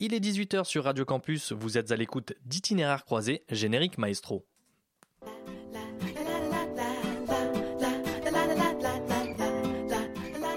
Il 0.00 0.12
est 0.12 0.18
18h 0.20 0.64
sur 0.64 0.84
Radio 0.84 1.04
Campus, 1.04 1.52
vous 1.52 1.78
êtes 1.78 1.92
à 1.92 1.96
l'écoute 1.96 2.32
d'Itinéraire 2.44 3.04
croisé, 3.04 3.44
générique 3.48 3.96
maestro. 3.96 4.44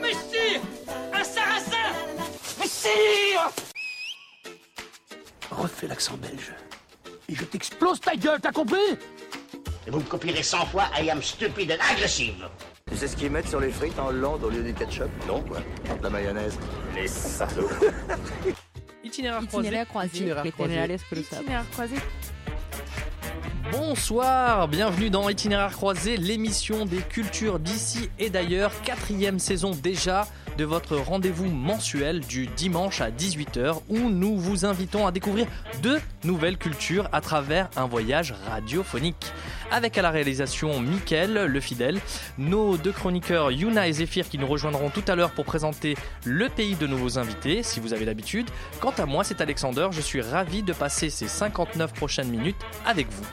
Messire 0.02 0.62
Un 1.14 1.24
sarrasin 1.24 1.94
Messire 2.60 3.52
Refais 5.52 5.88
l'accent 5.88 6.18
belge. 6.18 6.54
Et 7.30 7.36
je 7.36 7.44
t'explose 7.46 8.00
ta 8.00 8.16
gueule, 8.16 8.40
t'as 8.42 8.52
compris? 8.52 8.78
Et 9.86 9.90
vous 9.90 10.00
me 10.00 10.04
copierez 10.06 10.44
100 10.44 10.66
fois 10.68 10.86
I 11.00 11.10
am 11.10 11.22
stupid 11.22 11.72
and 11.72 11.84
aggressive. 11.92 12.48
Tu 12.90 12.98
sais 12.98 13.08
ce 13.08 13.16
qu'ils 13.18 13.32
mettent 13.32 13.50
sur 13.50 13.60
les 13.60 13.72
frites 13.72 13.98
en 14.00 14.08
Hollande 14.08 14.44
au 14.44 14.50
lieu 14.50 14.64
du 14.64 14.74
ketchup? 14.74 15.10
Non, 15.28 15.42
quoi. 15.42 15.60
De 15.98 16.04
la 16.04 16.10
mayonnaise. 16.10 16.58
Les 16.96 17.08
salauds. 17.08 17.70
Itinéraire 19.18 19.48
croisé. 19.48 19.68
Itinéraire 19.68 19.88
croisé. 19.88 20.18
Itinéraire 20.18 20.44
croisé. 20.54 20.74
Itinéraire 20.74 21.00
cruzado. 21.10 21.42
Itinéraire 21.42 21.70
croisé. 21.72 21.96
Bonsoir, 23.72 24.68
bienvenue 24.68 25.10
dans 25.10 25.28
Itinéraire 25.28 25.72
croisé, 25.72 26.18
l'émission 26.18 26.86
des 26.86 26.98
cultures 26.98 27.58
d'ici 27.58 28.12
et 28.20 28.30
d'ailleurs, 28.30 28.80
quatrième 28.84 29.40
saison 29.40 29.72
déjà 29.72 30.28
de 30.58 30.66
votre 30.66 30.98
rendez-vous 30.98 31.46
mensuel 31.46 32.22
du 32.22 32.48
dimanche 32.48 33.02
à 33.02 33.12
18h 33.12 33.82
où 33.90 34.10
nous 34.10 34.38
vous 34.38 34.66
invitons 34.66 35.06
à 35.06 35.12
découvrir 35.12 35.46
deux 35.84 36.00
nouvelles 36.24 36.58
cultures 36.58 37.08
à 37.12 37.22
travers 37.22 37.70
un 37.76 37.86
voyage 37.86 38.34
radiophonique. 38.50 39.32
Avec 39.70 39.98
à 39.98 40.02
la 40.02 40.10
réalisation 40.10 40.80
Mickaël, 40.80 41.46
le 41.46 41.60
fidèle, 41.60 42.00
nos 42.38 42.78
deux 42.78 42.92
chroniqueurs 42.92 43.52
Yuna 43.52 43.88
et 43.88 43.94
Zephyr 43.94 44.28
qui 44.28 44.40
nous 44.40 44.48
rejoindront 44.48 44.90
tout 44.90 45.04
à 45.08 45.16
l'heure 45.16 45.32
pour 45.32 45.46
présenter 45.46 45.96
le 46.26 46.50
pays 46.50 46.76
de 46.76 46.88
nouveaux 46.88 47.20
invités, 47.20 47.62
si 47.62 47.80
vous 47.80 47.94
avez 47.94 48.06
l'habitude. 48.06 48.50
Quant 48.80 48.94
à 48.98 49.06
moi, 49.06 49.24
c'est 49.24 49.42
Alexander, 49.42 49.90
je 49.92 50.02
suis 50.02 50.22
ravi 50.22 50.64
de 50.64 50.74
passer 50.74 51.10
ces 51.10 51.28
59 51.28 51.94
prochaines 51.94 52.30
minutes 52.30 52.58
avec 52.86 53.08
vous. 53.12 53.26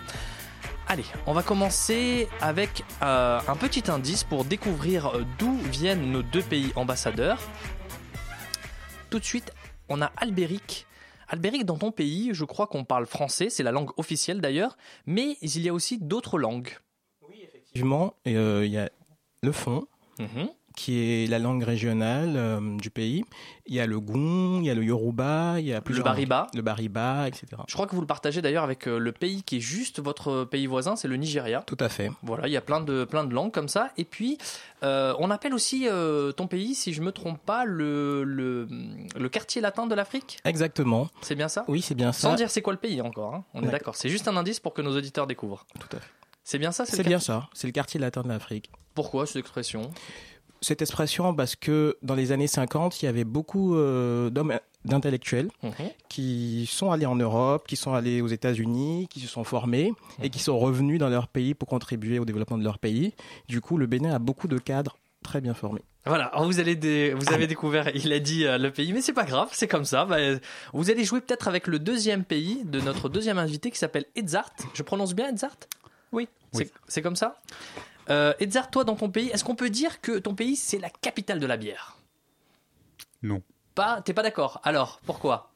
Allez, 0.86 1.04
on 1.26 1.32
va 1.32 1.42
commencer 1.42 2.28
avec 2.40 2.84
euh, 3.02 3.40
un 3.48 3.56
petit 3.56 3.90
indice 3.90 4.22
pour 4.22 4.44
découvrir 4.44 5.06
euh, 5.06 5.24
d'où 5.38 5.56
viennent 5.70 6.10
nos 6.12 6.22
deux 6.22 6.42
pays 6.42 6.72
ambassadeurs. 6.76 7.38
Tout 9.10 9.18
de 9.18 9.24
suite, 9.24 9.52
on 9.88 10.02
a 10.02 10.12
Albéric. 10.16 10.86
Albéric, 11.28 11.64
dans 11.64 11.78
ton 11.78 11.90
pays, 11.90 12.30
je 12.32 12.44
crois 12.44 12.66
qu'on 12.66 12.84
parle 12.84 13.06
français, 13.06 13.48
c'est 13.48 13.62
la 13.62 13.72
langue 13.72 13.90
officielle 13.96 14.40
d'ailleurs, 14.42 14.76
mais 15.06 15.38
il 15.40 15.60
y 15.62 15.68
a 15.70 15.72
aussi 15.74 15.98
d'autres 15.98 16.38
langues. 16.38 16.68
Effectivement, 17.42 18.14
euh, 18.26 18.62
il 18.66 18.72
y 18.72 18.78
a 18.78 18.90
le 19.42 19.52
fond, 19.52 19.86
Mhm. 20.18 20.48
Qui 20.76 20.98
est 21.24 21.26
la 21.28 21.38
langue 21.38 21.62
régionale 21.62 22.34
euh, 22.36 22.76
du 22.78 22.90
pays. 22.90 23.24
Il 23.66 23.74
y 23.74 23.80
a 23.80 23.86
le 23.86 23.98
Gon, 24.00 24.60
il 24.60 24.66
y 24.66 24.70
a 24.70 24.74
le 24.74 24.84
Yoruba, 24.84 25.54
il 25.58 25.66
y 25.66 25.72
a 25.72 25.80
plusieurs 25.80 26.04
Bariba. 26.04 26.48
Le 26.54 26.60
Bariba, 26.62 27.28
etc. 27.28 27.46
Je 27.66 27.72
crois 27.74 27.86
que 27.86 27.94
vous 27.94 28.00
le 28.00 28.06
partagez 28.06 28.42
d'ailleurs 28.42 28.64
avec 28.64 28.86
euh, 28.86 28.98
le 28.98 29.12
pays 29.12 29.42
qui 29.42 29.56
est 29.56 29.60
juste 29.60 30.00
votre 30.00 30.44
pays 30.44 30.66
voisin, 30.66 30.96
c'est 30.96 31.08
le 31.08 31.16
Nigeria. 31.16 31.62
Tout 31.66 31.76
à 31.80 31.88
fait. 31.88 32.10
Voilà, 32.22 32.46
il 32.48 32.52
y 32.52 32.56
a 32.56 32.60
plein 32.60 32.80
de, 32.80 33.04
plein 33.04 33.24
de 33.24 33.32
langues 33.32 33.52
comme 33.52 33.68
ça. 33.68 33.90
Et 33.96 34.04
puis, 34.04 34.36
euh, 34.82 35.14
on 35.18 35.30
appelle 35.30 35.54
aussi 35.54 35.88
euh, 35.88 36.32
ton 36.32 36.46
pays, 36.46 36.74
si 36.74 36.92
je 36.92 37.00
me 37.00 37.12
trompe 37.12 37.40
pas, 37.40 37.64
le, 37.64 38.24
le, 38.24 38.68
le 39.16 39.28
quartier 39.28 39.62
latin 39.62 39.86
de 39.86 39.94
l'Afrique. 39.94 40.38
Exactement. 40.44 41.08
C'est 41.22 41.34
bien 41.36 41.48
ça? 41.48 41.64
Oui, 41.68 41.80
c'est 41.80 41.94
bien 41.94 42.12
ça. 42.12 42.28
Sans 42.28 42.34
dire 42.34 42.50
c'est 42.50 42.62
quoi 42.62 42.72
le 42.74 42.78
pays 42.78 43.00
encore, 43.00 43.34
hein. 43.34 43.44
on 43.54 43.62
est 43.62 43.70
D'accord. 43.70 43.94
C'est 43.96 44.08
juste 44.10 44.28
un 44.28 44.36
indice 44.36 44.60
pour 44.60 44.74
que 44.74 44.82
nos 44.82 44.94
auditeurs 44.96 45.26
découvrent. 45.26 45.64
Tout 45.80 45.96
à 45.96 46.00
fait. 46.00 46.10
C'est 46.42 46.58
bien 46.58 46.72
ça 46.72 46.84
C'est 46.84 46.98
le 46.98 47.04
bien 47.08 47.18
ça. 47.20 47.48
C'est 47.54 47.66
le 47.66 47.72
quartier 47.72 47.98
latin 47.98 48.22
de 48.22 48.28
l'Afrique. 48.28 48.70
Pourquoi 48.94 49.26
cette 49.26 49.36
expression? 49.36 49.90
Cette 50.64 50.80
expression, 50.82 51.34
parce 51.34 51.56
que 51.56 51.96
dans 52.02 52.14
les 52.14 52.32
années 52.32 52.46
50, 52.46 53.02
il 53.02 53.06
y 53.06 53.08
avait 53.08 53.24
beaucoup 53.24 53.76
euh, 53.76 54.30
d'hommes 54.30 54.58
d'intellectuels 54.86 55.48
Mhm. 55.62 55.72
qui 56.08 56.66
sont 56.70 56.90
allés 56.90 57.06
en 57.06 57.16
Europe, 57.16 57.66
qui 57.66 57.76
sont 57.76 57.92
allés 57.94 58.20
aux 58.20 58.26
États-Unis, 58.28 59.06
qui 59.10 59.20
se 59.20 59.28
sont 59.28 59.44
formés 59.44 59.92
et 60.22 60.30
qui 60.30 60.38
sont 60.38 60.58
revenus 60.58 60.98
dans 60.98 61.08
leur 61.08 61.28
pays 61.28 61.54
pour 61.54 61.68
contribuer 61.68 62.18
au 62.18 62.24
développement 62.24 62.58
de 62.58 62.64
leur 62.64 62.78
pays. 62.78 63.14
Du 63.48 63.60
coup, 63.60 63.76
le 63.78 63.86
Bénin 63.86 64.14
a 64.14 64.18
beaucoup 64.18 64.48
de 64.48 64.58
cadres 64.58 64.96
très 65.22 65.40
bien 65.40 65.54
formés. 65.54 65.82
Voilà, 66.06 66.26
alors 66.26 66.44
vous, 66.44 66.60
allez 66.60 66.76
dé- 66.76 67.14
vous 67.14 67.32
avez 67.32 67.46
découvert, 67.46 67.88
il 67.96 68.12
a 68.12 68.18
dit 68.18 68.44
euh, 68.44 68.58
le 68.58 68.70
pays, 68.70 68.92
mais 68.92 69.00
c'est 69.00 69.14
pas 69.14 69.24
grave, 69.24 69.48
c'est 69.52 69.68
comme 69.68 69.86
ça. 69.86 70.04
Bah, 70.04 70.16
vous 70.74 70.90
allez 70.90 71.04
jouer 71.04 71.22
peut-être 71.22 71.48
avec 71.48 71.66
le 71.66 71.78
deuxième 71.78 72.24
pays 72.24 72.60
de 72.64 72.78
notre 72.80 73.08
deuxième 73.08 73.38
invité 73.38 73.70
qui 73.70 73.78
s'appelle 73.78 74.04
Edzart. 74.16 74.50
Je 74.74 74.82
prononce 74.82 75.14
bien 75.14 75.30
Edzart? 75.30 75.56
Oui. 76.12 76.28
C'est 76.52 76.70
c'est 76.88 77.00
comme 77.02 77.16
ça? 77.16 77.40
Euh, 78.10 78.32
Edzart, 78.40 78.70
toi 78.70 78.84
dans 78.84 78.96
ton 78.96 79.10
pays, 79.10 79.28
est-ce 79.30 79.44
qu'on 79.44 79.54
peut 79.56 79.70
dire 79.70 80.00
que 80.00 80.18
ton 80.18 80.34
pays 80.34 80.56
c'est 80.56 80.78
la 80.78 80.90
capitale 80.90 81.40
de 81.40 81.46
la 81.46 81.56
bière? 81.56 81.96
Non. 83.22 83.42
Pas, 83.74 84.02
t'es 84.02 84.12
pas 84.14 84.22
d'accord 84.22 84.60
Alors, 84.64 85.00
pourquoi? 85.06 85.50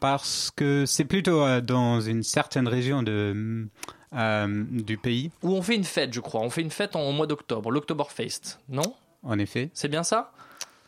Parce 0.00 0.50
que 0.54 0.86
c'est 0.86 1.04
plutôt 1.04 1.42
euh, 1.42 1.60
dans 1.60 2.00
une 2.00 2.22
certaine 2.22 2.68
région 2.68 3.02
de, 3.02 3.66
euh, 4.14 4.64
du 4.70 4.96
pays, 4.96 5.30
Où 5.42 5.50
on 5.54 5.62
fait 5.62 5.74
une 5.74 5.84
fête, 5.84 6.12
je 6.14 6.20
crois. 6.20 6.40
On 6.40 6.50
fait 6.50 6.62
une 6.62 6.70
fête 6.70 6.94
en, 6.96 7.02
au 7.02 7.12
mois 7.12 7.26
d'octobre, 7.26 7.70
l'Oktoberfest, 7.70 8.60
non? 8.68 8.94
En 9.24 9.38
effet. 9.38 9.70
C'est 9.74 9.88
bien 9.88 10.04
ça? 10.04 10.32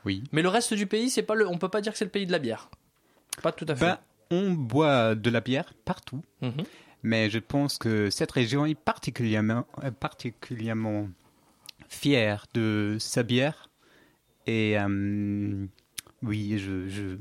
Oui. 0.04 0.22
Mais 0.32 0.42
le 0.42 0.48
reste 0.48 0.74
du 0.74 0.86
pays, 0.86 1.10
c'est 1.10 1.22
pas 1.24 1.34
le, 1.34 1.46
on 1.48 1.58
peut 1.58 1.68
pas 1.68 1.80
dire 1.80 1.92
que 1.92 1.98
c'est 1.98 2.04
le 2.04 2.10
pays 2.10 2.26
de 2.26 2.32
la 2.32 2.38
bière. 2.38 2.70
Pas 3.42 3.50
tout 3.52 3.66
à 3.68 3.74
fait. 3.74 3.84
Ben, 3.84 3.98
on 4.30 4.52
boit 4.52 5.14
de 5.16 5.28
la 5.30 5.40
bière 5.40 5.72
partout, 5.84 6.22
Mhm. 6.40 6.52
Mais 7.02 7.30
je 7.30 7.38
pense 7.38 7.78
que 7.78 8.10
cette 8.10 8.32
région 8.32 8.66
est 8.66 8.74
particulièrement, 8.74 9.66
euh, 9.84 9.90
particulièrement 9.90 11.08
fière 11.88 12.46
de 12.54 12.96
sa 12.98 13.22
bière. 13.22 13.68
Et 14.46 14.78
euh, 14.78 15.66
oui, 16.22 16.58
je, 16.58 16.88
je 16.88 17.16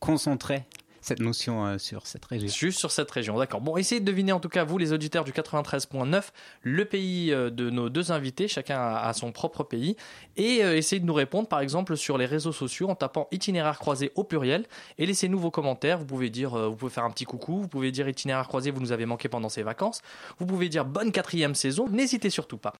concentrais 0.00 0.66
cette 1.08 1.20
notion 1.20 1.64
euh, 1.66 1.78
sur 1.78 2.06
cette 2.06 2.24
région. 2.24 2.48
Juste 2.48 2.78
sur 2.78 2.90
cette 2.90 3.10
région, 3.10 3.38
d'accord. 3.38 3.60
Bon, 3.60 3.76
essayez 3.76 4.00
de 4.00 4.04
deviner 4.04 4.32
en 4.32 4.40
tout 4.40 4.48
cas, 4.48 4.64
vous 4.64 4.78
les 4.78 4.92
auditeurs 4.92 5.24
du 5.24 5.32
93.9, 5.32 6.22
le 6.62 6.84
pays 6.84 7.32
euh, 7.32 7.50
de 7.50 7.70
nos 7.70 7.88
deux 7.88 8.12
invités, 8.12 8.46
chacun 8.46 8.78
a, 8.78 9.12
son 9.14 9.32
propre 9.32 9.64
pays, 9.64 9.96
et 10.36 10.62
euh, 10.62 10.76
essayez 10.76 11.00
de 11.00 11.06
nous 11.06 11.14
répondre 11.14 11.48
par 11.48 11.60
exemple 11.60 11.96
sur 11.96 12.18
les 12.18 12.26
réseaux 12.26 12.52
sociaux 12.52 12.88
en 12.88 12.94
tapant 12.94 13.26
itinéraire 13.32 13.78
croisé 13.78 14.12
au 14.16 14.24
pluriel, 14.24 14.66
et 14.98 15.06
laissez-nous 15.06 15.38
vos 15.38 15.50
commentaires, 15.50 15.98
vous 15.98 16.06
pouvez 16.06 16.30
dire, 16.30 16.50
vous 16.50 16.76
pouvez 16.76 16.92
faire 16.92 17.04
un 17.04 17.10
petit 17.10 17.24
coucou, 17.24 17.62
vous 17.62 17.68
pouvez 17.68 17.90
dire 17.90 18.08
itinéraire 18.08 18.46
croisé, 18.46 18.70
vous 18.70 18.80
nous 18.80 18.92
avez 18.92 19.06
manqué 19.06 19.28
pendant 19.28 19.48
ces 19.48 19.62
vacances, 19.62 20.02
vous 20.38 20.46
pouvez 20.46 20.68
dire 20.68 20.84
bonne 20.84 21.10
quatrième 21.10 21.54
saison, 21.54 21.88
n'hésitez 21.88 22.30
surtout 22.30 22.58
pas. 22.58 22.74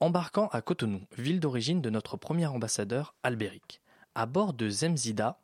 Embarquant 0.00 0.48
à 0.52 0.60
Cotonou, 0.60 1.00
ville 1.18 1.40
d'origine 1.40 1.80
de 1.80 1.90
notre 1.90 2.16
premier 2.16 2.46
ambassadeur, 2.46 3.14
Albéric. 3.22 3.80
À 4.16 4.26
bord 4.26 4.52
de 4.52 4.68
Zemzida, 4.68 5.40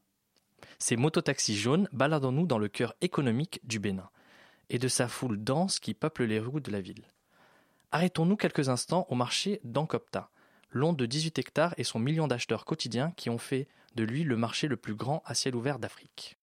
ces 0.78 0.94
mototaxis 0.94 1.56
jaunes, 1.56 1.88
baladons-nous 1.92 2.47
dans 2.47 2.58
le 2.58 2.69
cœur 2.69 2.94
économique 3.00 3.60
du 3.64 3.81
Bénin 3.81 4.08
et 4.69 4.78
de 4.78 4.86
sa 4.86 5.08
foule 5.08 5.42
dense 5.42 5.81
qui 5.81 5.92
peuple 5.92 6.22
les 6.22 6.38
rues 6.38 6.60
de 6.60 6.70
la 6.70 6.81
ville. 6.81 7.03
Arrêtons-nous 7.91 8.36
quelques 8.36 8.69
instants 8.69 9.06
au 9.08 9.16
marché 9.16 9.60
d'Ankopta, 9.64 10.31
long 10.70 10.92
de 10.92 11.04
18 11.04 11.41
hectares 11.41 11.75
et 11.78 11.84
son 11.84 11.98
million 11.98 12.28
d'acheteurs 12.28 12.64
quotidiens 12.64 13.12
qui 13.16 13.28
ont 13.28 13.38
fait 13.38 13.66
de 13.97 14.04
lui 14.04 14.22
le 14.22 14.36
marché 14.36 14.69
le 14.69 14.76
plus 14.76 14.94
grand 14.94 15.22
à 15.26 15.34
ciel 15.34 15.56
ouvert 15.56 15.81
d'Afrique. 15.81 16.38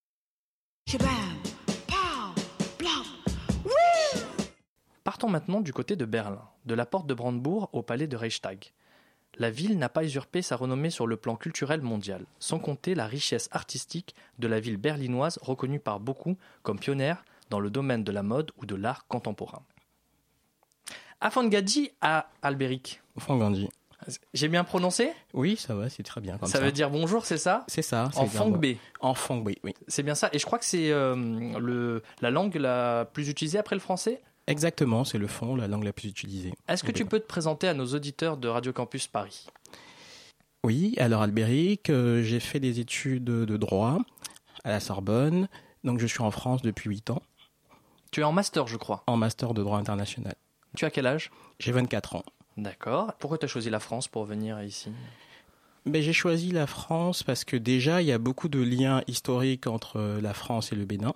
Partons 5.06 5.30
maintenant 5.30 5.62
du 5.62 5.72
côté 5.72 5.96
de 5.96 6.04
Berlin, 6.04 6.44
de 6.66 6.74
la 6.76 6.86
porte 6.86 7.08
de 7.08 7.14
Brandebourg 7.14 7.70
au 7.72 7.82
palais 7.82 8.08
de 8.08 8.18
Reichstag. 8.18 8.74
La 9.40 9.52
ville 9.52 9.78
n'a 9.78 9.90
pas 9.90 10.04
usurpé 10.04 10.42
sa 10.42 10.56
renommée 10.56 10.90
sur 10.90 11.06
le 11.06 11.16
plan 11.16 11.36
culturel 11.36 11.82
mondial, 11.82 12.26
sans 12.40 12.58
compter 12.60 12.96
la 12.96 13.06
richesse 13.06 13.50
artistique 13.52 14.16
de 14.40 14.48
la 14.48 14.60
ville 14.60 14.78
berlinoise 14.78 15.38
reconnue 15.42 15.80
par 15.80 16.00
beaucoup 16.00 16.38
comme 16.64 16.80
pionnière 16.80 17.24
dans 17.50 17.60
le 17.60 17.70
domaine 17.70 18.04
de 18.04 18.12
la 18.12 18.24
mode 18.24 18.52
ou 18.58 18.66
de 18.66 18.76
l'art 18.76 19.06
contemporain. 19.08 19.62
Afangadi 21.22 21.92
à 22.02 22.30
Albéric. 22.42 23.02
Franck 23.18 23.40
Gandhi. 23.40 23.70
J'ai 24.34 24.48
bien 24.48 24.64
prononcé? 24.64 25.12
Oui, 25.34 25.58
ça 25.58 25.74
va, 25.76 25.90
c'est 25.90 26.04
très 26.04 26.22
bien 26.22 26.38
comme 26.38 26.48
Ça 26.48 26.60
ça. 26.60 26.64
veut 26.64 26.72
dire 26.72 26.90
bonjour, 26.90 27.26
c'est 27.26 27.40
ça? 27.40 27.66
C'est 27.68 27.82
ça. 27.82 28.10
En 28.16 28.26
bon. 28.26 28.62
En 29.00 29.14
Fangbe, 29.16 29.52
oui. 29.64 29.74
C'est 29.88 30.04
bien 30.04 30.14
ça. 30.16 30.30
Et 30.34 30.40
je 30.40 30.46
crois 30.46 30.60
que 30.60 30.66
c'est 30.66 30.92
euh, 30.92 32.00
la 32.22 32.32
langue 32.32 32.56
la 32.56 33.06
plus 33.12 33.28
utilisée 33.30 33.58
après 33.58 33.76
le 33.76 33.82
français? 33.82 34.22
Exactement, 34.48 35.04
c'est 35.04 35.18
le 35.18 35.28
fond, 35.28 35.56
la 35.56 35.68
langue 35.68 35.84
la 35.84 35.94
plus 35.94 36.08
utilisée. 36.10 36.54
Est-ce 36.68 36.84
que 36.84 36.92
tu 36.92 37.06
peux 37.06 37.20
te 37.20 37.28
présenter 37.28 37.68
à 37.68 37.74
nos 37.74 37.86
auditeurs 37.88 38.38
de 38.38 38.48
Radio 38.48 38.72
Campus 38.74 39.08
Paris? 39.08 39.46
Oui, 40.64 40.96
alors 40.98 41.22
Albéric, 41.22 41.90
euh, 41.90 42.24
j'ai 42.24 42.40
fait 42.40 42.60
des 42.60 42.80
études 42.80 43.24
de 43.26 43.58
droit 43.58 44.00
à 44.64 44.70
la 44.70 44.80
Sorbonne. 44.80 45.48
Donc 45.84 46.00
je 46.00 46.08
suis 46.08 46.22
en 46.22 46.32
France 46.32 46.62
depuis 46.62 46.90
8 46.90 47.12
ans, 47.12 47.22
Tu 48.12 48.22
es 48.22 48.24
en 48.24 48.32
master, 48.32 48.68
je 48.68 48.78
crois. 48.78 49.04
en 49.08 49.16
master 49.18 49.54
de 49.54 49.64
droit 49.64 49.78
international. 49.78 50.36
Tu 50.76 50.86
as 50.86 50.90
quel 50.92 51.06
âge? 51.08 51.30
J'ai 51.60 51.72
24 51.72 52.16
ans. 52.16 52.24
D'accord. 52.58 53.14
Pourquoi 53.20 53.38
tu 53.38 53.46
as 53.46 53.48
choisi 53.48 53.70
la 53.70 53.80
France 53.80 54.08
pour 54.08 54.26
venir 54.26 54.62
ici? 54.64 54.92
Ben, 55.86 56.02
j'ai 56.02 56.14
choisi 56.14 56.52
la 56.52 56.68
France 56.68 57.24
parce 57.24 57.46
que 57.46 57.56
déjà, 57.56 58.02
il 58.02 58.08
y 58.08 58.12
a 58.12 58.18
beaucoup 58.18 58.50
de 58.50 58.60
liens 58.60 59.02
historiques 59.08 59.68
entre 59.68 60.20
la 60.22 60.34
France 60.34 60.72
et 60.74 60.76
le 60.76 60.86
Bénin. 60.86 61.14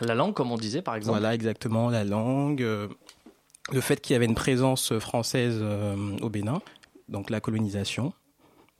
La 0.00 0.14
langue, 0.14 0.34
comme 0.34 0.52
on 0.52 0.56
disait, 0.56 0.82
par 0.82 0.94
exemple. 0.94 1.18
Voilà, 1.18 1.34
exactement, 1.34 1.90
la 1.90 2.04
langue, 2.04 2.62
euh, 2.62 2.88
le 3.72 3.80
fait 3.80 4.00
qu'il 4.00 4.14
y 4.14 4.16
avait 4.16 4.26
une 4.26 4.34
présence 4.34 4.96
française 4.98 5.58
euh, 5.60 6.16
au 6.22 6.28
Bénin, 6.30 6.60
donc 7.08 7.30
la 7.30 7.40
colonisation. 7.40 8.12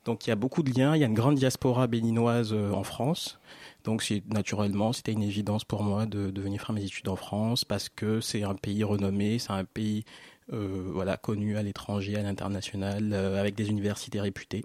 Donc 0.04 0.26
il 0.26 0.30
y 0.30 0.32
a 0.32 0.36
beaucoup 0.36 0.62
de 0.62 0.70
liens. 0.72 0.94
Il 0.96 1.00
y 1.00 1.04
a 1.04 1.06
une 1.06 1.14
grande 1.14 1.34
diaspora 1.34 1.86
béninoise 1.86 2.52
euh, 2.54 2.72
en 2.72 2.82
France. 2.84 3.38
Donc 3.84 4.02
naturellement, 4.28 4.92
c'était 4.92 5.12
une 5.12 5.22
évidence 5.22 5.64
pour 5.64 5.82
moi 5.82 6.06
de, 6.06 6.30
de 6.30 6.40
venir 6.40 6.60
faire 6.62 6.72
mes 6.74 6.84
études 6.84 7.08
en 7.08 7.16
France 7.16 7.64
parce 7.64 7.88
que 7.90 8.20
c'est 8.20 8.42
un 8.42 8.54
pays 8.54 8.84
renommé, 8.84 9.38
c'est 9.38 9.50
un 9.52 9.64
pays 9.64 10.04
euh, 10.52 10.88
voilà 10.94 11.16
connu 11.18 11.58
à 11.58 11.62
l'étranger, 11.62 12.16
à 12.16 12.22
l'international, 12.22 13.10
euh, 13.12 13.38
avec 13.38 13.54
des 13.54 13.68
universités 13.68 14.20
réputées. 14.20 14.64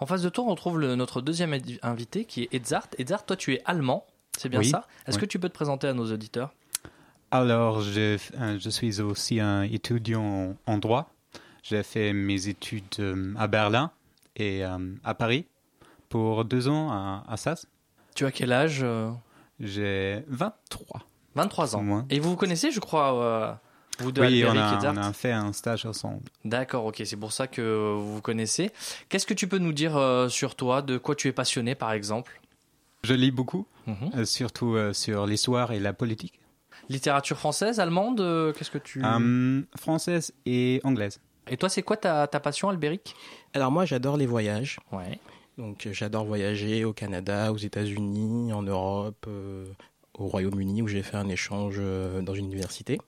En 0.00 0.06
face 0.06 0.20
de 0.22 0.28
toi, 0.28 0.44
on 0.46 0.54
trouve 0.54 0.78
le- 0.78 0.96
notre 0.96 1.22
deuxième 1.22 1.56
invité 1.82 2.24
qui 2.26 2.42
est 2.42 2.54
Edzard. 2.54 2.88
Edzard, 2.98 3.24
toi 3.24 3.36
tu 3.36 3.54
es 3.54 3.62
allemand, 3.64 4.06
c'est 4.38 4.48
bien 4.48 4.60
Oui. 4.60 4.68
ça 4.70 4.86
Est-ce 5.06 5.16
Oui. 5.16 5.20
que 5.22 5.26
tu 5.26 5.38
peux 5.38 5.48
te 5.48 5.54
présenter 5.54 5.86
à 5.88 5.92
nos 5.94 6.10
auditeurs? 6.12 6.52
Alors, 7.30 7.82
je, 7.82 8.16
euh, 8.38 8.58
je 8.58 8.70
suis 8.70 9.00
aussi 9.00 9.38
un 9.40 9.62
étudiant 9.62 10.56
en, 10.66 10.78
droit. 10.78 11.10
J'ai 11.62 11.82
fait 11.82 12.12
mes 12.14 12.48
études 12.48 12.84
euh, 13.00 13.34
à 13.36 13.46
Berlin 13.48 13.90
et 14.36 14.64
euh, 14.64 14.78
à 15.04 15.14
Paris 15.14 15.44
pour 16.08 16.44
deux 16.46 16.68
ans 16.68 16.90
à, 16.90 17.24
à 17.28 17.36
SAS. 17.36 17.66
Tu 18.14 18.24
as 18.24 18.30
quel 18.32 18.52
âge 18.52 18.84
J'ai 19.60 20.24
23. 20.28 21.02
23 21.34 21.76
ans. 21.76 21.82
Moins. 21.82 22.06
Et 22.10 22.18
vous 22.18 22.30
vous 22.30 22.36
connaissez, 22.36 22.70
je 22.70 22.80
crois, 22.80 23.14
euh, 23.22 23.52
vous 23.98 24.10
deux, 24.12 24.22
oui, 24.22 24.44
on 24.46 24.54
et 24.54 24.58
a, 24.58 24.76
Edzard 24.78 24.94
on 24.94 24.96
a 24.96 25.12
fait 25.12 25.32
un 25.32 25.52
stage 25.52 25.84
ensemble. 25.86 26.22
D'accord, 26.44 26.86
ok, 26.86 27.02
c'est 27.04 27.16
pour 27.16 27.32
ça 27.32 27.46
que 27.46 27.92
vous 27.94 28.14
vous 28.14 28.20
connaissez. 28.22 28.70
Qu'est-ce 29.08 29.26
que 29.26 29.34
tu 29.34 29.46
peux 29.48 29.58
nous 29.58 29.72
dire 29.72 29.96
euh, 29.96 30.28
sur 30.28 30.54
toi? 30.56 30.82
De 30.82 30.96
quoi 30.98 31.14
tu 31.14 31.28
es 31.28 31.32
passionné, 31.32 31.74
par 31.74 31.92
exemple? 31.92 32.40
Je 33.04 33.14
lis 33.14 33.30
beaucoup, 33.30 33.66
Mhm. 33.88 34.10
euh, 34.14 34.24
surtout 34.24 34.74
euh, 34.76 34.92
sur 34.92 35.26
l'histoire 35.26 35.72
et 35.72 35.80
la 35.80 35.92
politique. 35.92 36.38
Littérature 36.88 37.36
française, 37.36 37.80
allemande 37.80 38.20
euh, 38.20 38.52
Qu'est-ce 38.52 38.70
que 38.70 38.78
tu... 38.78 39.02
Euh, 39.04 39.62
française 39.76 40.32
et 40.46 40.80
anglaise. 40.84 41.20
Et 41.50 41.56
toi, 41.56 41.68
c'est 41.68 41.82
quoi 41.82 41.96
ta, 41.96 42.26
ta 42.26 42.38
passion, 42.40 42.68
Albéric? 42.68 43.16
Alors 43.54 43.72
moi 43.72 43.84
j'adore 43.86 44.16
les 44.16 44.26
voyages. 44.26 44.78
Ouais. 44.92 45.18
Donc 45.56 45.88
j'adore 45.90 46.24
voyager 46.24 46.84
au 46.84 46.92
Canada, 46.92 47.52
aux 47.52 47.56
États-Unis, 47.56 48.52
en 48.52 48.62
Europe, 48.62 49.24
euh, 49.26 49.66
au 50.14 50.26
Royaume-Uni 50.28 50.82
où 50.82 50.88
j'ai 50.88 51.02
fait 51.02 51.16
un 51.16 51.28
échange 51.28 51.76
euh, 51.78 52.20
dans 52.22 52.34
une 52.34 52.46
université. 52.46 53.00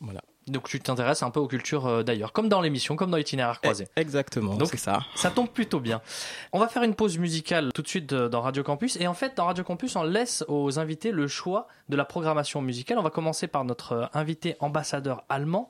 Voilà. 0.00 0.22
Donc 0.50 0.68
tu 0.68 0.80
t'intéresses 0.80 1.22
un 1.22 1.30
peu 1.30 1.40
aux 1.40 1.46
cultures 1.46 1.86
euh, 1.86 2.02
d'ailleurs, 2.02 2.32
comme 2.32 2.48
dans 2.48 2.60
l'émission, 2.60 2.96
comme 2.96 3.10
dans 3.10 3.16
l'itinéraire 3.16 3.60
croisé. 3.60 3.86
Eh, 3.96 4.00
Exactement, 4.00 4.54
Donc- 4.56 4.68
c'est 4.70 4.76
ça. 4.76 5.00
Ça 5.14 5.30
tombe 5.30 5.48
plutôt 5.48 5.80
bien. 5.80 6.00
On 6.52 6.58
va 6.58 6.68
faire 6.68 6.82
une 6.82 6.94
pause 6.94 7.18
musicale 7.18 7.72
tout 7.72 7.82
de 7.82 7.88
suite 7.88 8.12
euh, 8.12 8.28
dans 8.28 8.40
Radio 8.40 8.62
Campus. 8.62 8.96
Et 9.00 9.06
en 9.06 9.14
fait, 9.14 9.36
dans 9.36 9.46
Radio 9.46 9.64
Campus, 9.64 9.96
on 9.96 10.02
laisse 10.02 10.44
aux 10.48 10.78
invités 10.78 11.12
le 11.12 11.28
choix 11.28 11.68
de 11.88 11.96
la 11.96 12.04
programmation 12.04 12.60
musicale. 12.62 12.98
On 12.98 13.02
va 13.02 13.10
commencer 13.10 13.46
par 13.46 13.64
notre 13.64 13.92
euh, 13.92 14.06
invité 14.12 14.56
ambassadeur 14.60 15.24
allemand. 15.28 15.68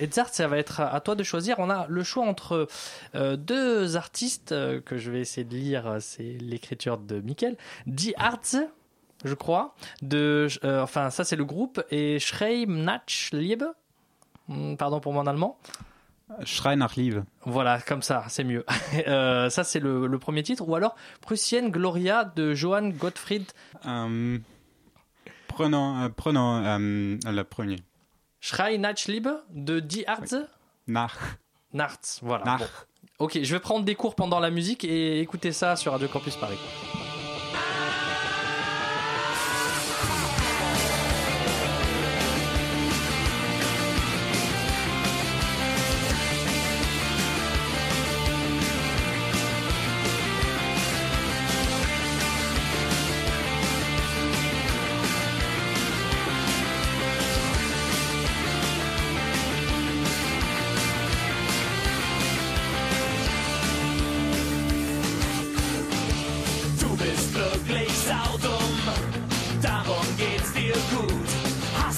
Edzard, 0.00 0.28
ça 0.28 0.46
va 0.48 0.58
être 0.58 0.80
à 0.80 1.00
toi 1.00 1.14
de 1.14 1.22
choisir. 1.22 1.56
On 1.58 1.68
a 1.70 1.86
le 1.88 2.02
choix 2.02 2.24
entre 2.24 2.68
deux 3.14 3.96
artistes 3.96 4.50
que 4.84 4.96
je 4.96 5.10
vais 5.10 5.20
essayer 5.20 5.44
de 5.44 5.54
lire. 5.54 5.96
C'est 6.00 6.36
l'écriture 6.40 6.98
de 6.98 7.20
Michael. 7.20 7.56
Die 7.86 8.14
Arze, 8.16 8.60
je 9.24 9.34
crois. 9.34 9.74
De, 10.02 10.48
euh, 10.64 10.82
enfin, 10.82 11.10
ça 11.10 11.24
c'est 11.24 11.36
le 11.36 11.44
groupe. 11.44 11.82
Et 11.90 12.18
Schrei 12.18 12.66
Nach 12.66 13.30
Liebe. 13.32 13.64
Hmm, 14.50 14.74
Pardon 14.76 15.00
pour 15.00 15.12
mon 15.14 15.26
allemand. 15.26 15.56
Schrei 16.44 16.76
nach 16.76 16.94
Liebe. 16.96 17.24
Voilà, 17.44 17.80
comme 17.80 18.02
ça, 18.02 18.24
c'est 18.28 18.44
mieux. 18.44 18.64
Euh, 19.08 19.48
ça, 19.50 19.64
c'est 19.64 19.80
le, 19.80 20.06
le 20.06 20.18
premier 20.18 20.42
titre. 20.42 20.68
Ou 20.68 20.74
alors 20.74 20.94
Prussienne 21.22 21.70
Gloria 21.70 22.24
de 22.24 22.54
Johann 22.54 22.92
Gottfried 22.92 23.44
Euh, 23.86 24.38
prenons 25.48 26.02
euh, 26.04 26.08
prenons 26.08 26.62
euh, 26.64 27.16
le 27.24 27.42
premier. 27.42 27.76
Schrei 28.40 28.78
nach 28.78 29.06
Liebe 29.06 29.30
de 29.50 29.80
Die 29.80 30.06
Arze 30.06 30.48
Nach. 30.86 31.16
Nartz. 31.72 32.20
Voilà. 32.22 32.44
Nach. 32.44 32.58
Bon. 32.58 33.24
Ok, 33.26 33.38
je 33.42 33.52
vais 33.54 33.60
prendre 33.60 33.84
des 33.84 33.94
cours 33.94 34.14
pendant 34.14 34.40
la 34.40 34.50
musique 34.50 34.82
et 34.84 35.20
écouter 35.20 35.52
ça 35.52 35.76
sur 35.76 35.92
Radio 35.92 36.08
Campus 36.08 36.36
Paris. 36.36 36.58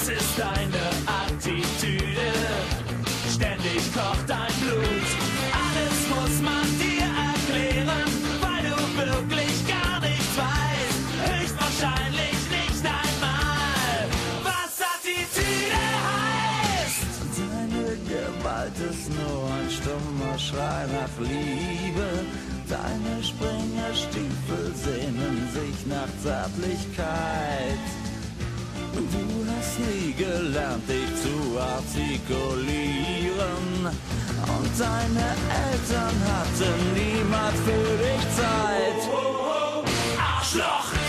Hass 0.03 0.09
ist 0.09 0.37
deine 0.37 0.83
Attitüde, 1.07 2.33
ständig 3.33 3.81
kocht 3.93 4.27
dein 4.27 4.51
Blut. 4.59 5.07
Alles 5.55 5.97
muss 6.09 6.41
man 6.41 6.67
dir 6.77 7.07
erklären, 7.07 8.07
weil 8.41 8.63
du 8.69 8.75
wirklich 8.97 9.55
gar 9.65 10.01
nichts 10.01 10.35
weißt. 10.35 11.03
Höchstwahrscheinlich 11.23 12.37
nicht 12.51 12.83
einmal, 12.83 14.09
was 14.43 14.73
Attitüde 14.93 15.83
heißt. 16.11 17.07
Deine 17.39 17.95
Gewalt 18.11 18.77
ist 18.91 19.09
nur 19.09 19.45
ein 19.55 19.69
stummer 19.71 20.37
Schrei 20.37 20.85
nach 20.99 21.15
Liebe. 21.19 22.25
Deine 22.67 23.23
Springerstiefel 23.23 24.73
sehnen 24.75 25.47
sich 25.53 25.85
nach 25.85 26.11
Zärtlichkeit. 26.21 27.92
Du 28.93 29.01
hast 29.49 29.79
nie 29.79 30.13
gelernt, 30.13 30.87
dich 30.87 31.09
zu 31.21 31.59
artikulieren. 31.59 33.85
Und 33.85 34.79
deine 34.79 35.35
Eltern 35.65 36.17
hatten 36.29 36.93
niemand 36.93 37.57
für 37.65 37.97
dich 37.97 38.23
Zeit. 38.35 39.01
Arschloch! 40.17 41.02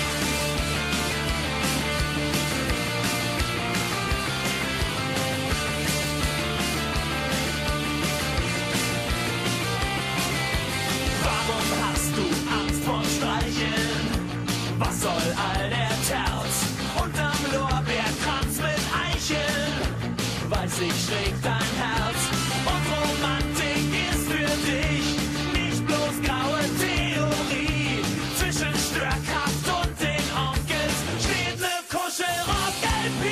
Weiß 20.75 20.87
ich 20.87 21.05
schlägt 21.05 21.45
dein 21.45 21.71
Herz. 21.83 22.21
Und 22.73 22.85
Romantik 22.95 23.87
ist 24.11 24.27
für 24.33 24.55
dich 24.67 25.07
nicht 25.53 25.87
bloß 25.87 26.17
graue 26.27 26.63
Theorie. 26.81 28.03
Zwischen 28.39 28.75
Störkraft 28.75 29.67
und 29.81 29.95
den 30.01 30.27
Onkels 30.49 30.97
steht 31.25 31.61
ne 31.61 31.75
Kuschelrock-LP. 31.91 33.23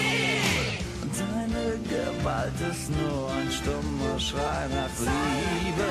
Deine 1.18 1.78
Gewalt 1.88 2.58
ist 2.70 2.90
nur 2.90 3.30
ein 3.32 3.50
stummer 3.50 4.18
Schrei 4.18 4.62
nach 4.78 4.96
Liebe. 5.00 5.90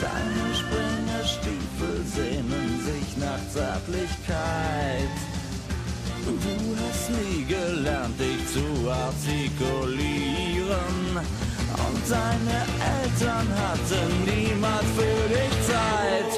Deine 0.00 0.44
Springerstiefel 0.60 1.96
sehnen 2.14 2.68
sich 2.84 3.16
nach 3.16 3.42
Zärtlichkeit. 3.52 5.11
Du 6.42 6.76
hast 6.76 7.10
nie 7.10 7.44
gelernt, 7.44 8.18
dich 8.18 8.44
zu 8.52 8.90
artikulieren. 8.90 11.14
Und 11.14 12.10
deine 12.10 12.66
Eltern 12.98 13.46
hatten 13.56 14.24
niemand 14.24 14.88
für 14.96 15.28
dich 15.28 15.54
Zeit. 15.66 16.32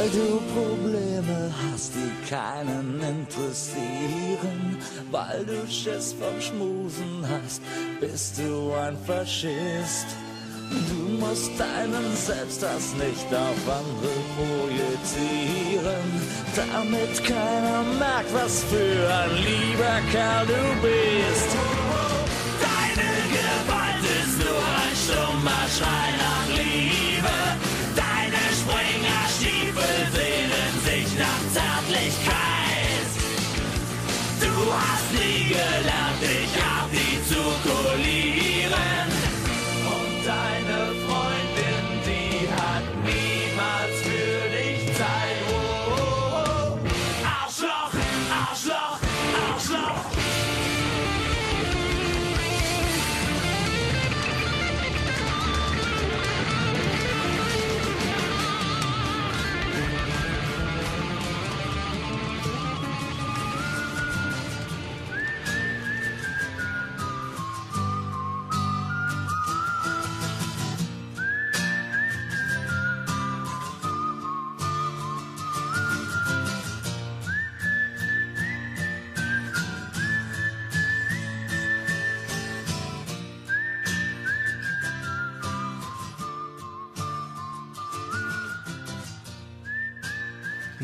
Weil 0.00 0.08
du 0.08 0.40
Probleme 0.54 1.52
hast, 1.62 1.92
die 1.94 2.30
keinen 2.30 3.02
interessieren. 3.02 4.78
Weil 5.10 5.44
du 5.44 5.70
Schiss 5.70 6.14
vom 6.14 6.40
Schmusen 6.40 7.22
hast, 7.28 7.60
bist 8.00 8.38
du 8.38 8.72
ein 8.72 8.96
Faschist. 9.06 10.06
Du 10.88 11.22
musst 11.22 11.50
deinen 11.60 12.16
Selbsthass 12.16 12.94
nicht 12.94 13.28
auf 13.34 13.62
andere 13.68 14.16
projizieren, 14.38 16.08
damit 16.56 17.22
keiner 17.22 17.82
merkt, 17.98 18.32
was 18.32 18.64
für 18.64 19.14
ein 19.20 19.36
lieber 19.36 20.00
Kerl 20.12 20.46
du 20.46 20.62
bist. 20.80 21.50
Deine 22.64 23.10
Gewalt 23.36 24.04
ist 24.22 24.38
nur 24.38 24.64
ein 24.80 24.96
stummer 24.96 25.68
Schrei 25.76 26.19
realize 35.50 35.99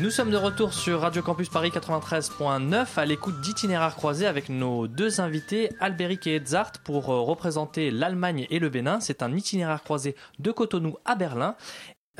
Nous 0.07 0.11
sommes 0.11 0.31
de 0.31 0.37
retour 0.37 0.73
sur 0.73 1.01
Radio 1.01 1.21
Campus 1.21 1.49
Paris 1.49 1.69
93.9 1.69 2.87
à 2.95 3.03
l'écoute 3.03 3.41
d'itinéraires 3.41 3.97
croisés 3.97 4.25
avec 4.25 4.47
nos 4.47 4.87
deux 4.87 5.19
invités, 5.19 5.69
Albéric 5.81 6.27
et 6.27 6.37
Edzard, 6.37 6.71
pour 6.85 7.09
euh, 7.09 7.19
représenter 7.19 7.91
l'Allemagne 7.91 8.47
et 8.49 8.59
le 8.59 8.69
Bénin. 8.69 9.01
C'est 9.01 9.21
un 9.21 9.35
itinéraire 9.35 9.83
croisé 9.83 10.15
de 10.39 10.49
Cotonou 10.51 10.95
à 11.03 11.15
Berlin. 11.15 11.57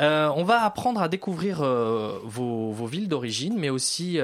Euh, 0.01 0.29
on 0.36 0.44
va 0.44 0.65
apprendre 0.65 1.01
à 1.01 1.08
découvrir 1.08 1.62
euh, 1.62 2.20
vos, 2.25 2.74
villes 2.88 3.08
d'origine, 3.08 3.58
mais 3.58 3.70
aussi 3.70 4.20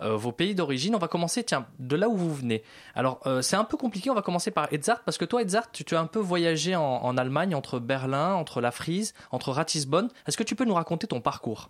vos 0.00 0.30
pays 0.30 0.54
d'origine. 0.54 0.94
On 0.94 0.98
va 0.98 1.08
commencer, 1.08 1.42
tiens, 1.42 1.66
de 1.80 1.96
là 1.96 2.08
où 2.08 2.14
vous 2.16 2.32
venez. 2.32 2.62
Alors, 2.94 3.20
c'est 3.40 3.56
un 3.56 3.64
peu 3.64 3.76
compliqué. 3.76 4.10
On 4.10 4.14
va 4.14 4.22
commencer 4.22 4.52
par 4.52 4.72
Edzard, 4.72 5.02
parce 5.02 5.18
que 5.18 5.24
toi, 5.24 5.42
Edzard, 5.42 5.72
tu, 5.72 5.96
as 5.96 6.00
un 6.00 6.06
peu 6.06 6.20
voyagé 6.20 6.76
en 6.76 7.16
Allemagne, 7.16 7.56
entre 7.56 7.80
Berlin, 7.80 8.34
entre 8.34 8.60
la 8.60 8.70
Frise, 8.70 9.12
entre 9.32 9.50
Ratisbonne. 9.50 10.08
Est-ce 10.28 10.36
que 10.36 10.44
tu 10.44 10.54
peux 10.54 10.64
nous 10.64 10.74
raconter 10.74 11.08
ton 11.08 11.20
parcours? 11.20 11.68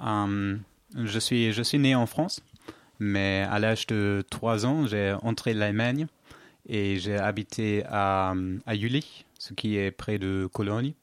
Euh, 0.00 0.56
je, 0.96 1.18
suis, 1.18 1.52
je 1.52 1.62
suis 1.62 1.78
né 1.78 1.94
en 1.94 2.06
France, 2.06 2.40
mais 2.98 3.46
à 3.50 3.58
l'âge 3.58 3.86
de 3.86 4.24
3 4.30 4.66
ans, 4.66 4.86
j'ai 4.86 5.14
entré 5.22 5.54
l'Allemagne 5.54 6.06
et 6.68 6.98
j'ai 6.98 7.16
habité 7.16 7.84
à, 7.88 8.34
à 8.66 8.74
Jülich, 8.74 9.26
ce 9.38 9.52
qui 9.54 9.76
est 9.76 9.90
près 9.90 10.18
de 10.18 10.48
Cologne. 10.52 10.94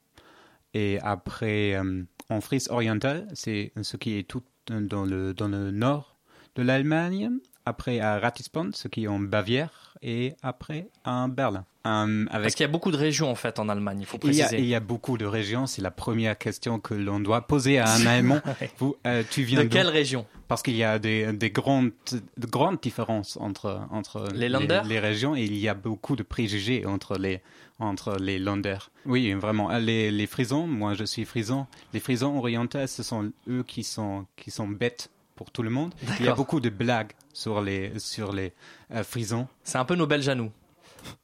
Et 0.74 0.98
après, 1.00 1.74
euh, 1.74 2.02
en 2.28 2.40
Frise 2.40 2.68
orientale, 2.70 3.28
c'est 3.34 3.72
ce 3.82 3.96
qui 3.96 4.18
est 4.18 4.22
tout 4.26 4.42
dans 4.66 5.04
le, 5.04 5.34
dans 5.34 5.48
le 5.48 5.70
nord 5.70 6.16
de 6.54 6.62
l'Allemagne. 6.62 7.30
Après, 7.66 8.00
à 8.00 8.18
Ratisbonne, 8.18 8.72
ce 8.72 8.88
qui 8.88 9.04
est 9.04 9.08
en 9.08 9.20
Bavière. 9.20 9.91
Et 10.02 10.34
après, 10.42 10.88
à 11.04 11.28
Berlin. 11.28 11.64
Euh, 11.86 12.26
avec 12.30 12.42
Parce 12.42 12.54
qu'il 12.54 12.64
y 12.64 12.68
a 12.68 12.72
beaucoup 12.72 12.90
de 12.90 12.96
régions, 12.96 13.30
en 13.30 13.34
fait, 13.34 13.58
en 13.58 13.68
Allemagne, 13.68 13.98
il 14.00 14.06
faut 14.06 14.16
y, 14.18 14.40
a, 14.40 14.44
préciser. 14.46 14.58
il 14.58 14.66
y 14.66 14.74
a 14.74 14.80
beaucoup 14.80 15.16
de 15.16 15.24
régions. 15.24 15.66
C'est 15.66 15.82
la 15.82 15.90
première 15.90 16.36
question 16.38 16.80
que 16.80 16.94
l'on 16.94 17.20
doit 17.20 17.46
poser 17.46 17.78
à 17.78 17.88
un 17.88 18.06
Allemand. 18.06 18.40
Vous, 18.78 18.96
euh, 19.06 19.22
tu 19.28 19.42
viens 19.42 19.62
De 19.62 19.68
quelle 19.68 19.88
région? 19.88 20.26
Parce 20.48 20.62
qu'il 20.62 20.76
y 20.76 20.84
a 20.84 20.98
des, 20.98 21.32
des 21.32 21.50
grandes, 21.50 21.92
de 22.12 22.46
grandes 22.46 22.80
différences 22.80 23.36
entre, 23.40 23.80
entre 23.90 24.28
Les 24.34 24.48
Länder? 24.48 24.82
les, 24.84 24.98
régions 25.00 25.34
et 25.34 25.44
il 25.44 25.56
y 25.56 25.68
a 25.68 25.74
beaucoup 25.74 26.14
de 26.14 26.22
préjugés 26.22 26.84
entre 26.84 27.16
les, 27.16 27.40
entre 27.78 28.16
les 28.18 28.38
Länder. 28.38 28.78
Oui, 29.06 29.32
vraiment. 29.32 29.70
Euh, 29.70 29.78
Les, 29.78 30.10
les 30.10 30.26
frisons, 30.26 30.66
moi 30.66 30.94
je 30.94 31.04
suis 31.04 31.24
frison. 31.24 31.66
Les 31.94 32.00
frisons 32.00 32.36
orientaux, 32.38 32.86
ce 32.86 33.02
sont 33.02 33.32
eux 33.48 33.64
qui 33.66 33.82
sont, 33.82 34.26
qui 34.36 34.50
sont 34.50 34.68
bêtes 34.68 35.10
pour 35.36 35.50
tout 35.50 35.62
le 35.62 35.70
monde. 35.70 35.94
Il 36.20 36.26
y 36.26 36.28
a 36.28 36.34
beaucoup 36.34 36.60
de 36.60 36.68
blagues 36.70 37.12
sur 37.32 37.60
les, 37.60 37.98
sur 37.98 38.32
les 38.32 38.52
euh, 38.92 39.02
frisons. 39.02 39.48
C'est 39.64 39.78
un 39.78 39.84
peu 39.84 39.94
nos 39.94 40.06
Belges 40.06 40.28
à 40.28 40.34
nous. 40.34 40.50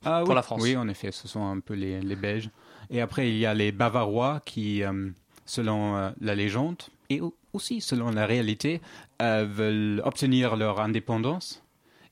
Ah, 0.04 0.20
Pour 0.20 0.30
oui. 0.30 0.34
la 0.34 0.42
France. 0.42 0.60
Oui, 0.62 0.76
en 0.76 0.88
effet, 0.88 1.12
ce 1.12 1.28
sont 1.28 1.44
un 1.46 1.60
peu 1.60 1.74
les, 1.74 2.00
les 2.00 2.16
Belges. 2.16 2.50
Et 2.90 3.00
après, 3.00 3.28
il 3.30 3.36
y 3.38 3.46
a 3.46 3.54
les 3.54 3.70
Bavarois 3.72 4.40
qui, 4.44 4.82
euh, 4.82 5.10
selon 5.46 5.96
euh, 5.96 6.10
la 6.20 6.34
légende 6.34 6.78
et 7.10 7.20
au- 7.20 7.34
aussi 7.52 7.80
selon 7.80 8.10
la 8.10 8.26
réalité, 8.26 8.80
veulent 9.20 10.00
obtenir 10.04 10.54
leur 10.56 10.80
indépendance 10.80 11.62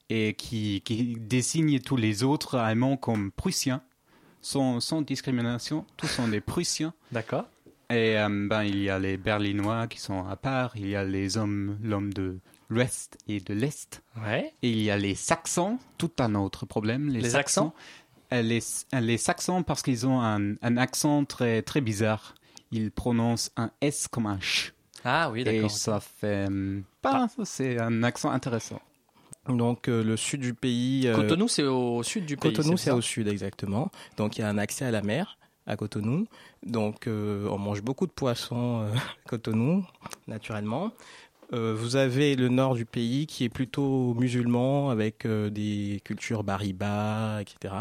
et 0.09 0.35
qui, 0.35 0.81
qui 0.83 1.17
désignent 1.21 1.79
tous 1.81 1.97
les 1.97 2.23
autres 2.23 2.57
Allemands 2.57 2.97
comme 2.97 3.31
Prussiens, 3.33 3.83
sans, 4.41 4.81
sans 4.81 5.03
discrimination. 5.03 5.85
Tous 5.97 6.07
sont 6.07 6.29
des 6.29 6.41
Prussiens. 6.41 6.95
D'accord. 7.13 7.45
Et 7.91 8.19
euh, 8.19 8.47
ben, 8.49 8.65
il 8.65 8.83
y 8.83 8.91
a 8.91 8.99
les 8.99 9.17
Berlinois 9.17 9.87
qui 9.87 10.01
sont 10.01 10.27
à 10.27 10.37
part, 10.37 10.73
il 10.77 10.89
y 10.89 10.97
a 10.97 11.05
les 11.05 11.37
hommes, 11.39 11.79
l'homme 11.83 12.13
de 12.13 12.39
l'Ouest 12.69 13.17
et 13.29 13.39
de 13.41 13.55
l'Est. 13.55 14.03
Ouais. 14.25 14.53
Et 14.63 14.71
il 14.71 14.83
y 14.83 14.91
a 14.91 14.97
les 14.97 15.15
Saxons, 15.15 15.79
tout 15.99 16.11
un 16.19 16.35
autre 16.35 16.67
problème. 16.67 17.09
Les, 17.09 17.21
Les 17.21 17.31
Saxons. 17.31 17.73
Euh, 18.33 18.43
Les, 18.43 18.59
euh, 18.93 19.01
les 19.01 19.19
Saxons, 19.19 19.63
parce 19.63 19.83
qu'ils 19.83 20.05
ont 20.07 20.21
un, 20.21 20.55
un 20.63 20.77
accent 20.77 21.25
très, 21.25 21.63
très 21.63 21.81
bizarre. 21.81 22.35
Ils 22.73 22.91
prononcent 22.91 23.53
un 23.57 23.71
S 23.81 24.09
comme 24.09 24.27
un 24.27 24.41
ch. 24.41 24.73
Ah 25.05 25.31
oui, 25.31 25.43
Et 25.43 25.45
d'accord. 25.45 25.71
ça 25.71 26.01
fait. 26.01 26.49
pas- 27.03 27.29
ça, 27.29 27.45
c'est 27.45 27.79
un 27.79 28.03
accent 28.03 28.31
intéressant. 28.33 28.81
Donc 29.49 29.87
euh, 29.89 30.03
le 30.03 30.17
sud 30.17 30.41
du 30.41 30.55
pays. 30.55 31.07
euh, 31.07 31.15
Cotonou, 31.15 31.47
c'est 31.47 31.63
au 31.63 32.03
sud 32.03 32.27
du 32.27 32.37
pays. 32.37 32.53
Cotonou, 32.53 32.77
c'est 32.77 32.91
au 32.91 33.01
sud 33.01 33.29
exactement. 33.29 33.93
Donc 34.17 34.37
il 34.37 34.41
y 34.41 34.45
a 34.45 34.49
un 34.49 34.59
accès 34.59 34.85
à 34.85 34.91
la 34.91 35.03
mer 35.03 35.39
à 35.67 35.77
Cotonou. 35.77 36.27
Donc 36.65 37.07
euh, 37.07 37.49
on 37.51 37.59
mange 37.59 37.83
beaucoup 37.83 38.07
de 38.07 38.13
poissons 38.13 38.83
euh, 38.83 38.95
à 38.95 39.29
Cotonou, 39.29 39.85
naturellement. 40.27 40.93
Euh, 41.53 41.75
vous 41.77 41.97
avez 41.97 42.35
le 42.35 42.49
nord 42.49 42.75
du 42.75 42.85
pays 42.85 43.27
qui 43.27 43.45
est 43.45 43.49
plutôt 43.49 44.15
musulman 44.15 44.91
avec 44.91 45.25
euh, 45.27 45.49
des 45.51 46.01
cultures 46.05 46.43
bariba, 46.43 47.41
etc. 47.41 47.75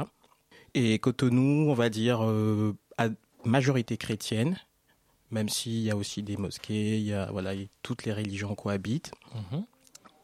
Et 0.74 1.00
Cotonou, 1.00 1.70
on 1.70 1.74
va 1.74 1.89
dire, 1.89 2.24
euh, 2.24 2.75
à 2.98 3.08
majorité 3.44 3.98
chrétienne, 3.98 4.58
même 5.32 5.50
s'il 5.50 5.80
y 5.80 5.89
a 5.89 5.96
aussi 5.96 6.22
des 6.22 6.38
mosquées, 6.38 6.98
il 6.98 7.06
y 7.06 7.13
a, 7.13 7.30
voilà, 7.32 7.54
toutes 7.82 8.06
les 8.06 8.13
religions 8.13 8.54
cohabitent. 8.56 9.12
Mhm. 9.34 9.65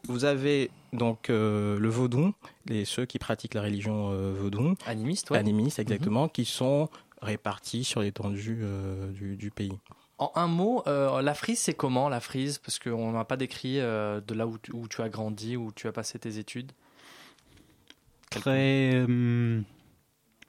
Vous 0.08 0.24
avez 0.24 0.70
donc 0.92 1.28
le 1.28 1.88
vaudou, 1.88 2.34
les, 2.66 2.84
ceux 2.84 3.06
qui 3.06 3.20
pratiquent 3.20 3.54
la 3.54 3.62
religion 3.62 4.10
vaudou, 4.32 4.74
Animiste, 4.84 5.30
ouais. 5.30 5.38
Mhm. 5.38 5.46
animistes 5.46 5.78
exactement, 5.78 6.26
qui 6.28 6.44
sont 6.44 6.88
répartis 7.22 7.84
sur 7.84 8.02
l'étendue 8.02 8.60
euh, 8.62 9.10
du, 9.12 9.36
du 9.36 9.50
pays. 9.50 9.78
En 10.18 10.30
un 10.34 10.46
mot, 10.46 10.82
euh, 10.86 11.22
la 11.22 11.34
frise, 11.34 11.58
c'est 11.58 11.74
comment 11.74 12.08
la 12.08 12.20
frise? 12.20 12.58
Parce 12.58 12.78
qu'on 12.78 13.12
n'a 13.12 13.24
pas 13.24 13.36
décrit 13.36 13.80
euh, 13.80 14.20
de 14.20 14.34
là 14.34 14.46
où 14.46 14.58
tu, 14.58 14.72
où 14.72 14.86
tu 14.86 15.00
as 15.00 15.08
grandi, 15.08 15.56
où 15.56 15.72
tu 15.72 15.88
as 15.88 15.92
passé 15.92 16.18
tes 16.18 16.38
études. 16.38 16.72
Très 18.30 19.04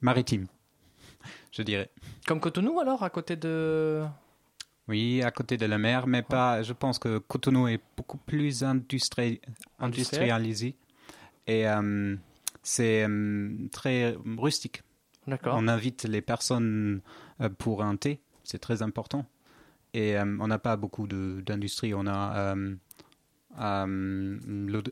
maritime, 0.00 0.46
je 1.52 1.62
dirais. 1.62 1.90
Comme 2.26 2.40
Cotonou 2.40 2.80
alors, 2.80 3.02
à 3.02 3.10
côté 3.10 3.36
de... 3.36 4.04
Oui, 4.86 5.22
à 5.22 5.30
côté 5.30 5.56
de 5.56 5.66
la 5.66 5.78
mer, 5.78 6.06
mais 6.06 6.22
pas. 6.22 6.62
Je 6.62 6.72
pense 6.72 6.98
que 6.98 7.18
Cotonou 7.18 7.68
est 7.68 7.80
beaucoup 7.96 8.18
plus 8.18 8.62
industri- 8.62 9.40
industrialisé 9.78 10.76
et 11.46 11.64
c'est 12.62 13.06
très 13.72 14.16
rustique. 14.38 14.82
D'accord. 15.26 15.56
On 15.58 15.68
invite 15.68 16.04
les 16.04 16.20
personnes 16.20 17.00
euh, 17.40 17.48
pour 17.48 17.82
un 17.82 17.96
thé, 17.96 18.20
c'est 18.44 18.58
très 18.58 18.82
important. 18.82 19.24
Et 19.94 20.16
euh, 20.18 20.36
on 20.40 20.48
n'a 20.48 20.58
pas 20.58 20.76
beaucoup 20.76 21.06
de- 21.06 21.40
d'industrie. 21.46 21.94
On 21.94 22.06
a 22.06 22.36
euh, 22.54 22.74
euh, 23.60 24.38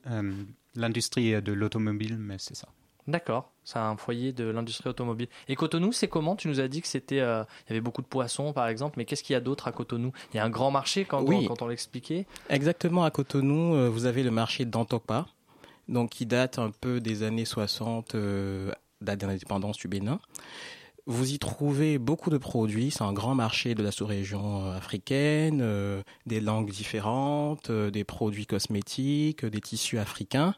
euh, 0.07 0.33
l'industrie 0.75 1.41
de 1.43 1.53
l'automobile, 1.53 2.17
mais 2.19 2.37
c'est 2.39 2.55
ça. 2.57 2.69
D'accord. 3.09 3.51
C'est 3.65 3.81
un 3.81 3.97
foyer 3.97 4.33
de 4.33 4.45
l'industrie 4.45 4.89
automobile. 4.89 5.27
Et 5.49 5.57
Cotonou, 5.57 5.93
c'est 5.93 6.07
comment? 6.07 6.37
Tu 6.37 6.47
nous 6.47 6.61
as 6.61 6.69
dit 6.69 6.81
que 6.81 6.87
c'était, 6.87 7.19
euh, 7.19 7.43
il 7.67 7.71
y 7.71 7.73
avait 7.73 7.81
beaucoup 7.81 8.01
de 8.01 8.07
poissons, 8.07 8.53
par 8.53 8.69
exemple. 8.69 8.95
Mais 8.97 9.05
qu'est-ce 9.05 9.25
qu'il 9.25 9.35
y 9.35 9.37
a 9.37 9.41
d'autre 9.41 9.67
à 9.67 9.73
Cotonou? 9.73 10.13
Il 10.33 10.37
y 10.37 10.41
a 10.41 10.45
un 10.45 10.51
grand 10.51 10.71
marché 10.71 11.05
quand 11.05 11.21
Oui. 11.25 11.41
on, 11.43 11.49
quand 11.49 11.63
on 11.63 11.67
l'expliquait. 11.67 12.27
Exactement, 12.49 13.03
à 13.05 13.11
Cotonou, 13.11 13.75
euh, 13.75 13.89
vous 13.89 14.07
avez 14.07 14.23
le 14.23 14.31
marché 14.31 14.65
d'Antokpa, 14.65 15.27
donc 15.89 16.11
qui 16.11 16.27
date 16.27 16.61
un 16.61 16.71
peu 16.71 17.01
des 17.01 17.25
années 17.25 17.45
60, 17.45 18.15
euh, 18.15 18.71
date 19.03 19.21
de 19.21 19.27
l'indépendance 19.27 19.77
du 19.77 19.89
Bénin. 19.89 20.21
Vous 21.07 21.33
y 21.33 21.39
trouvez 21.41 21.99
beaucoup 21.99 22.31
de 22.31 22.39
produits, 22.39 22.93
c'est 22.93 23.03
un 23.03 23.13
grand 23.13 23.35
marché 23.35 23.75
de 23.75 23.83
la 23.83 23.91
sous-région 23.91 24.67
euh, 24.67 24.77
africaine, 24.77 25.59
euh, 25.61 26.01
des 26.27 26.41
langues 26.41 26.71
différentes, 26.71 27.71
euh, 27.71 27.91
des 27.91 28.05
produits 28.05 28.47
cosmétiques, 28.47 29.45
des 29.45 29.61
tissus 29.61 29.99
africains. 29.99 30.55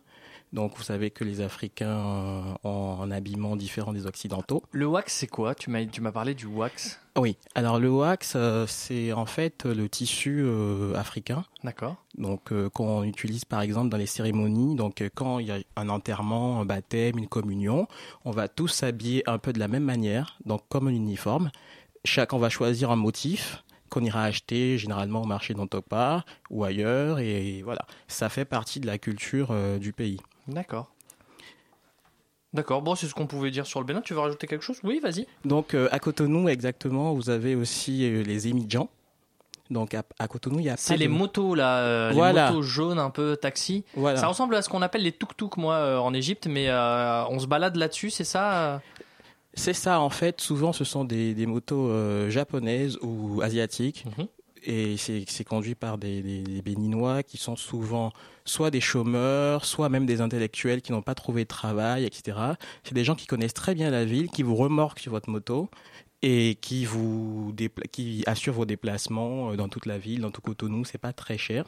Donc, 0.55 0.77
vous 0.77 0.85
savez 0.85 1.11
que 1.11 1.25
les 1.25 1.41
Africains 1.41 1.89
euh, 1.89 2.55
ont 2.63 3.03
un 3.03 3.11
habillement 3.11 3.57
différent 3.57 3.93
des 3.93 4.07
Occidentaux. 4.07 4.63
Le 4.71 4.87
wax, 4.87 5.13
c'est 5.13 5.27
quoi? 5.27 5.57
Tu 5.57 5.69
m'as 5.69 5.85
tu 5.85 6.01
m'as 6.01 6.13
parlé 6.13 6.35
du 6.35 6.47
wax. 6.47 7.01
Oui. 7.17 7.37
Alors, 7.57 7.81
le 7.81 7.91
wax, 7.91 8.35
euh, 8.37 8.65
c'est 8.69 9.13
en 9.13 9.27
fait 9.27 9.65
le 9.65 9.89
tissu 9.89 10.43
euh, 10.45 10.95
africain. 10.95 11.45
D'accord. 11.65 11.97
Donc, 12.17 12.53
qu'on 12.71 13.03
utilise 13.03 13.45
par 13.45 13.63
exemple 13.63 13.89
dans 13.89 13.97
les 13.97 14.07
cérémonies. 14.07 14.77
Donc, 14.77 15.03
quand 15.17 15.41
il 15.41 15.49
y 15.49 15.51
a 15.51 15.59
un 15.75 15.89
enterrement, 15.89 16.61
un 16.61 16.65
baptême, 16.65 17.19
une 17.19 17.29
communion, 17.29 17.89
on 18.25 18.31
va 18.31 18.47
tous 18.47 18.69
s'habiller 18.69 19.29
un 19.29 19.39
peu 19.39 19.53
de 19.53 19.59
la 19.59 19.67
même 19.67 19.83
manière, 19.83 20.39
donc 20.47 20.63
comme 20.69 20.87
un 20.87 20.95
uniforme. 20.95 21.51
Chacun 22.05 22.39
va 22.39 22.49
choisir 22.49 22.93
un 22.93 22.97
motif 22.97 23.65
qu'on 23.91 24.05
ira 24.05 24.25
acheter 24.25 24.79
généralement 24.79 25.23
au 25.23 25.27
marché 25.27 25.55
d'Antopa 25.55 26.25
ou 26.51 26.65
ailleurs. 26.65 27.19
Et 27.19 27.63
voilà, 27.63 27.87
ça 28.09 28.29
fait 28.29 28.45
partie 28.45 28.79
de 28.79 28.87
la 28.87 28.99
culture 28.99 29.49
euh, 29.51 29.79
du 29.79 29.93
pays. 29.93 30.21
D'accord. 30.49 30.91
D'accord. 32.53 32.83
Bon, 32.83 32.95
c'est 32.95 33.07
ce 33.07 33.15
qu'on 33.15 33.27
pouvait 33.27 33.51
dire 33.51 33.67
sur 33.67 33.81
le 33.81 33.87
Bénin. 33.87 34.01
Tu 34.01 34.15
veux 34.15 34.21
rajouter 34.21 34.47
quelque 34.47 34.63
chose? 34.63 34.79
Oui, 34.85 35.01
vas-y. 35.03 35.27
Donc, 35.45 35.75
euh, 35.75 35.89
à 35.91 35.99
Cotonou, 35.99 36.49
exactement, 36.49 37.13
vous 37.13 37.29
avez 37.31 37.57
aussi 37.57 38.05
euh, 38.05 38.23
les 38.23 38.47
émidjans. 38.47 38.89
Donc, 39.71 39.95
à, 39.95 40.05
à 40.21 40.29
Cotonou, 40.29 40.61
il 40.61 40.67
y 40.67 40.71
a 40.71 40.77
C'est 40.77 40.97
les 40.97 41.07
de- 41.09 41.13
motos 41.13 41.55
là, 41.57 41.79
euh, 41.79 42.11
Voilà. 42.15 42.47
les 42.47 42.53
motos 42.53 42.63
jaunes 42.63 42.99
un 43.01 43.11
peu 43.11 43.37
taxi. 43.37 43.85
Voilà. 43.97 44.19
Ça 44.21 44.29
ressemble 44.29 44.55
à 44.55 44.63
ce 44.63 44.69
qu'on 44.69 44.83
appelle 44.83 45.03
les 45.03 45.11
tuk-tuk 45.13 45.57
moi 45.57 46.01
en 46.01 46.15
Égypte, 46.15 46.47
mais 46.47 46.71
on 46.71 47.39
se 47.41 47.47
balade 47.47 47.75
là-dessus, 47.77 48.11
c'est 48.11 48.25
ça 48.25 48.81
C'est 49.55 49.73
ça, 49.73 50.01
en 50.01 50.11
fait. 50.11 50.41
Souvent, 50.41 50.73
ce 50.73 50.85
sont 50.85 51.05
des, 51.05 51.35
des 51.35 51.47
motos 51.47 51.91
japonaises 52.31 52.99
ou 53.03 53.41
asiatiques. 53.43 54.05
Mhm. 54.19 54.27
Et 54.67 54.97
c'est 54.97 55.45
conduit 55.45 55.75
par 55.75 55.99
des, 55.99 56.23
des, 56.23 56.43
des 56.43 56.63
Béninois 56.63 57.23
qui 57.23 57.37
sont 57.37 57.57
souvent 57.57 58.13
soit 58.45 58.71
des 58.71 58.81
chômeurs, 58.81 59.65
soit 59.65 59.89
même 59.89 60.07
des 60.07 60.21
intellectuels 60.21 60.83
qui 60.83 60.93
n'ont 60.93 61.03
pas 61.03 61.15
trouvé 61.15 61.45
de 61.45 61.49
travail, 61.49 62.05
etc. 62.05 62.39
C'est 62.83 62.95
des 62.95 63.05
gens 63.05 63.15
qui 63.15 63.27
connaissent 63.27 63.55
très 63.55 63.75
bien 63.75 63.91
la 63.91 64.05
ville, 64.05 64.29
qui 64.31 64.43
vous 64.43 64.57
remorquent 64.57 65.01
sur 65.01 65.13
votre 65.13 65.31
moto 65.31 65.69
et 66.23 66.57
qui 66.61 66.87
vous 66.87 67.55
qui 67.93 68.23
assurent 68.27 68.55
vos 68.55 68.65
déplacements 68.65 69.51
euh, 69.51 69.57
dans 69.57 69.69
toute 69.69 69.87
la 69.87 69.99
ville, 69.99 70.23
dans 70.23 70.31
tout 70.31 70.41
Cotonou. 70.41 70.85
C'est 70.85 70.99
pas 70.99 71.13
très 71.13 71.37
cher. 71.37 71.67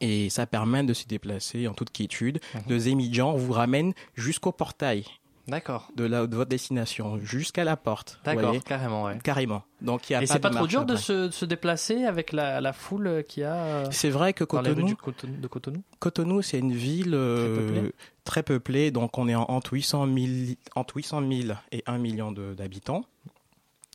Et 0.00 0.28
ça 0.30 0.46
permet 0.46 0.82
de 0.82 0.92
se 0.92 1.06
déplacer 1.06 1.68
en 1.68 1.72
toute 1.72 1.90
quiétude. 1.90 2.40
Mhm. 2.54 2.62
Le 2.68 2.78
Zémidjan 2.78 3.34
vous 3.36 3.52
ramène 3.52 3.94
jusqu'au 4.14 4.52
portail 4.52 5.04
D'accord. 5.48 5.88
de, 5.94 6.04
la, 6.04 6.26
de 6.26 6.34
votre 6.36 6.48
destination 6.48 7.18
jusqu'à 7.20 7.62
la 7.64 7.76
porte. 7.76 8.18
D'accord, 8.24 8.54
carrément, 8.64 9.04
ouais. 9.04 9.18
Carrément. 9.22 9.62
Donc 9.80 10.10
il 10.10 10.14
y 10.14 10.16
a 10.16 10.22
Et 10.22 10.26
c'est 10.26 10.38
pas 10.40 10.50
trop 10.50 10.66
dur 10.66 10.84
de 10.84 10.96
se, 10.96 11.26
de 11.26 11.30
se 11.30 11.44
déplacer 11.44 12.04
avec 12.04 12.32
la, 12.32 12.60
la 12.60 12.72
foule 12.72 13.24
qu'il 13.28 13.42
y 13.42 13.46
a 13.46 13.54
euh, 13.54 13.86
C'est 13.92 14.10
vrai 14.10 14.32
que 14.32 14.42
dans 14.44 14.60
les 14.60 14.70
rues 14.72 14.96
Cotonou, 14.96 15.36
de 15.36 15.46
Cotonou? 15.46 15.82
Cotonou, 16.00 16.42
c'est 16.42 16.58
une 16.58 16.72
ville 16.72 17.14
euh, 17.14 17.56
peuplée. 17.68 17.92
très 18.24 18.42
peuplée. 18.42 18.90
Donc 18.90 19.18
on 19.18 19.28
est 19.28 19.34
en- 19.36 19.44
entre 19.48 19.74
800 19.74 20.06
000, 20.12 20.26
entre 20.74 20.96
800 20.96 21.20
000 21.20 21.58
et 21.70 21.82
1 21.86 21.98
million 21.98 22.32
d'habitants. 22.32 23.04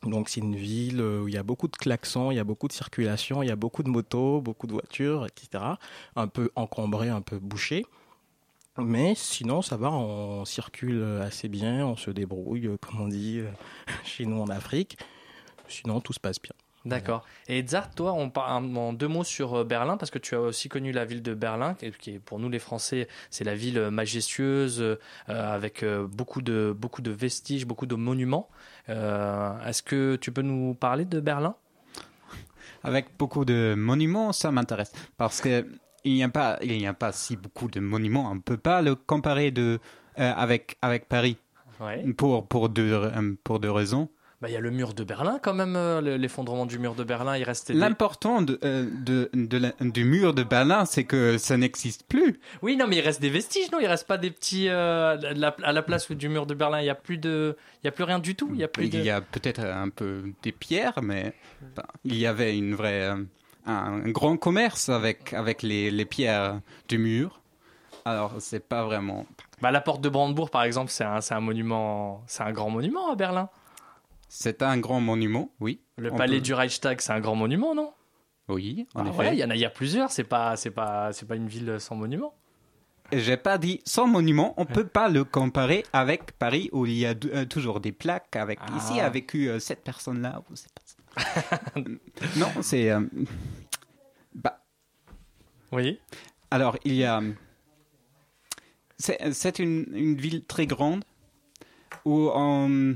Donc 0.03 0.29
c'est 0.29 0.39
une 0.41 0.55
ville 0.55 0.99
euh, 0.99 1.21
où 1.21 1.27
il 1.27 1.33
y 1.33 1.37
a 1.37 1.43
beaucoup 1.43 1.67
de 1.67 1.75
klaxons, 1.77 2.31
il 2.31 2.35
y 2.35 2.39
a 2.39 2.43
beaucoup 2.43 2.67
de 2.67 2.73
circulation, 2.73 3.43
il 3.43 3.49
y 3.49 3.51
a 3.51 3.55
beaucoup 3.55 3.83
de 3.83 3.89
motos, 3.89 4.41
beaucoup 4.41 4.65
de 4.67 4.71
voitures, 4.73 5.27
etc. 5.27 5.63
Un 6.15 6.27
peu 6.27 6.49
encombré, 6.55 7.09
un 7.09 7.21
peu 7.21 7.37
bouché. 7.37 7.85
Mais 8.81 9.13
sinon, 9.15 9.61
ça 9.61 9.77
va, 9.77 9.91
on 9.91 10.45
circule 10.45 11.03
assez 11.21 11.47
bien, 11.49 11.85
on 11.85 11.95
se 11.95 12.11
débrouille, 12.11 12.67
euh, 12.67 12.77
comme 12.81 13.01
on 13.01 13.07
dit 13.07 13.39
euh, 13.39 13.49
chez 14.03 14.25
nous 14.25 14.41
en 14.41 14.47
Afrique. 14.47 14.97
Sinon, 15.67 16.01
tout 16.01 16.13
se 16.13 16.19
passe 16.19 16.41
bien. 16.41 16.51
D'accord. 16.83 17.23
Et 17.47 17.63
Zart, 17.65 17.93
toi, 17.93 18.13
on 18.13 18.31
parle 18.31 18.75
en 18.75 18.91
deux 18.91 19.07
mots 19.07 19.23
sur 19.23 19.53
euh, 19.53 19.63
Berlin, 19.63 19.97
parce 19.97 20.09
que 20.09 20.17
tu 20.17 20.33
as 20.35 20.41
aussi 20.41 20.67
connu 20.67 20.91
la 20.91 21.05
ville 21.05 21.21
de 21.21 21.33
Berlin, 21.35 21.75
qui 21.99 22.09
est- 22.11 22.19
pour 22.19 22.39
nous 22.39 22.49
les 22.49 22.57
Français, 22.59 23.07
c'est 23.29 23.43
la 23.43 23.53
ville 23.53 23.79
majestueuse, 23.91 24.81
euh, 24.81 24.95
avec 25.27 25.85
beaucoup 26.09 26.41
de, 26.41 26.75
beaucoup 26.75 27.03
de 27.03 27.11
vestiges, 27.11 27.67
beaucoup 27.67 27.85
de 27.85 27.93
monuments. 27.95 28.49
Euh, 28.89 29.53
Est-ce 29.65 29.83
que 29.83 30.15
tu 30.15 30.31
peux 30.31 30.41
nous 30.41 30.73
parler 30.73 31.05
de 31.05 31.19
Berlin? 31.19 31.55
Avec 32.83 33.09
beaucoup 33.17 33.45
de 33.45 33.75
monuments, 33.77 34.31
ça 34.31 34.51
m'intéresse. 34.51 34.91
Parce 35.17 35.39
que 35.39 35.67
il 36.03 36.13
n'y 36.13 36.23
a 36.23 36.29
pas, 36.29 36.57
il 36.61 36.77
n'y 36.77 36.87
a 36.87 36.93
pas 36.93 37.11
si 37.11 37.35
beaucoup 37.35 37.67
de 37.69 37.79
monuments. 37.79 38.29
On 38.31 38.35
ne 38.35 38.39
peut 38.41 38.57
pas 38.57 38.81
le 38.81 38.95
comparer 38.95 39.51
de, 39.51 39.79
euh, 40.19 40.33
avec, 40.35 40.77
avec 40.81 41.07
Paris. 41.07 41.37
Ouais. 41.79 42.03
Pour, 42.17 42.47
pour, 42.47 42.69
deux, 42.69 42.91
euh, 42.93 43.33
pour 43.43 43.59
deux 43.59 43.71
raisons. 43.71 44.09
Bah, 44.39 44.49
Il 44.49 44.53
y 44.53 44.57
a 44.57 44.59
le 44.59 44.71
mur 44.71 44.95
de 44.95 45.03
Berlin 45.03 45.39
quand 45.41 45.53
même, 45.53 45.75
euh, 45.75 46.01
le- 46.01 46.17
l'effondrement 46.17 46.65
du 46.65 46.79
mur 46.79 46.95
de 46.95 47.03
Berlin, 47.03 47.37
il 47.37 47.43
restait... 47.43 47.73
des- 47.73 47.79
L'important 47.79 48.41
de, 48.41 48.59
euh, 48.63 48.87
de, 49.05 49.29
de 49.35 49.57
la- 49.57 49.73
du 49.79 50.03
mur 50.03 50.33
de 50.33 50.41
Berlin, 50.41 50.85
c'est 50.85 51.03
que 51.03 51.37
ça 51.37 51.57
n'existe 51.57 52.07
plus. 52.07 52.39
Oui, 52.63 52.75
non, 52.75 52.87
mais 52.87 52.97
il 52.97 53.01
reste 53.01 53.21
des 53.21 53.29
vestiges, 53.29 53.71
non? 53.71 53.77
Il 53.79 53.85
reste 53.85 54.07
pas 54.07 54.17
des 54.17 54.31
petits... 54.31 54.67
euh, 54.67 55.15
la- 55.35 55.55
à 55.61 55.71
la 55.71 55.81
place 55.83 56.11
du 56.11 56.27
mur 56.27 56.47
de 56.47 56.55
Berlin, 56.55 56.79
il 56.79 56.83
n'y 56.85 56.89
a, 56.89 56.95
plus 56.95 57.19
de... 57.19 57.55
il 57.83 57.85
y 57.85 57.87
a 57.87 57.91
plus 57.91 58.03
rien 58.03 58.17
du 58.17 58.33
tout 58.33 58.49
Il 58.53 58.59
y 58.59 58.63
a 58.63 58.67
plus 58.67 58.89
de... 58.89 58.97
Il 58.97 59.03
y 59.05 59.11
a 59.11 59.21
peut-être 59.21 59.59
un 59.63 59.89
peu 59.89 60.23
des 60.41 60.51
pierres, 60.51 60.99
mais 61.03 61.33
il 62.03 62.17
y 62.17 62.25
avait 62.25 62.57
une 62.57 62.73
vraie, 62.73 63.11
un 63.65 63.99
grand 64.09 64.37
commerce 64.37 64.89
avec, 64.89 65.33
avec 65.33 65.61
les, 65.61 65.91
les 65.91 66.05
pierres 66.05 66.59
du 66.87 66.97
mur. 66.97 67.41
Alors, 68.05 68.33
c'est 68.39 68.67
pas 68.67 68.83
vraiment. 68.83 69.25
Bah, 69.61 69.69
la 69.71 69.81
porte 69.81 70.01
de 70.01 70.09
Brandebourg, 70.09 70.49
par 70.49 70.63
exemple, 70.63 70.89
c'est 70.91 71.03
un, 71.03 71.19
un 71.29 71.39
monument... 71.39 72.23
C'est 72.25 72.43
un 72.43 72.51
grand 72.51 72.69
monument 72.71 73.11
à 73.11 73.15
Berlin. 73.15 73.49
C'est 74.27 74.63
un 74.63 74.77
grand 74.79 75.01
monument, 75.01 75.51
oui. 75.59 75.81
Le 75.97 76.09
palais 76.11 76.37
peut- 76.37 76.41
du 76.41 76.53
Reichstag, 76.53 77.01
c'est 77.01 77.11
un 77.13 77.19
grand 77.19 77.35
monument, 77.35 77.75
non? 77.75 77.91
Oui, 78.47 78.87
en 78.95 79.05
Ah 79.05 79.09
effet. 79.09 79.17
ouais, 79.19 79.33
il 79.35 79.39
y 79.39 79.43
en 79.43 79.49
a, 79.51 79.55
y 79.55 79.65
a 79.65 79.69
plusieurs. 79.69 80.11
C'est 80.11 80.23
pas, 80.23 80.55
c'est 80.57 80.71
pas, 80.71 81.13
c'est 81.13 81.27
pas 81.27 81.35
une 81.35 81.47
ville 81.47 81.75
sans 81.79 81.95
monument. 81.95 82.33
J'ai 83.13 83.35
pas 83.37 83.57
dit 83.57 83.81
sans 83.85 84.07
monument, 84.07 84.53
on 84.55 84.65
peut 84.65 84.87
pas 84.87 85.09
le 85.09 85.25
comparer 85.25 85.85
avec 85.91 86.31
Paris 86.37 86.69
où 86.71 86.85
il 86.85 86.93
y 86.97 87.05
a 87.05 87.13
euh, 87.33 87.43
toujours 87.45 87.81
des 87.81 87.91
plaques 87.91 88.35
avec 88.37 88.57
Ah. 88.61 88.77
ici 88.77 89.01
a 89.01 89.09
vécu 89.09 89.49
euh, 89.49 89.59
cette 89.59 89.83
personne 89.83 90.21
là 90.21 90.41
ou. 90.49 90.53
non, 92.37 92.47
c'est 92.61 92.89
euh, 92.91 93.01
bah 94.33 94.61
Oui. 95.71 95.99
alors 96.49 96.77
il 96.85 96.93
y 96.95 97.03
a 97.03 97.21
c'est 98.97 99.33
c'est 99.33 99.59
une, 99.59 99.85
une 99.93 100.15
ville 100.15 100.43
très 100.45 100.65
grande 100.67 101.03
où 102.05 102.29
on 102.33 102.95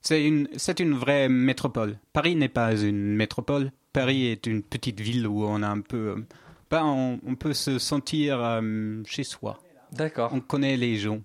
c'est 0.00 0.24
une 0.26 0.48
c'est 0.56 0.80
une 0.80 0.94
vraie 0.94 1.28
métropole. 1.28 1.98
Paris 2.12 2.36
n'est 2.36 2.48
pas 2.48 2.74
une 2.76 3.14
métropole. 3.14 3.70
Paris 3.92 4.26
est 4.26 4.46
une 4.46 4.62
petite 4.62 5.00
ville 5.00 5.26
où 5.26 5.44
on 5.44 5.62
a 5.62 5.68
un 5.68 5.80
peu 5.80 5.96
euh, 6.16 6.26
bah, 6.70 6.82
on, 6.84 7.20
on 7.24 7.36
peut 7.36 7.54
se 7.54 7.78
sentir 7.78 8.40
euh, 8.42 9.02
chez 9.06 9.22
soi. 9.24 9.60
D'accord. 9.92 10.30
On 10.34 10.40
connaît 10.40 10.76
les 10.76 10.96
gens. 10.96 11.20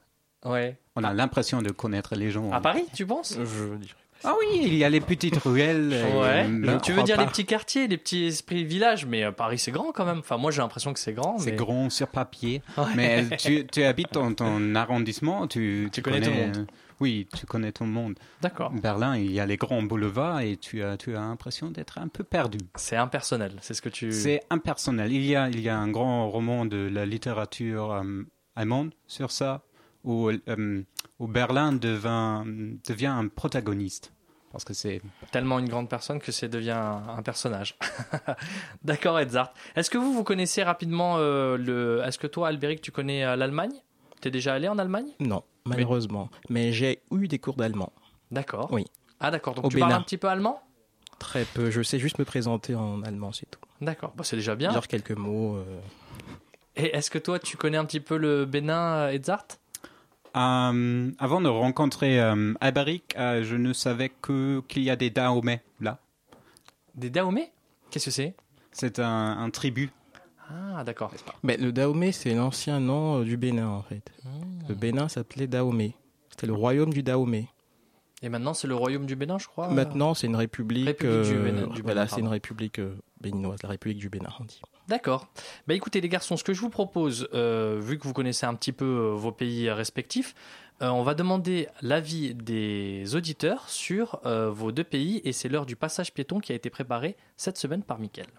Ouais. 0.46 0.78
On 0.96 1.04
a 1.04 1.14
l'impression 1.14 1.62
de 1.62 1.72
connaître 1.72 2.16
les 2.16 2.30
gens. 2.30 2.52
À 2.52 2.62
Paris, 2.62 2.86
tu 2.94 3.06
penses? 3.06 3.34
Je 3.38 3.76
dirais. 3.78 3.96
Ah 4.24 4.34
oui, 4.40 4.62
il 4.64 4.76
y 4.76 4.84
a 4.84 4.90
les 4.90 5.00
petites 5.00 5.38
ruelles. 5.44 5.90
Ouais. 5.90 6.46
euh, 6.48 6.66
Donc, 6.66 6.82
tu 6.82 6.92
veux 6.92 7.04
dire 7.04 7.16
pas. 7.16 7.24
les 7.24 7.28
petits 7.30 7.46
quartiers, 7.46 7.88
les 7.88 7.98
petits 7.98 8.26
esprits 8.26 8.66
villages, 8.66 9.06
mais 9.06 9.24
euh, 9.24 9.32
Paris 9.32 9.60
c'est 9.60 9.72
grand 9.72 9.92
quand 9.92 10.06
même. 10.06 10.20
Enfin, 10.20 10.38
moi 10.38 10.52
j'ai 10.52 10.62
l'impression 10.62 10.94
que 10.94 11.00
c'est 11.00 11.14
grand. 11.14 11.38
C'est 11.38 11.54
grand 11.56 11.90
sur 11.90 12.08
papier. 12.08 12.62
Ouais. 12.78 12.84
Mais 12.96 13.38
tu, 13.38 13.66
tu 13.72 13.84
habites 13.84 14.14
dans 14.14 14.34
ton 14.34 14.76
arrondissement, 14.76 15.48
tu, 15.48 15.90
Tu 15.94 16.02
connais 16.02 16.22
tout 16.22 16.30
le 16.32 16.36
euh, 16.38 16.46
monde. 16.48 16.68
Oui, 17.00 17.28
tu 17.34 17.46
connais 17.46 17.72
tout 17.72 17.86
le 17.86 17.90
monde. 17.92 18.16
D'accord. 18.42 18.72
Berlin, 18.72 19.16
il 19.16 19.32
y 19.32 19.40
a 19.40 19.46
les 19.46 19.56
grands 19.56 19.82
boulevards 19.82 20.42
et 20.42 20.58
tu 20.58 20.84
as, 20.84 20.98
tu 20.98 21.16
as 21.16 21.22
l'impression 21.22 21.72
d'être 21.72 21.98
un 21.98 22.10
peu 22.10 22.26
perdu. 22.26 22.58
C'est 22.76 22.98
impersonnel. 22.98 23.54
C'est 23.62 23.74
ce 23.74 23.82
que 23.82 23.88
tu. 23.88 24.12
C'est 24.12 24.42
impersonnel. 24.50 25.14
Il 25.14 25.26
y, 25.26 25.34
a, 25.36 25.48
il 25.48 25.62
y 25.62 25.70
a 25.70 25.78
un 25.78 25.88
grand 25.88 26.30
roman 26.30 26.66
de 26.66 26.90
la 26.92 27.06
littérature 27.06 27.94
euh, 27.94 28.24
allemande 28.58 28.92
sur 29.08 29.32
ça, 29.32 29.62
où, 30.04 30.30
euh, 30.30 30.82
où 31.20 31.28
Berlin 31.28 31.74
devint, 31.74 32.44
devient 32.88 33.08
un 33.08 33.28
protagoniste. 33.28 34.12
Parce 34.52 34.64
que 34.64 34.74
c'est 34.74 35.02
tellement 35.32 35.60
une 35.60 35.70
grande 35.70 35.90
personne 35.90 36.20
que 36.20 36.32
c'est 36.32 36.50
devient 36.50 36.72
un, 36.72 37.04
un 37.18 37.22
personnage. 37.22 37.78
D'accord, 38.84 39.20
Edzard. 39.20 39.54
Est-ce 39.76 39.90
que 39.90 39.98
vous 39.98 40.12
vous 40.14 40.24
connaissez 40.24 40.64
rapidement 40.64 41.16
euh, 41.18 41.56
le 41.58 42.02
Est-ce 42.04 42.18
que 42.18 42.28
toi, 42.28 42.48
Albéric, 42.48 42.82
tu 42.82 42.92
connais 42.92 43.24
euh, 43.26 43.36
l'Allemagne? 43.36 43.74
T'es 44.22 44.32
déjà 44.32 44.54
allé 44.56 44.68
en 44.68 44.78
Allemagne? 44.80 45.10
Non, 45.20 45.44
malheureusement. 45.66 46.30
Mais 46.50 46.72
j'ai 46.74 47.02
eu 47.12 47.28
des 47.28 47.38
cours 47.40 47.56
d'allemand. 47.56 47.94
D'accord. 48.32 48.70
Oui. 48.72 48.86
Ah 49.20 49.32
d'accord. 49.32 49.54
Donc 49.54 49.66
Au 49.66 49.70
tu 49.70 49.78
parles 49.80 49.94
un 49.94 50.02
petit 50.02 50.18
peu 50.18 50.28
allemand? 50.28 50.62
Très 51.20 51.46
peu. 51.46 51.70
Je 51.70 51.82
sais 51.84 52.00
juste 52.00 52.18
me 52.20 52.26
présenter 52.26 52.74
en 52.76 53.02
allemand, 53.04 53.32
c'est 53.32 53.50
tout. 53.50 53.60
D'accord. 53.82 54.14
Bah, 54.16 54.24
c'est 54.24 54.36
déjà 54.38 54.56
bien. 54.56 54.72
Dire 54.72 54.88
quelques 54.88 55.12
mots. 55.12 55.58
euh, 55.58 55.80
Et 56.76 56.96
est-ce 56.96 57.10
que 57.12 57.18
toi, 57.20 57.38
tu 57.40 57.56
connais 57.56 57.78
un 57.78 57.86
petit 57.86 58.00
peu 58.00 58.18
le 58.18 58.46
Bénin, 58.46 58.96
euh, 58.96 59.14
Edzard? 59.14 59.46
Euh, 60.36 61.12
avant 61.18 61.42
de 61.42 61.50
rencontrer 61.50 62.20
euh, 62.22 62.54
euh, 62.64 63.44
je 63.44 63.56
ne 63.56 63.74
savais 63.74 64.10
que 64.10 64.62
qu'il 64.68 64.84
y 64.84 64.90
a 64.90 64.96
des 64.96 65.10
Dahomey 65.10 65.62
là. 65.82 66.00
Des 66.96 67.10
Dahomey? 67.10 67.52
Qu'est-ce 67.90 68.06
que 68.06 68.12
c'est? 68.12 68.36
C'est 68.72 69.00
un, 69.00 69.38
un 69.40 69.50
tribu. 69.50 69.90
Ah 70.52 70.84
d'accord. 70.84 71.12
Mais 71.44 71.58
le 71.58 71.72
Dahomey, 71.72 72.12
c'est 72.12 72.34
l'ancien 72.34 72.80
nom 72.80 73.22
euh, 73.22 73.24
du 73.24 73.38
Bénin, 73.38 73.68
en 73.68 73.82
fait. 73.84 74.12
Hmm. 74.24 74.68
Le 74.68 74.76
Bénin 74.76 75.08
s'appelait 75.08 75.48
Dahomey. 75.48 75.96
C'était 76.30 76.48
le 76.48 76.54
royaume 76.54 76.92
du 76.94 77.04
Dahomey. 77.04 77.48
Et 78.22 78.30
maintenant, 78.30 78.54
c'est 78.54 78.68
le 78.68 78.76
royaume 78.76 79.06
du 79.06 79.16
Bénin, 79.16 79.38
je 79.38 79.48
crois? 79.48 79.70
Maintenant, 79.70 80.14
c'est 80.14 80.28
une 80.28 80.36
république. 80.36 80.86
République 80.88 81.24
du 81.32 81.34
Bénin- 81.38 81.62
du 81.68 81.68
Bénin, 81.68 81.82
voilà, 81.84 82.08
c'est 82.08 82.20
une 82.20 82.28
république 82.28 82.80
euh, 82.80 82.96
béninoise, 83.22 83.60
la 83.64 83.70
république 83.70 83.98
du 84.00 84.10
Bénin, 84.10 84.30
on 84.40 84.44
dit. 84.46 84.62
D'accord. 84.90 85.28
Bah 85.68 85.76
écoutez 85.76 86.02
les 86.02 86.10
garçons, 86.10 86.36
ce 86.36 86.44
que 86.44 86.52
je 86.52 86.62
vous 86.62 86.72
propose, 86.72 87.30
euh, 87.36 87.80
vu 87.80 88.00
que 88.00 88.08
vous 88.08 88.14
connaissez 88.14 88.48
un 88.48 88.56
petit 88.56 88.72
peu 88.72 88.86
euh, 88.86 89.14
vos 89.14 89.32
pays 89.32 89.70
respectifs, 89.70 90.34
euh, 90.82 90.90
on 90.90 91.04
va 91.04 91.14
demander 91.14 91.68
l'avis 91.84 92.34
des 92.34 93.14
auditeurs 93.14 93.70
sur 93.70 94.20
euh, 94.26 94.50
vos 94.50 94.72
deux 94.72 94.84
pays 94.84 95.22
et 95.24 95.32
c'est 95.32 95.48
l'heure 95.48 95.68
du 95.68 95.76
passage 95.76 96.12
piéton 96.12 96.40
qui 96.40 96.54
a 96.54 96.56
été 96.56 96.72
préparé 96.72 97.16
cette 97.38 97.60
semaine 97.60 97.84
par 97.84 98.00
Mickaël. 98.00 98.30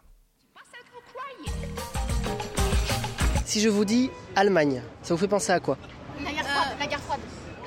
Si 3.44 3.60
je 3.60 3.68
vous 3.68 3.84
dis 3.84 4.10
Allemagne, 4.34 4.82
ça 5.02 5.14
vous 5.14 5.20
fait 5.20 5.28
penser 5.28 5.52
à 5.52 5.60
quoi? 5.60 5.78
La 6.24 6.32
guerre 6.32 6.46
froide. 6.46 6.76
La 6.80 6.86
guerre 6.88 7.00
froide. 7.00 7.20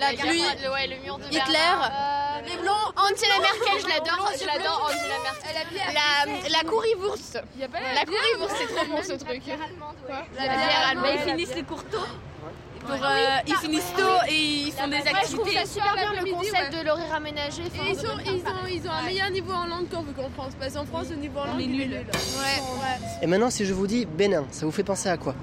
La 0.04 0.14
guerre 0.16 0.26
lui- 0.32 0.40
froide, 0.42 0.60
le- 0.64 0.72
ouais, 0.72 0.88
le 0.88 0.96
mur 1.04 1.18
de 1.18 1.24
Hitler. 1.26 1.74
Euh, 1.82 2.42
les 2.48 2.58
blonds. 2.58 2.88
Angela 2.96 3.40
Merkel, 3.40 3.82
je 3.82 3.88
l'adore. 3.88 4.32
Je 4.40 4.46
l'adore, 4.46 4.90
Angela 4.90 5.18
Merkel. 5.24 5.94
La, 5.94 6.50
la 6.50 6.60
currywurst. 6.70 7.40
La 7.60 8.04
currywurst, 8.06 8.56
c'est 8.58 8.76
trop 8.76 8.86
bon 8.86 9.02
ce 9.04 9.14
truc. 9.14 9.42
La 9.48 10.44
bière 10.44 10.88
allemande. 10.90 11.10
Ils 11.16 11.20
finissent 11.30 11.56
les 11.56 11.64
courteaux. 11.64 12.06
Pour, 12.86 12.96
euh, 12.96 13.18
ils 13.48 13.56
finissent 13.56 13.94
tôt 13.98 14.04
et 14.28 14.36
ils 14.68 14.72
font 14.72 14.88
des 14.88 14.98
Ouais, 14.98 15.04
je 15.06 15.34
trouve 15.36 15.48
activités. 15.48 15.58
ça 15.58 15.66
super 15.66 15.94
bien 15.94 16.22
le 16.22 16.32
concept 16.32 16.74
de 16.78 16.86
l'horaire 16.86 17.14
aménagé. 17.16 17.62
Et 17.64 17.92
ils, 17.92 17.96
sont, 17.96 18.08
ils, 18.26 18.32
ont, 18.42 18.68
ils 18.70 18.88
ont 18.88 18.92
un 18.92 19.02
meilleur 19.04 19.30
niveau 19.32 19.54
en 19.54 19.66
langue 19.68 19.90
qu'en 19.90 20.04
qu'en 20.04 20.30
France. 20.32 20.54
Parce 20.60 20.74
qu'en 20.74 20.86
France, 20.86 21.08
au 21.12 21.16
niveau 21.16 21.40
en 21.40 21.46
langue, 21.46 21.62
il 21.62 21.82
est 21.82 21.86
nul. 21.88 22.06
Et 23.22 23.28
maintenant, 23.28 23.50
si 23.50 23.66
je 23.66 23.74
vous 23.74 23.88
dis 23.88 24.06
Bénin, 24.06 24.46
ça 24.52 24.66
vous 24.66 24.72
fait 24.72 24.84
penser 24.84 25.10
à 25.10 25.18
quoi? 25.18 25.34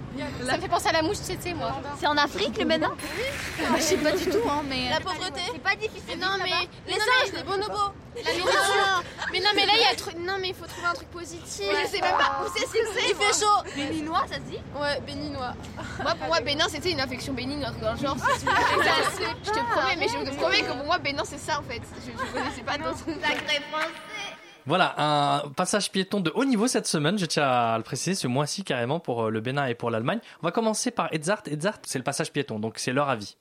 Ça 0.46 0.57
me 0.57 0.61
fait 0.62 0.68
penser 0.68 0.88
à 0.88 0.92
la 0.92 1.03
mouche 1.03 1.16
tsetse, 1.16 1.55
moi. 1.57 1.81
C'est 1.98 2.07
en 2.07 2.16
Afrique 2.16 2.59
le 2.59 2.64
Bénin? 2.66 2.90
Bah, 2.90 3.64
je 3.76 3.83
sais 3.83 3.96
pas 3.96 4.12
du 4.12 4.24
tout, 4.26 4.38
hein, 4.48 4.62
mais. 4.68 4.90
La 4.90 5.00
pauvreté. 5.00 5.40
C'est 5.53 5.62
pas 5.62 5.74
difficile. 5.76 6.18
Non, 6.20 6.37
mais. 6.42 6.68
Les 6.87 6.98
singes, 6.98 7.33
les 7.37 7.42
bonobos. 7.42 7.92
La 8.16 8.33
nourriture. 8.33 9.05
Mais 9.33 9.38
non, 9.40 9.51
mais 9.55 9.66
là, 9.66 9.73
il 9.77 9.83
y 9.83 9.85
a 9.85 9.94
truc. 9.94 10.16
Non, 10.18 10.35
mais 10.40 10.49
il 10.49 10.55
faut 10.55 10.66
trouver 10.66 10.87
un 10.88 10.94
truc 10.94 11.09
positif. 11.11 11.66
Je 11.83 11.88
sais 11.88 12.01
même 12.01 12.16
pas 12.16 12.42
où 12.42 12.49
c'est 12.57 12.66
ce 12.66 12.73
que 12.73 12.79
c'est. 12.94 13.11
Il 13.11 13.14
fait 13.14 13.44
chaud. 13.44 13.62
Béninois, 13.77 14.25
ça 14.29 14.37
se 14.37 14.40
dit 14.40 14.59
Ouais, 14.75 15.01
béninois. 15.07 15.55
Moi, 16.03 16.14
pour 16.14 16.27
moi, 16.29 16.40
Bénin, 16.40 16.66
c'était 16.68 16.90
une 16.90 17.01
infection 17.01 17.33
bénigne. 17.33 17.62
Genre, 17.62 18.16
c'est 18.38 19.25
Je 19.44 19.51
te 19.51 19.59
promets, 19.59 19.96
mais 19.99 20.09
je 20.09 20.31
te 20.31 20.37
promets 20.37 20.62
que 20.62 20.73
pour 20.73 20.85
moi, 20.87 20.99
Bénin, 20.99 21.23
c'est 21.25 21.38
ça 21.38 21.61
en 21.61 21.62
fait. 21.62 21.83
Je, 22.05 22.11
je 22.11 22.33
connaissais 22.33 22.62
pas 22.62 22.79
d'autres. 22.79 23.05
Sacré 23.20 23.61
français. 23.70 24.37
Voilà, 24.66 24.94
un 24.99 25.49
passage 25.51 25.90
piéton 25.90 26.20
de 26.20 26.31
haut 26.35 26.44
niveau 26.44 26.66
cette 26.68 26.87
semaine, 26.87 27.18
je 27.18 27.25
tiens 27.27 27.49
à 27.49 27.79
le 27.79 27.83
préciser, 27.83 28.14
ce 28.14 28.27
mois-ci 28.27 28.62
carrément 28.62 29.01
pour 29.01 29.25
euh, 29.25 29.31
le 29.31 29.40
Bénin 29.40 29.66
et 29.66 29.75
pour 29.75 29.90
l'Allemagne. 29.90 30.20
On 30.42 30.46
va 30.46 30.53
commencer 30.53 30.90
par 30.90 31.12
Edzard. 31.14 31.42
Edzard, 31.51 31.79
c'est 31.87 31.99
le 31.99 32.05
passage 32.05 32.31
piéton, 32.31 32.59
donc 32.59 32.79
c'est 32.79 32.92
leur 32.92 33.09
avis. 33.09 33.37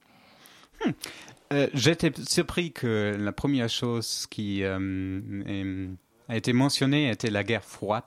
Euh, 1.51 1.67
J'étais 1.73 2.11
surpris 2.27 2.71
que 2.71 3.15
la 3.17 3.31
première 3.31 3.69
chose 3.69 4.27
qui 4.29 4.63
euh, 4.63 5.87
a 6.27 6.37
été 6.37 6.53
mentionnée 6.53 7.09
était 7.09 7.31
la 7.31 7.43
guerre 7.43 7.63
froide. 7.63 8.03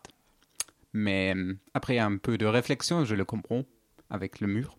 Mais 0.92 1.34
euh, 1.36 1.54
après 1.74 1.98
un 1.98 2.16
peu 2.18 2.38
de 2.38 2.46
réflexion, 2.46 3.04
je 3.04 3.14
le 3.14 3.24
comprends 3.24 3.64
avec 4.10 4.40
le 4.40 4.46
mur. 4.46 4.76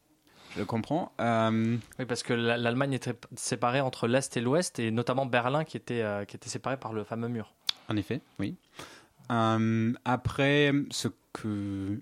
Je 0.54 0.60
le 0.60 0.66
comprends. 0.66 1.12
Euh, 1.20 1.78
Oui, 2.00 2.06
parce 2.06 2.22
que 2.24 2.34
la- 2.34 2.58
l'Allemagne 2.58 2.94
était 2.94 3.16
séparée 3.36 3.82
entre 3.82 4.08
l'Est 4.08 4.38
et 4.38 4.42
l'Ouest, 4.42 4.80
et 4.80 4.92
notamment 4.92 5.26
Berlin 5.26 5.64
qui 5.64 5.76
était, 5.78 6.02
euh, 6.04 6.26
qui 6.26 6.36
était 6.36 6.50
séparé 6.50 6.78
par 6.78 6.94
le 6.94 7.04
fameux 7.04 7.28
mur. 7.28 7.54
En 7.90 7.98
effet, 7.98 8.22
oui. 8.40 8.56
Euh, 9.32 9.94
après, 10.06 10.72
ce 10.92 11.08
que, 11.34 11.98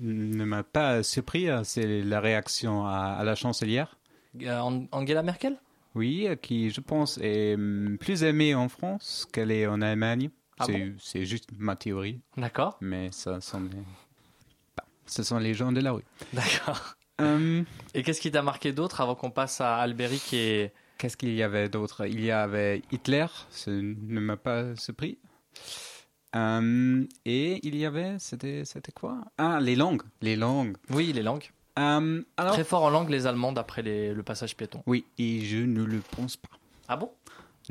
ne 0.00 0.44
m'a 0.44 0.62
pas 0.62 1.02
surpris, 1.02 1.48
euh, 1.48 1.64
c'est 1.64 2.02
la 2.02 2.20
réaction 2.20 2.86
à, 2.86 3.16
à 3.18 3.24
la 3.24 3.34
chancelière. 3.34 3.96
Euh, 4.42 4.60
An- 4.60 4.86
Angela 4.92 5.22
Merkel? 5.22 5.56
Oui, 5.94 6.26
euh, 6.28 6.36
qui, 6.36 6.70
je 6.70 6.80
pense, 6.80 7.18
est 7.18 7.54
hum, 7.54 7.96
plus 7.98 8.22
aimée 8.22 8.54
en 8.54 8.68
France 8.68 9.26
qu'elle 9.32 9.50
est 9.50 9.66
en 9.66 9.80
Allemagne. 9.80 10.30
Ah 10.60 10.64
c'est, 10.66 11.18
bon? 11.20 11.24
juste 11.24 11.50
ma 11.56 11.76
théorie, 11.76 12.20
D'accord, 12.36 12.78
mais 12.80 13.10
ça, 13.12 13.38
bah, 14.76 14.84
ce 15.06 15.22
sont 15.22 15.38
les 15.38 15.54
gens 15.54 15.70
de 15.72 15.80
la 15.80 15.92
rue. 15.92 16.02
d'accord. 16.32 16.94
Hum, 17.20 17.64
Et 17.94 18.02
qu'est-ce 18.02 18.20
qui 18.20 18.30
t'a 18.30 18.42
marqué 18.42 18.72
d'autre 18.72 19.00
avant 19.00 19.14
qu'on 19.14 19.30
passe 19.30 19.60
à 19.60 19.76
Albéric 19.78 20.32
et... 20.34 20.72
Qu'est-ce 20.98 21.16
qu'il 21.16 21.32
y 21.34 21.42
avait 21.44 21.68
d'autre? 21.68 22.06
Il 22.06 22.20
y 22.20 22.30
avait 22.32 22.82
Hitler, 22.92 23.26
ça 23.50 23.70
ne 23.70 24.20
m'a 24.20 24.36
pas 24.36 24.74
surpris. 24.76 25.18
Hum, 26.34 27.06
et 27.24 27.58
il 27.66 27.74
y 27.76 27.86
avait, 27.86 28.16
c'était, 28.18 28.64
c'était 28.64 28.92
quoi? 28.92 29.24
Ah, 29.38 29.58
les 29.60 29.76
langues. 29.76 30.02
Les 30.20 30.36
langues. 30.36 30.76
Oui, 30.90 31.12
les 31.12 31.22
langues. 31.22 31.44
Alors, 32.36 32.52
Très 32.54 32.64
fort 32.64 32.82
en 32.84 32.90
langue, 32.90 33.08
les 33.10 33.26
Allemands, 33.26 33.52
d'après 33.52 33.82
les- 33.82 34.12
le 34.12 34.22
passage 34.22 34.56
piéton. 34.56 34.82
oui, 34.86 35.04
et 35.18 35.40
je 35.40 35.58
ne 35.58 35.84
le 35.84 36.00
pense 36.16 36.36
pas. 36.36 36.48
Ah 36.88 36.96
bon? 36.96 37.10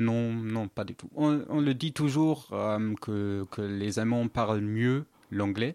Non, 0.00 0.32
non, 0.32 0.68
pas 0.68 0.84
du 0.84 0.94
tout. 0.94 1.10
On, 1.16 1.42
on 1.48 1.60
le 1.60 1.74
dit 1.74 1.92
toujours 1.92 2.48
euh, 2.52 2.94
que, 3.00 3.44
que 3.50 3.60
les 3.62 3.98
Allemands 3.98 4.28
parlent 4.28 4.60
mieux 4.60 5.04
l'anglais. 5.30 5.74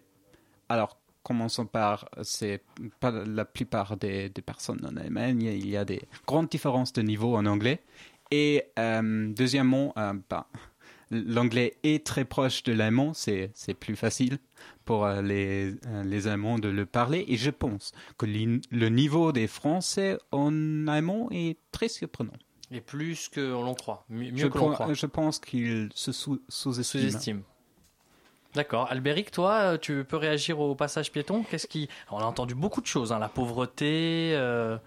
Alors, 0.68 0.98
commençons 1.22 1.66
par, 1.66 2.08
c'est 2.22 2.62
pas 3.00 3.10
la 3.10 3.44
plupart 3.44 3.96
des, 3.96 4.30
des 4.30 4.42
personnes 4.42 4.80
en 4.86 4.96
Allemagne, 4.96 5.42
il 5.42 5.68
y 5.68 5.76
a 5.76 5.84
des 5.84 6.02
grandes 6.26 6.48
différences 6.48 6.92
de 6.94 7.02
niveau 7.02 7.36
en 7.36 7.44
anglais. 7.46 7.82
Et 8.30 8.64
euh, 8.78 9.32
deuxièmement, 9.34 9.92
euh, 9.98 10.14
bah, 10.28 10.46
l'anglais 11.26 11.76
est 11.82 12.04
très 12.04 12.24
proche 12.24 12.62
de 12.64 12.72
l'allemand, 12.72 13.12
c'est 13.14 13.52
plus 13.78 13.96
facile 13.96 14.38
pour 14.84 15.04
euh, 15.06 15.22
les, 15.22 15.74
euh, 15.86 16.02
les 16.04 16.26
Allemands 16.26 16.58
de 16.58 16.68
le 16.68 16.84
parler. 16.86 17.24
Et 17.28 17.36
je 17.36 17.50
pense 17.50 17.92
que 18.18 18.26
le 18.26 18.88
niveau 18.88 19.32
des 19.32 19.46
Français 19.46 20.18
en 20.32 20.86
allemand 20.88 21.28
est 21.30 21.58
très 21.72 21.88
surprenant. 21.88 22.32
Et 22.70 22.80
plus 22.80 23.28
que 23.28 23.40
l'on 23.40 23.74
croit, 23.74 24.04
mieux, 24.08 24.32
Je, 24.34 24.46
que 24.48 24.58
l'on 24.58 24.72
croit. 24.72 24.92
je 24.92 25.06
pense 25.06 25.38
qu'il 25.38 25.90
se 25.94 26.12
sous- 26.12 26.42
sous-estime. 26.48 27.00
Sous-estime. 27.00 27.42
D'accord. 28.54 28.90
Albéric, 28.90 29.30
toi, 29.32 29.52
euh, 29.74 29.78
tu 29.78 30.04
peux 30.04 30.16
réagir 30.16 30.60
au 30.60 30.74
passage 30.74 31.10
piéton? 31.10 31.42
Qu'est-ce 31.42 31.66
qui 31.66 31.88
On 32.10 32.18
a 32.18 32.24
entendu 32.24 32.54
beaucoup 32.54 32.80
de 32.80 32.86
choses, 32.86 33.12
hein, 33.12 33.18
la 33.18 33.28
pauvreté, 33.28 34.32
euh, 34.34 34.78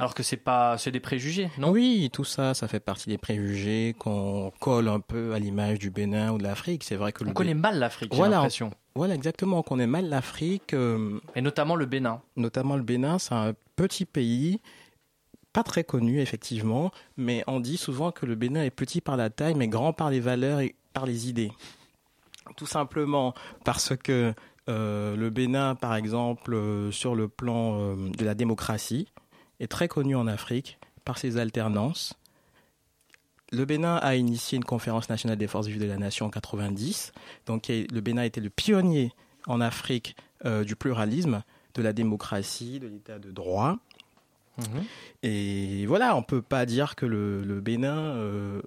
alors 0.00 0.14
que 0.14 0.22
c'est 0.22 0.38
pas, 0.38 0.78
c'est 0.78 0.90
des 0.90 0.98
préjugés, 0.98 1.50
non? 1.58 1.70
Oui, 1.70 2.08
tout 2.12 2.24
ça, 2.24 2.54
ça 2.54 2.66
fait 2.68 2.80
partie 2.80 3.10
des 3.10 3.18
préjugés 3.18 3.94
qu'on 3.98 4.50
colle 4.58 4.88
un 4.88 4.98
peu 5.00 5.34
à 5.34 5.38
l'image 5.38 5.78
du 5.78 5.90
Bénin 5.90 6.32
ou 6.32 6.38
de 6.38 6.42
l'Afrique. 6.42 6.82
C'est 6.84 6.96
vrai 6.96 7.12
que 7.12 7.22
On 7.24 7.32
connaît 7.34 7.52
mal 7.54 7.78
l'Afrique, 7.78 8.10
j'ai 8.12 8.16
Voilà. 8.16 8.36
l'impression, 8.36 8.70
Voilà, 8.94 9.14
exactement. 9.14 9.58
On 9.58 9.62
connaît 9.62 9.86
mal 9.86 10.08
l'Afrique, 10.08 10.72
euh, 10.74 11.20
et 11.36 11.42
notamment 11.42 11.76
le 11.76 11.84
Bénin. 11.86 12.22
notamment 12.36 12.76
le 12.76 12.82
Bénin. 12.82 13.18
C'est 13.18 13.34
un 13.34 13.52
petit 13.76 14.06
pays, 14.06 14.60
pas 15.52 15.62
très 15.62 15.84
connu 15.84 16.20
effectivement, 16.20 16.90
mais 17.18 17.44
on 17.46 17.60
dit 17.60 17.76
souvent 17.76 18.10
que 18.10 18.24
le 18.24 18.34
Bénin 18.36 18.64
est 18.64 18.70
petit 18.70 19.00
par 19.02 19.16
la 19.18 19.28
taille, 19.28 19.54
mais 19.54 19.68
grand 19.68 19.92
par 19.92 20.08
les 20.10 20.20
valeurs 20.20 20.60
et 20.60 20.74
par 20.94 21.04
les 21.04 21.28
idées. 21.28 21.52
Tout 22.56 22.66
simplement 22.66 23.34
parce 23.64 23.94
que 23.96 24.32
euh, 24.68 25.14
le 25.16 25.30
Bénin, 25.30 25.74
par 25.74 25.94
exemple, 25.94 26.54
euh, 26.54 26.90
sur 26.90 27.14
le 27.14 27.28
plan 27.28 27.78
euh, 27.80 28.10
de 28.16 28.24
la 28.24 28.34
démocratie, 28.34 29.08
est 29.60 29.68
très 29.68 29.86
connu 29.88 30.16
en 30.16 30.26
Afrique 30.26 30.78
par 31.04 31.18
ses 31.18 31.36
alternances. 31.36 32.14
Le 33.52 33.64
Bénin 33.64 33.96
a 33.96 34.14
initié 34.16 34.56
une 34.56 34.64
conférence 34.64 35.08
nationale 35.08 35.36
des 35.38 35.46
forces 35.48 35.66
vives 35.66 35.80
de 35.80 35.86
la 35.86 35.96
nation 35.96 36.26
en 36.26 36.30
90. 36.30 37.12
Donc 37.46 37.68
le 37.68 38.00
Bénin 38.00 38.22
était 38.22 38.40
le 38.40 38.50
pionnier 38.50 39.12
en 39.46 39.60
Afrique 39.60 40.16
euh, 40.44 40.62
du 40.64 40.76
pluralisme, 40.76 41.42
de 41.74 41.82
la 41.82 41.92
démocratie, 41.92 42.78
de 42.80 42.86
l'état 42.88 43.18
de 43.18 43.30
droit. 43.30 43.78
Mhm. 44.58 44.84
Et 45.22 45.86
voilà, 45.86 46.14
on 46.16 46.22
peut 46.22 46.42
pas 46.42 46.64
dire 46.66 46.94
que 46.94 47.06
le, 47.06 47.42
le 47.42 47.60
Bénin, 47.60 47.96
euh, 47.98 48.62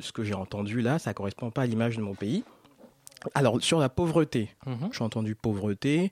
ce 0.00 0.10
que 0.12 0.24
j'ai 0.24 0.34
entendu 0.34 0.80
là, 0.80 0.98
ça 0.98 1.14
correspond 1.14 1.50
pas 1.50 1.62
à 1.62 1.66
l'image 1.66 1.96
de 1.96 2.02
mon 2.02 2.14
pays. 2.14 2.42
Alors 3.34 3.62
sur 3.62 3.78
la 3.78 3.88
pauvreté, 3.88 4.50
Mhm. 4.66 4.88
j'ai 4.92 5.04
entendu 5.04 5.34
pauvreté. 5.34 6.10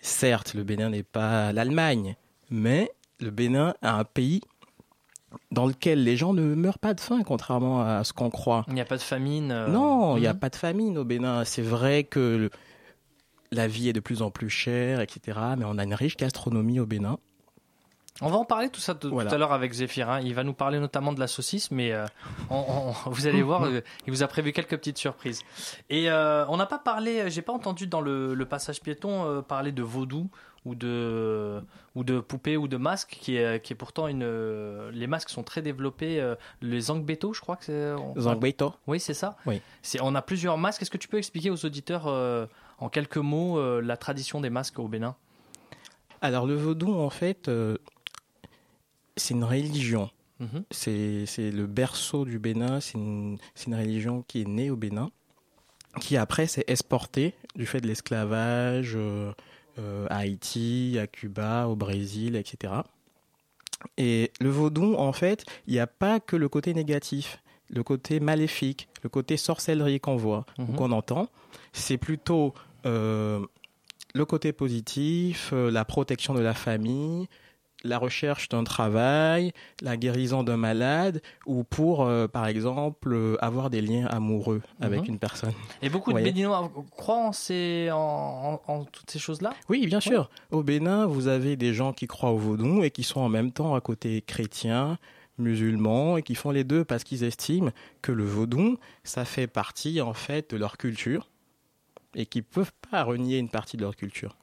Certes, 0.00 0.54
le 0.54 0.64
Bénin 0.64 0.90
n'est 0.90 1.02
pas 1.02 1.52
l'Allemagne, 1.52 2.16
mais 2.54 2.90
le 3.20 3.30
Bénin 3.30 3.74
est 3.82 3.86
un 3.86 4.04
pays 4.04 4.40
dans 5.50 5.66
lequel 5.66 6.04
les 6.04 6.16
gens 6.16 6.32
ne 6.32 6.54
meurent 6.54 6.78
pas 6.78 6.94
de 6.94 7.00
faim, 7.00 7.22
contrairement 7.26 7.80
à 7.82 8.04
ce 8.04 8.12
qu'on 8.12 8.30
croit. 8.30 8.64
Il 8.68 8.74
n'y 8.74 8.80
a 8.80 8.84
pas 8.84 8.96
de 8.96 9.02
famine. 9.02 9.50
euh, 9.50 9.66
Non, 9.68 10.16
il 10.16 10.20
n'y 10.20 10.26
a 10.28 10.32
mhm. 10.32 10.38
pas 10.38 10.48
de 10.48 10.56
famine 10.56 10.96
au 10.96 11.04
Bénin. 11.04 11.44
C'est 11.44 11.62
vrai 11.62 12.04
que 12.04 12.20
le- 12.36 12.50
la 13.50 13.66
vie 13.66 13.88
est 13.88 13.92
de 13.92 14.00
plus 14.00 14.22
en 14.22 14.30
plus 14.30 14.48
chère, 14.50 15.00
etc. 15.00 15.38
Mais 15.58 15.64
on 15.66 15.76
a 15.78 15.84
une 15.84 15.94
riche 15.94 16.16
gastronomie 16.16 16.78
au 16.78 16.86
Bénin. 16.86 17.18
On 18.20 18.30
va 18.30 18.36
en 18.36 18.44
parler 18.44 18.68
tout 18.68 18.80
ça 18.80 18.94
tout, 18.94 19.10
Voilà. 19.10 19.28
tout 19.28 19.34
à 19.34 19.38
l'heure 19.38 19.52
avec 19.52 19.72
Zéphirin. 19.72 20.20
Il 20.20 20.34
va 20.34 20.44
nous 20.44 20.52
parler 20.54 20.78
notamment 20.78 21.12
de 21.12 21.18
la 21.18 21.26
saucisse, 21.26 21.72
mais 21.72 21.90
euh, 21.92 22.06
on- 22.48 22.94
on- 23.06 23.10
vous 23.10 23.26
allez 23.26 23.42
voir, 23.42 23.64
euh, 23.64 23.80
il 24.06 24.12
vous 24.12 24.22
a 24.22 24.28
prévu 24.28 24.52
quelques 24.52 24.76
petites 24.76 24.98
surprises. 24.98 25.40
Et 25.90 26.08
euh, 26.08 26.46
on 26.48 26.56
n'a 26.56 26.66
pas 26.66 26.78
parlé, 26.78 27.28
j'ai 27.28 27.42
pas 27.42 27.52
entendu 27.52 27.88
dans 27.88 28.00
le, 28.00 28.34
le 28.34 28.46
passage 28.46 28.80
piéton 28.80 29.24
euh, 29.24 29.42
parler 29.42 29.72
de 29.72 29.82
vaudou 29.82 30.30
ou 30.64 30.74
de 30.74 31.60
ou 31.94 32.04
de 32.04 32.20
poupée 32.20 32.56
ou 32.56 32.68
de 32.68 32.76
masque, 32.76 33.18
qui 33.20 33.36
est 33.36 33.62
qui 33.62 33.72
est 33.72 33.76
pourtant 33.76 34.08
une. 34.08 34.24
les 34.90 35.06
masques 35.06 35.30
sont 35.30 35.42
très 35.42 35.62
développés. 35.62 36.20
euh, 36.20 36.34
les 36.62 36.80
zangbeto, 36.80 37.32
je 37.32 37.40
crois 37.40 37.56
que 37.56 37.64
c'est. 37.64 38.20
Zangbeito. 38.20 38.74
Oui, 38.86 38.98
c'est 39.00 39.14
ça. 39.14 39.36
Oui. 39.46 39.60
C'est, 39.82 40.00
on 40.00 40.14
a 40.14 40.22
plusieurs 40.22 40.56
masques. 40.58 40.82
Est-ce 40.82 40.90
que 40.90 40.98
tu 40.98 41.08
peux 41.08 41.18
expliquer 41.18 41.50
aux 41.50 41.64
auditeurs 41.66 42.06
euh, 42.06 42.46
en 42.78 42.88
quelques 42.88 43.18
mots 43.18 43.58
euh, 43.58 43.80
la 43.82 43.96
tradition 43.96 44.40
des 44.40 44.50
masques 44.50 44.78
au 44.78 44.88
Bénin? 44.88 45.16
Alors 46.22 46.46
le 46.46 46.54
vaudou, 46.54 46.94
en 46.94 47.10
fait, 47.10 47.48
euh, 47.48 47.76
c'est 49.16 49.34
une 49.34 49.44
religion. 49.44 50.10
Mhm. 50.40 50.64
C'est 50.70 51.26
c'est 51.26 51.50
le 51.50 51.66
berceau 51.66 52.24
du 52.24 52.38
Bénin. 52.38 52.80
C'est 52.80 52.98
une, 52.98 53.38
c'est 53.54 53.66
une 53.66 53.74
religion 53.76 54.24
qui 54.26 54.40
est 54.40 54.48
née 54.48 54.70
au 54.70 54.76
Bénin. 54.76 55.10
qui 56.00 56.16
après 56.16 56.46
s'est 56.48 56.64
exporté 56.66 57.34
du 57.54 57.66
fait 57.66 57.80
de 57.80 57.86
l'esclavage 57.86 58.98
à 59.78 60.18
Haïti, 60.18 60.96
à 61.00 61.06
Cuba, 61.06 61.66
au 61.68 61.76
Brésil, 61.76 62.36
etc. 62.36 62.72
Et 63.98 64.30
le 64.40 64.48
vaudou, 64.50 64.94
en 64.94 65.12
fait, 65.12 65.44
il 65.66 65.74
n'y 65.74 65.80
a 65.80 65.86
pas 65.86 66.20
que 66.20 66.36
le 66.36 66.48
côté 66.48 66.72
négatif, 66.74 67.40
le 67.70 67.82
côté 67.82 68.20
maléfique, 68.20 68.88
le 69.02 69.08
côté 69.08 69.36
sorcellerie 69.36 70.00
qu'on 70.00 70.16
voit 70.16 70.46
ou 70.58 70.62
Mhm. 70.62 70.76
qu'on 70.76 70.92
entend. 70.92 71.28
C'est 71.72 71.98
plutôt 71.98 72.54
euh, 72.86 73.44
le 74.14 74.24
côté 74.26 74.52
positif, 74.52 75.50
euh, 75.52 75.70
la 75.70 75.84
protection 75.84 76.34
de 76.34 76.40
la 76.40 76.54
famille, 76.54 77.28
la 77.84 77.98
recherche 77.98 78.48
d'un 78.48 78.64
travail, 78.64 79.52
la 79.82 79.96
guérison 79.96 80.42
d'un 80.42 80.56
malade, 80.56 81.20
ou 81.46 81.62
pour, 81.64 82.02
euh, 82.06 82.26
par 82.26 82.46
exemple, 82.46 83.12
euh, 83.12 83.36
avoir 83.44 83.70
des 83.70 83.80
liens 83.82 84.06
amoureux 84.06 84.62
avec 84.80 85.02
Mhm. 85.02 85.08
une 85.10 85.18
personne. 85.18 85.52
Et 85.82 85.88
beaucoup 85.90 86.12
de 86.12 86.16
Béninois 86.18 86.72
croient 86.90 87.26
en, 87.26 87.32
ces, 87.32 87.90
en, 87.92 88.58
en- 88.66 88.72
en 88.72 88.84
toutes 88.84 89.10
ces 89.10 89.18
choses-là? 89.18 89.52
Oui, 89.68 89.86
bien 89.86 90.00
sûr. 90.00 90.30
Au 90.50 90.62
Bénin, 90.62 91.06
vous 91.06 91.28
avez 91.28 91.56
des 91.56 91.74
gens 91.74 91.92
qui 91.92 92.06
croient 92.06 92.32
au 92.32 92.38
vaudou 92.38 92.82
et 92.82 92.90
qui 92.90 93.02
sont 93.02 93.20
en 93.20 93.28
même 93.28 93.52
temps 93.52 93.74
à 93.74 93.80
côté 93.80 94.22
chrétiens, 94.22 94.98
musulmans 95.38 96.16
et 96.16 96.22
qui 96.22 96.34
font 96.34 96.50
les 96.52 96.64
deux 96.64 96.84
parce 96.84 97.04
qu'ils 97.04 97.24
estiment 97.24 97.70
que 98.02 98.12
le 98.12 98.24
vaudou, 98.24 98.78
ça 99.02 99.24
fait 99.24 99.46
partie 99.46 100.00
en 100.00 100.14
fait 100.14 100.50
de 100.52 100.56
leur 100.56 100.78
culture 100.78 101.28
et 102.14 102.24
qu'ils 102.26 102.44
peuvent 102.44 102.72
pas 102.90 103.02
renier 103.02 103.38
une 103.38 103.48
partie 103.48 103.76
de 103.76 103.82
leur 103.82 103.96
culture. 103.96 104.36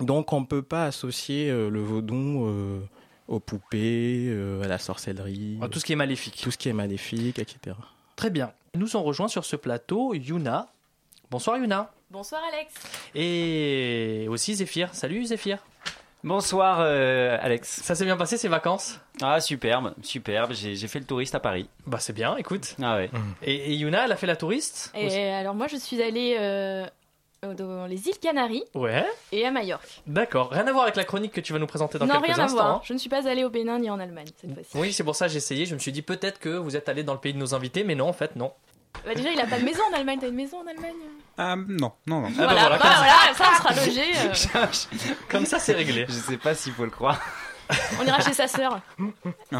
Donc 0.00 0.32
on 0.32 0.40
ne 0.40 0.46
peut 0.46 0.62
pas 0.62 0.84
associer 0.84 1.48
euh, 1.50 1.68
le 1.70 1.80
vaudou 1.80 2.44
euh, 2.46 2.80
aux 3.28 3.40
poupées, 3.40 4.26
euh, 4.28 4.62
à 4.62 4.68
la 4.68 4.78
sorcellerie, 4.78 5.58
À 5.62 5.68
tout 5.68 5.78
ce 5.80 5.84
qui 5.84 5.92
est 5.92 5.96
maléfique. 5.96 6.40
tout 6.42 6.50
ce 6.50 6.58
qui 6.58 6.68
est 6.68 6.72
maléfique, 6.74 7.38
etc. 7.38 7.76
Très 8.14 8.30
bien. 8.30 8.52
Nous 8.74 8.96
ont 8.96 9.02
rejoint 9.02 9.28
sur 9.28 9.44
ce 9.44 9.56
plateau 9.56 10.12
Yuna. 10.14 10.66
Bonsoir 11.30 11.56
Yuna. 11.58 11.90
Bonsoir 12.10 12.40
Alex. 12.52 12.72
Et 13.14 14.26
aussi 14.28 14.54
Zéphyr. 14.54 14.94
Salut 14.94 15.24
Zéphyr. 15.24 15.58
Bonsoir 16.22 16.78
euh, 16.80 17.36
Alex. 17.40 17.68
Ça 17.82 17.94
s'est 17.94 18.04
bien 18.04 18.16
passé 18.16 18.36
ces 18.36 18.48
vacances? 18.48 19.00
Ah 19.22 19.40
superbe, 19.40 19.94
superbe. 20.02 20.52
J'ai 20.52 20.88
fait 20.88 20.98
le 20.98 21.04
touriste 21.04 21.34
à 21.34 21.40
Paris. 21.40 21.68
Bah 21.86 21.98
c'est 22.00 22.12
bien, 22.12 22.36
écoute. 22.36 22.74
Ah 22.82 22.96
ouais. 22.96 23.10
Et, 23.42 23.72
et 23.72 23.74
Yuna, 23.76 24.04
elle 24.04 24.12
a 24.12 24.16
fait 24.16 24.26
la 24.26 24.36
touriste? 24.36 24.92
Et 24.94 25.06
aussi 25.06 25.16
alors 25.18 25.54
moi 25.54 25.68
je 25.68 25.76
suis 25.76 26.02
allée 26.02 26.36
euh, 26.38 26.86
dans 27.54 27.86
les 27.86 28.08
îles 28.08 28.18
Canaries 28.20 28.64
Ouais, 28.74 29.06
et 29.32 29.46
à 29.46 29.50
Majorque. 29.50 30.02
d'accord. 30.06 30.50
Rien 30.50 30.66
à 30.66 30.72
voir 30.72 30.84
avec 30.84 30.96
la 30.96 31.04
chronique 31.04 31.32
que 31.32 31.40
tu 31.40 31.52
vas 31.52 31.58
nous 31.58 31.66
présenter 31.66 31.98
dans 31.98 32.06
non, 32.06 32.14
quelques 32.14 32.26
rien 32.26 32.38
à 32.38 32.42
instants. 32.44 32.56
voir. 32.56 32.70
hein. 32.76 32.80
Je 32.84 32.92
ne 32.92 32.98
suis 32.98 33.08
pas 33.08 33.28
allée 33.28 33.44
au 33.44 33.50
Bénin 33.50 33.78
ni 33.78 33.90
en 33.90 33.98
Allemagne 34.00 34.26
cette 34.40 34.52
fois-ci. 34.54 34.70
Oui, 34.76 34.92
c'est 34.92 35.04
pour 35.04 35.14
ça 35.16 35.26
que 35.26 35.32
j'ai 35.32 35.38
essayé. 35.38 35.66
Je 35.66 35.74
me 35.74 35.78
suis 35.78 35.92
dit 35.92 36.02
peut-être 36.02 36.38
que 36.38 36.48
vous 36.50 36.76
êtes 36.76 36.88
allé 36.88 37.02
dans 37.02 37.12
le 37.14 37.20
pays 37.20 37.32
de 37.34 37.38
nos 37.38 37.54
invités, 37.54 37.84
mais 37.84 37.94
non, 37.94 38.08
en 38.08 38.12
fait, 38.12 38.36
non. 38.36 38.52
Bah, 39.04 39.14
déjà, 39.14 39.30
il 39.30 39.40
a 39.40 39.46
pas 39.46 39.58
de 39.58 39.64
maison 39.64 39.82
en 39.92 39.96
Allemagne. 39.96 40.18
T'as 40.20 40.28
une 40.28 40.34
maison 40.34 40.58
en 40.62 40.66
Allemagne? 40.66 40.94
Ah 41.38 41.54
non, 41.56 41.92
non, 42.06 42.20
non. 42.22 42.28
Ah 42.28 42.30
bah 42.38 42.44
Voilà, 42.44 42.60
voilà, 42.62 42.78
bah, 42.78 42.82
comme, 42.82 42.96
voilà, 42.96 43.34
ça 43.34 43.44
on 43.52 43.74
sera 43.74 43.86
logé. 43.86 44.02
euh, 44.56 45.16
comme 45.28 45.44
ça, 45.46 45.58
c'est 45.58 45.74
réglé. 45.74 46.06
Je 46.08 46.14
sais 46.14 46.38
pas 46.38 46.54
s'il 46.54 46.72
faut 46.72 46.84
le 46.84 46.90
croire. 46.90 47.20
on 48.00 48.06
ira 48.06 48.20
chez 48.20 48.32
sa 48.32 48.48
sœur. 48.48 48.80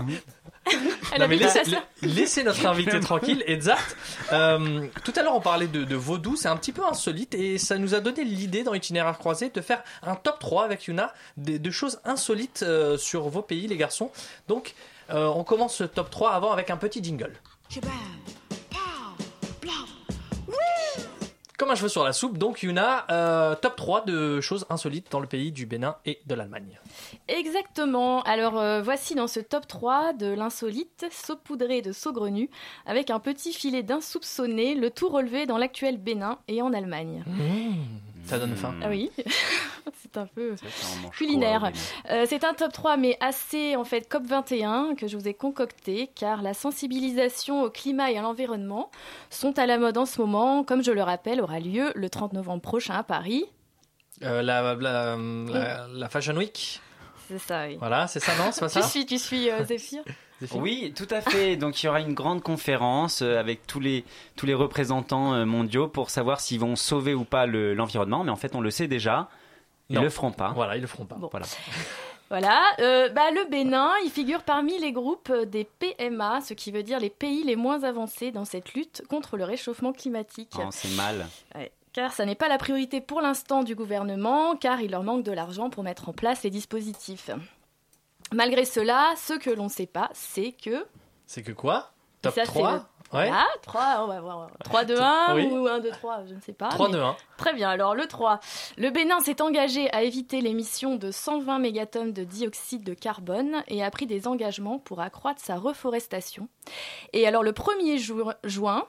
Elle 1.13 1.21
Non, 1.21 1.29
mais 1.29 1.37
habite 1.43 1.53
chez 1.53 2.07
laissez, 2.07 2.43
notre 2.43 2.67
invité 2.67 2.99
tranquille. 3.01 3.43
Exact. 3.47 3.97
Euh, 4.33 4.87
tout 5.05 5.13
à 5.17 5.23
l'heure, 5.23 5.35
on 5.37 5.41
parlait 5.41 5.67
de, 5.69 5.85
de 5.85 5.97
vaudou. 5.97 6.37
C'est 6.37 6.49
un 6.49 6.57
petit 6.57 6.73
peu 6.73 6.83
insolite 6.85 7.35
et 7.35 7.59
ça 7.59 7.79
nous 7.79 7.95
a 7.95 8.01
donné 8.01 8.25
l'idée 8.25 8.63
dans 8.65 8.75
Itinéraire 8.75 9.19
Croisé 9.19 9.51
de 9.51 9.61
faire 9.61 9.83
un 10.03 10.17
top 10.17 10.39
3 10.41 10.65
avec 10.65 10.85
Yuna 10.87 11.13
des- 11.37 11.59
de 11.59 11.71
choses 11.71 12.01
insolites 12.05 12.63
euh, 12.63 12.99
sur 12.99 13.29
vos 13.29 13.43
pays, 13.43 13.67
les 13.69 13.77
garçons. 13.77 14.11
Donc, 14.49 14.75
euh, 15.11 15.27
on 15.27 15.45
commence 15.45 15.77
ce 15.77 15.85
top 15.85 16.11
3 16.11 16.33
avant 16.33 16.51
avec 16.53 16.71
un 16.71 16.77
petit 16.77 17.03
jingle. 17.03 17.33
Comme 21.59 21.71
un 21.71 21.75
cheveu 21.75 21.89
sur 21.89 22.05
la 22.05 22.13
soupe, 22.13 22.37
donc 22.37 22.63
Yuna, 22.63 23.07
euh, 23.11 23.55
top 23.55 23.77
3 23.77 24.05
de 24.05 24.43
choses 24.43 24.67
insolites 24.69 25.11
dans 25.11 25.21
le 25.21 25.27
pays 25.27 25.53
du 25.53 25.65
Bénin 25.65 25.97
et 26.05 26.21
de 26.27 26.35
l'Allemagne. 26.35 26.79
Exactement. 27.29 28.23
Alors 28.25 28.59
euh, 28.59 28.83
voici 28.83 29.15
dans 29.15 29.27
ce 29.27 29.41
top 29.41 29.67
3 29.67 30.13
de 30.13 30.27
l'insolite 30.27 31.07
saupoudré 31.11 31.81
de 31.81 31.93
saugrenu 31.93 32.51
avec 32.85 33.11
un 33.11 33.21
petit 33.21 33.55
filet 33.55 33.83
d'insoupçonné, 33.83 34.75
le 34.75 34.91
tout 34.91 35.09
relevé 35.09 35.47
dans 35.47 35.57
l'actuel 35.57 35.97
Bénin 35.97 36.39
et 36.47 36.61
en 36.61 36.75
Allemagne. 36.75 37.25
Ça 38.27 38.39
donne 38.39 38.55
faim. 38.57 38.75
Ah 38.83 38.89
oui, 38.89 39.11
c'est 40.03 40.17
un 40.17 40.27
peu 40.27 40.55
culinaire. 41.17 41.71
Euh, 42.11 42.27
c'est 42.29 42.45
un 42.45 42.55
top 42.55 42.73
3 42.73 42.97
mais 42.97 43.17
assez 43.21 43.77
en 43.77 43.85
fait 43.85 44.11
COP21 44.11 44.97
que 44.97 45.07
je 45.07 45.17
vous 45.17 45.29
ai 45.29 45.35
concocté 45.35 46.11
car 46.15 46.43
la 46.43 46.53
sensibilisation 46.55 47.63
au 47.63 47.71
climat 47.71 48.11
et 48.11 48.19
à 48.19 48.23
l'environnement 48.23 48.91
sont 49.31 49.59
à 49.59 49.67
la 49.67 49.79
mode 49.79 49.97
en 49.97 50.07
ce 50.07 50.21
moment. 50.21 50.65
Comme 50.65 50.83
je 50.83 50.91
le 50.91 51.03
rappelle, 51.03 51.41
aura 51.41 51.61
lieu 51.61 51.93
le 51.95 52.11
30 52.11 52.33
novembre 52.33 52.63
prochain 52.63 52.95
à 52.95 53.03
Paris. 53.03 53.45
Euh, 54.23 54.43
la, 54.43 54.75
la, 54.75 55.17
la- 55.17 55.87
la 55.93 56.09
Fashion 56.09 56.35
Week, 56.37 56.81
C'est 57.29 57.39
ça, 57.39 57.67
oui. 57.67 57.77
voilà, 57.79 58.07
c'est 58.09 58.21
ça, 58.21 58.33
non 58.39 58.51
C'est 58.51 58.61
pas 58.61 58.69
Tu 58.71 58.81
ça? 58.81 58.89
suis, 58.89 59.05
tu 59.07 59.19
suis 59.19 59.51
euh, 59.51 59.63
Zéphyr? 59.65 60.03
Oui, 60.55 60.93
tout 60.95 61.07
à 61.11 61.21
fait. 61.21 61.57
Donc 61.57 61.83
il 61.83 61.87
y 61.87 61.89
aura 61.89 62.01
une 62.01 62.15
grande 62.15 62.43
conférence 62.43 63.23
euh, 63.23 63.39
avec 63.41 63.67
tous 63.67 63.81
les 63.81 64.05
tous 64.37 64.45
les 64.47 64.55
représentants 64.55 65.33
euh, 65.35 65.45
mondiaux 65.47 65.89
pour 65.89 66.11
savoir 66.11 66.41
s'ils 66.41 66.61
vont 66.61 66.77
sauver 66.77 67.15
ou 67.15 67.25
pas 67.25 67.47
le- 67.47 67.75
l'environnement. 67.75 68.23
Mais 68.25 68.31
en 68.31 68.37
fait, 68.37 68.55
on 68.55 68.61
le 68.61 68.71
sait 68.71 68.87
déjà. 68.89 69.29
Ils 69.89 69.97
Non. 69.97 70.03
le 70.03 70.11
feront 70.11 70.33
pas. 70.33 70.51
Voilà, 70.55 70.77
ils 70.77 70.81
le 70.83 70.87
feront 70.89 71.05
pas. 71.07 71.15
Bon. 71.17 71.29
Voilà. 71.31 71.47
Voilà, 72.29 72.61
euh, 72.81 73.09
bah, 73.11 73.31
le 73.31 73.49
Bénin, 73.49 73.93
il 74.05 74.11
figure 74.11 74.43
parmi 74.43 74.77
les 74.81 74.91
groupes 74.91 75.33
des 75.33 75.63
PMA, 75.63 76.41
ce 76.41 76.55
qui 76.55 76.73
veut 76.73 76.83
dire 76.83 76.99
les 76.99 77.09
pays 77.09 77.45
les 77.45 77.55
moins 77.55 77.85
avancés 77.85 78.33
dans 78.33 78.45
cette 78.45 78.75
lutte 78.75 79.05
contre 79.09 79.37
le 79.37 79.45
réchauffement 79.45 79.93
climatique. 79.93 80.51
Oh, 80.59 80.63
c'est 80.73 80.91
mal. 80.97 81.29
Ouais, 81.55 81.71
Car 81.93 82.13
ça 82.13 82.25
n'est 82.27 82.35
pas 82.35 82.49
la 82.49 82.59
priorité 82.59 83.01
pour 83.01 83.21
l'instant 83.21 83.63
du 83.63 83.77
gouvernement, 83.77 84.57
car 84.57 84.81
il 84.81 84.91
leur 84.91 85.05
manque 85.05 85.23
de 85.23 85.31
l'argent 85.31 85.71
pour 85.71 85.85
mettre 85.85 86.09
en 86.09 86.13
place 86.13 86.43
les 86.43 86.51
dispositifs. 86.51 87.31
Malgré 88.33 88.65
cela, 88.65 89.15
ce 89.17 89.35
que 89.35 89.51
l'on 89.51 89.65
ne 89.65 89.69
sait 89.71 89.87
pas, 89.87 90.11
c'est 90.13 90.53
que... 90.53 90.87
C'est 91.27 91.43
que 91.43 91.53
quoi? 91.53 91.91
Top 92.23 92.35
ça, 92.35 92.43
c'est 92.45 92.51
3 92.53 92.73
le- 92.73 92.81
Ouais. 93.17 93.31
Ah, 93.33 93.47
3, 93.63 93.99
on 94.03 94.09
va 94.09 94.21
voir. 94.21 94.51
3, 94.65 94.85
2, 94.85 94.99
1 95.01 95.35
Oui. 95.37 95.47
ou 95.47 95.69
1, 95.69 95.79
2, 95.79 95.91
3, 95.91 96.25
je 96.29 96.35
ne 96.35 96.41
sais 96.41 96.53
pas. 96.53 96.71
3, 96.71 96.89
mais- 96.89 96.95
2, 96.95 97.01
1. 97.03 97.17
Très 97.37 97.55
bien, 97.55 97.71
alors 97.71 97.95
le 97.95 98.07
3. 98.09 98.41
Le 98.79 98.91
Bénin 98.91 99.21
s'est 99.21 99.41
engagé 99.41 99.89
à 99.95 100.03
éviter 100.03 100.41
l'émission 100.41 100.97
de 100.97 101.13
120 101.13 101.61
mégatonnes 101.61 102.13
de 102.13 102.25
dioxyde 102.25 102.83
de 102.83 102.95
carbone 102.95 103.63
et 103.69 103.85
a 103.85 103.91
pris 103.93 104.07
des 104.07 104.27
engagements 104.27 104.81
pour 104.81 105.01
accroître 105.01 105.41
sa 105.41 105.55
reforestation. 105.57 106.49
Et 107.13 107.29
alors 107.29 107.45
le 107.45 107.53
1er 107.53 107.97
ju- 107.99 108.13
juin 108.43 108.85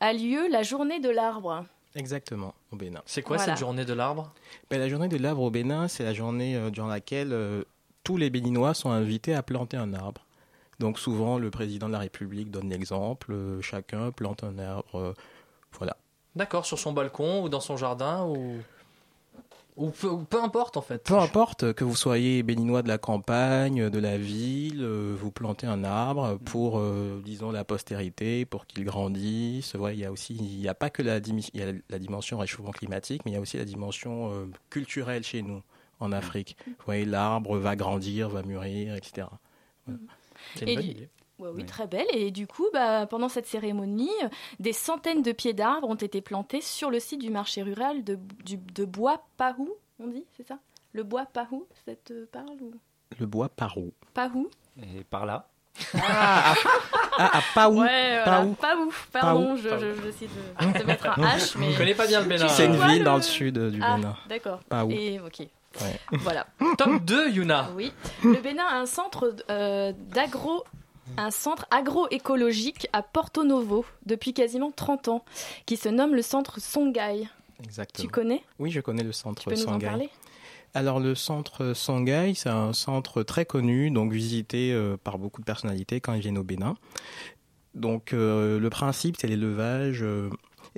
a 0.00 0.14
lieu 0.14 0.48
la 0.48 0.62
journée 0.62 0.98
de 0.98 1.10
l'arbre. 1.10 1.62
Exactement, 1.94 2.54
au 2.72 2.76
Bénin. 2.76 3.02
C'est 3.04 3.20
quoi 3.22 3.36
Voilà. 3.36 3.52
cette 3.52 3.60
journée 3.60 3.84
de 3.84 3.92
l'arbre? 3.92 4.32
Ben, 4.70 4.78
la 4.80 4.88
journée 4.88 5.08
de 5.08 5.18
l'arbre 5.18 5.42
au 5.42 5.50
Bénin, 5.50 5.88
c'est 5.88 6.04
la 6.04 6.14
journée 6.14 6.56
euh, 6.56 6.70
durant 6.70 6.86
laquelle 6.88 7.32
euh, 7.34 7.64
tous 8.04 8.16
les 8.16 8.30
Béninois 8.30 8.74
sont 8.74 8.90
invités 8.90 9.34
à 9.34 9.42
planter 9.42 9.76
un 9.76 9.92
arbre. 9.94 10.24
Donc 10.78 10.98
souvent, 10.98 11.38
le 11.38 11.50
président 11.50 11.88
de 11.88 11.92
la 11.92 11.98
République 11.98 12.50
donne 12.50 12.70
l'exemple, 12.70 13.32
euh, 13.32 13.60
chacun 13.60 14.10
plante 14.12 14.44
un 14.44 14.58
arbre. 14.58 14.94
euh, 14.94 15.14
voilà. 15.76 15.96
D'accord, 16.36 16.64
sur 16.64 16.78
son 16.78 16.92
balcon 16.92 17.42
ou 17.42 17.48
dans 17.48 17.60
son 17.60 17.76
jardin 17.76 18.24
ou. 18.24 18.56
Ou 19.76 19.90
peu, 19.90 20.08
ou 20.08 20.24
peu 20.24 20.42
importe 20.42 20.76
en 20.76 20.82
fait. 20.82 21.04
Peu 21.04 21.16
importe 21.16 21.72
que 21.72 21.84
vous 21.84 21.94
soyez 21.94 22.42
béninois 22.42 22.82
de 22.82 22.88
la 22.88 22.98
campagne, 22.98 23.88
de 23.90 23.98
la 24.00 24.18
ville, 24.18 24.82
euh, 24.82 25.14
vous 25.16 25.30
plantez 25.30 25.68
un 25.68 25.84
arbre 25.84 26.36
pour, 26.46 26.80
euh, 26.80 27.22
disons, 27.24 27.52
la 27.52 27.62
postérité, 27.62 28.44
pour 28.44 28.66
qu'il 28.66 28.84
grandisse. 28.84 29.74
Ouais, 29.74 29.94
il 29.94 30.00
y 30.00 30.04
a 30.04 30.10
aussi, 30.10 30.34
il 30.34 30.58
n'y 30.58 30.66
a 30.66 30.74
pas 30.74 30.90
que 30.90 31.00
la, 31.00 31.20
dimi- 31.20 31.50
il 31.54 31.60
y 31.60 31.62
a 31.62 31.72
la 31.90 31.98
dimension 32.00 32.38
réchauffement 32.38 32.72
climatique, 32.72 33.22
mais 33.24 33.30
il 33.30 33.34
y 33.34 33.36
a 33.36 33.40
aussi 33.40 33.56
la 33.56 33.64
dimension 33.64 34.32
euh, 34.32 34.46
culturelle 34.68 35.22
chez 35.22 35.42
nous, 35.42 35.62
en 36.00 36.12
Afrique. 36.12 36.56
Vous 36.66 36.74
voyez, 36.86 37.04
l'arbre 37.04 37.58
va 37.58 37.76
grandir, 37.76 38.28
va 38.28 38.42
mûrir, 38.42 38.94
etc. 38.94 39.26
Voilà. 39.86 40.00
C'est 40.54 40.62
une 40.64 40.68
Et 40.68 40.74
bonne 40.76 40.84
du- 40.84 40.90
idée. 40.90 41.08
Ouais, 41.38 41.50
oui, 41.54 41.64
très 41.64 41.86
belle. 41.86 42.06
Et 42.12 42.32
du 42.32 42.46
coup, 42.48 42.66
bah, 42.72 43.06
pendant 43.06 43.28
cette 43.28 43.46
cérémonie, 43.46 44.10
euh, 44.24 44.28
des 44.58 44.72
centaines 44.72 45.22
de 45.22 45.30
pieds 45.30 45.52
d'arbres 45.52 45.88
ont 45.88 45.94
été 45.94 46.20
plantés 46.20 46.60
sur 46.60 46.90
le 46.90 46.98
site 46.98 47.20
du 47.20 47.30
marché 47.30 47.62
rural 47.62 48.02
de, 48.02 48.18
du- 48.44 48.56
de 48.56 48.84
Bois 48.84 49.22
Pahou, 49.36 49.68
on 50.00 50.08
dit, 50.08 50.24
c'est 50.36 50.46
ça? 50.46 50.58
Le 50.92 51.04
Bois 51.04 51.26
Pahou, 51.26 51.66
ça 51.86 51.94
te 51.94 52.24
parle 52.24 52.56
ou? 52.60 52.72
Le 53.20 53.26
bois 53.26 53.48
parou. 53.48 53.92
Pahou 54.14 54.50
Et 54.82 55.04
par 55.04 55.26
là. 55.26 55.48
Ah. 55.94 56.54
Ouais, 57.56 58.22
voilà. 58.24 58.24
Paou. 58.24 58.54
Pahou, 58.54 58.92
pardon, 59.12 59.46
Paou. 59.48 59.56
je, 59.56 59.68
je, 59.68 59.78
je 59.78 60.00
vais 60.00 60.08
essayer 60.08 60.28
de, 60.28 60.78
de 60.78 60.84
mettre 60.84 61.06
un 61.08 61.22
H, 61.22 61.56
mais... 61.58 61.72
Je 61.72 61.78
connais 61.78 61.94
pas 61.94 62.06
bien 62.06 62.20
le 62.20 62.26
Bénin. 62.28 62.48
C'est 62.48 62.66
une 62.66 62.76
ville 62.76 62.98
le- 63.00 63.04
dans 63.04 63.16
le 63.16 63.22
sud 63.22 63.58
euh, 63.58 63.70
du 63.70 63.80
Ah, 63.82 63.96
Bénin. 63.96 64.16
d'accord. 64.28 64.60
Paou. 64.68 64.90
Et 64.90 65.18
ok, 65.20 65.46
Ouais. 65.80 66.00
voilà. 66.12 66.46
Top 66.76 67.02
2, 67.04 67.30
Yuna. 67.30 67.70
Oui, 67.76 67.92
le 68.24 68.40
Bénin 68.40 68.64
a 68.64 68.76
un 68.76 68.86
centre 68.86 69.34
euh, 69.50 69.92
d'agro 70.10 70.64
un 71.16 71.30
centre 71.30 71.66
agroécologique 71.70 72.86
à 72.92 73.02
Porto 73.02 73.42
Novo 73.42 73.86
depuis 74.04 74.34
quasiment 74.34 74.70
30 74.70 75.08
ans 75.08 75.24
qui 75.64 75.76
se 75.76 75.88
nomme 75.88 76.14
le 76.14 76.22
centre 76.22 76.60
Songhai. 76.60 77.28
Exactement. 77.64 78.04
Tu 78.06 78.10
connais? 78.10 78.42
Oui, 78.58 78.70
je 78.70 78.80
connais 78.80 79.02
le 79.02 79.12
centre 79.12 79.42
Tu 79.42 79.48
peux 79.48 79.54
nous 79.54 79.66
en 79.66 79.78
parler? 79.78 80.10
Alors 80.74 81.00
le 81.00 81.14
centre 81.14 81.72
Sanghaï, 81.72 82.34
c'est 82.34 82.50
un 82.50 82.72
centre 82.72 83.22
très 83.22 83.46
connu, 83.46 83.90
donc 83.90 84.12
visité 84.12 84.72
euh, 84.72 84.96
par 85.02 85.18
beaucoup 85.18 85.40
de 85.40 85.46
personnalités 85.46 86.00
quand 86.00 86.12
ils 86.12 86.20
viennent 86.20 86.38
au 86.38 86.44
Bénin. 86.44 86.76
Donc 87.74 88.12
euh, 88.12 88.60
le 88.60 88.70
principe, 88.70 89.16
c'est 89.18 89.28
l'élevage 89.28 90.02
euh, 90.02 90.28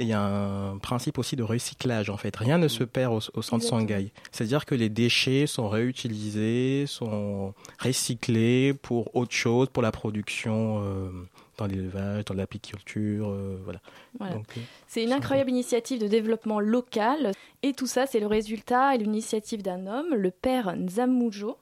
Et 0.00 0.04
il 0.04 0.08
y 0.08 0.14
a 0.14 0.22
un 0.22 0.78
principe 0.78 1.18
aussi 1.18 1.36
de 1.36 1.42
recyclage 1.42 2.08
en 2.08 2.16
fait. 2.16 2.34
Rien 2.34 2.56
ne 2.56 2.68
se 2.68 2.84
perd 2.84 3.12
au, 3.12 3.20
au 3.34 3.42
centre 3.42 3.66
Shanghai. 3.68 4.12
C'est-à-dire 4.32 4.64
que 4.64 4.74
les 4.74 4.88
déchets 4.88 5.46
sont 5.46 5.68
réutilisés, 5.68 6.86
sont 6.86 7.52
recyclés 7.78 8.72
pour 8.72 9.14
autre 9.14 9.32
chose, 9.32 9.68
pour 9.68 9.82
la 9.82 9.92
production 9.92 10.82
euh, 10.82 11.10
dans 11.58 11.66
l'élevage, 11.66 12.24
dans 12.24 12.34
l'apiculture, 12.34 13.28
euh, 13.28 13.60
voilà. 13.62 13.80
Voilà. 14.18 14.36
Euh, 14.36 14.60
C'est 14.88 15.04
une 15.04 15.12
incroyable 15.12 15.50
initiative 15.50 16.00
de 16.00 16.08
développement 16.08 16.60
local. 16.60 17.32
Et 17.62 17.74
tout 17.74 17.86
ça, 17.86 18.06
c'est 18.06 18.20
le 18.20 18.26
résultat 18.26 18.94
et 18.94 18.98
l'initiative 18.98 19.60
d'un 19.62 19.86
homme, 19.86 20.14
le 20.14 20.30
père 20.30 20.74
Nzamujo. 20.74 21.58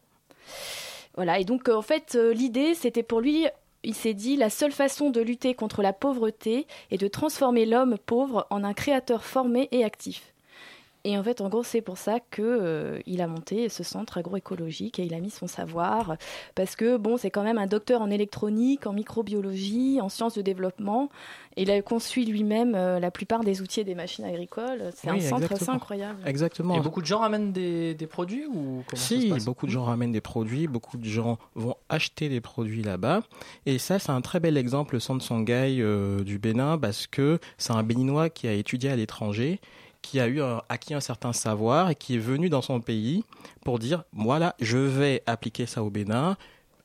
Voilà, 1.16 1.40
et 1.40 1.44
donc 1.44 1.68
euh, 1.68 1.74
en 1.74 1.82
fait, 1.82 2.16
l'idée, 2.32 2.74
c'était 2.76 3.02
pour 3.02 3.20
lui, 3.20 3.46
il 3.84 3.94
s'est 3.94 4.14
dit, 4.14 4.36
la 4.36 4.50
seule 4.50 4.72
façon 4.72 5.10
de 5.10 5.20
lutter 5.20 5.54
contre 5.54 5.82
la 5.82 5.92
pauvreté 5.92 6.66
est 6.90 6.98
de 6.98 7.08
transformer 7.08 7.66
l'homme 7.66 7.96
pauvre 7.98 8.46
en 8.50 8.64
un 8.64 8.74
créateur 8.74 9.24
formé 9.24 9.68
et 9.72 9.84
actif. 9.84 10.34
Et 11.08 11.16
en 11.16 11.22
fait, 11.22 11.40
en 11.40 11.48
gros, 11.48 11.62
c'est 11.62 11.80
pour 11.80 11.96
ça 11.96 12.20
que 12.20 12.42
euh, 12.42 12.98
il 13.06 13.22
a 13.22 13.26
monté 13.26 13.70
ce 13.70 13.82
centre 13.82 14.18
agroécologique 14.18 14.98
et 14.98 15.04
il 15.04 15.14
a 15.14 15.20
mis 15.20 15.30
son 15.30 15.46
savoir 15.46 16.18
parce 16.54 16.76
que 16.76 16.98
bon, 16.98 17.16
c'est 17.16 17.30
quand 17.30 17.42
même 17.42 17.56
un 17.56 17.66
docteur 17.66 18.02
en 18.02 18.10
électronique, 18.10 18.86
en 18.86 18.92
microbiologie, 18.92 20.02
en 20.02 20.10
sciences 20.10 20.34
de 20.34 20.42
développement. 20.42 21.08
Et 21.56 21.62
il 21.62 21.70
a 21.70 21.80
conçu 21.80 22.24
lui-même 22.26 22.74
euh, 22.74 23.00
la 23.00 23.10
plupart 23.10 23.42
des 23.42 23.62
outils 23.62 23.80
et 23.80 23.84
des 23.84 23.94
machines 23.94 24.26
agricoles. 24.26 24.90
C'est 24.94 25.10
Oui, 25.10 25.16
un 25.16 25.20
centre 25.30 25.50
assez 25.50 25.70
incroyable. 25.70 26.18
Exactement. 26.26 26.74
Et 26.76 26.80
beaucoup 26.80 27.00
de 27.00 27.06
gens 27.06 27.20
ramènent 27.20 27.52
des, 27.52 27.94
des 27.94 28.06
produits 28.06 28.44
ou 28.44 28.84
comment 28.86 29.02
ça 29.02 29.08
se 29.14 29.18
Si, 29.18 29.28
passe 29.30 29.46
beaucoup 29.46 29.64
de 29.64 29.70
gens 29.70 29.84
ramènent 29.84 30.12
des 30.12 30.20
produits, 30.20 30.66
beaucoup 30.66 30.98
de 30.98 31.08
gens 31.08 31.38
vont 31.54 31.74
acheter 31.88 32.28
des 32.28 32.42
produits 32.42 32.82
là-bas. 32.82 33.22
Et 33.64 33.78
ça, 33.78 33.98
c'est 33.98 34.12
un 34.12 34.20
très 34.20 34.40
bel 34.40 34.58
exemple, 34.58 34.94
le 34.94 35.00
centre 35.00 35.24
Shanghai 35.24 35.78
euh, 35.80 36.22
du 36.22 36.38
Bénin, 36.38 36.76
parce 36.76 37.06
que 37.06 37.38
c'est 37.56 37.72
un 37.72 37.82
Béninois 37.82 38.28
qui 38.28 38.46
a 38.46 38.52
étudié 38.52 38.90
à 38.90 38.96
l'étranger, 38.96 39.58
qui 40.02 40.20
a 40.20 40.26
eu 40.28 40.40
un- 40.40 40.62
acquis 40.68 40.94
un 40.94 41.00
certain 41.00 41.32
savoir 41.32 41.90
et 41.90 41.94
qui 41.94 42.14
est 42.16 42.18
venu 42.20 42.48
dans 42.48 42.62
son 42.62 42.80
pays 42.80 43.24
pour 43.64 43.78
dire, 43.78 44.04
voilà, 44.12 44.54
je 44.60 44.78
vais 44.78 45.22
appliquer 45.26 45.66
ça 45.66 45.82
au 45.82 45.90
Bénin, 45.90 46.36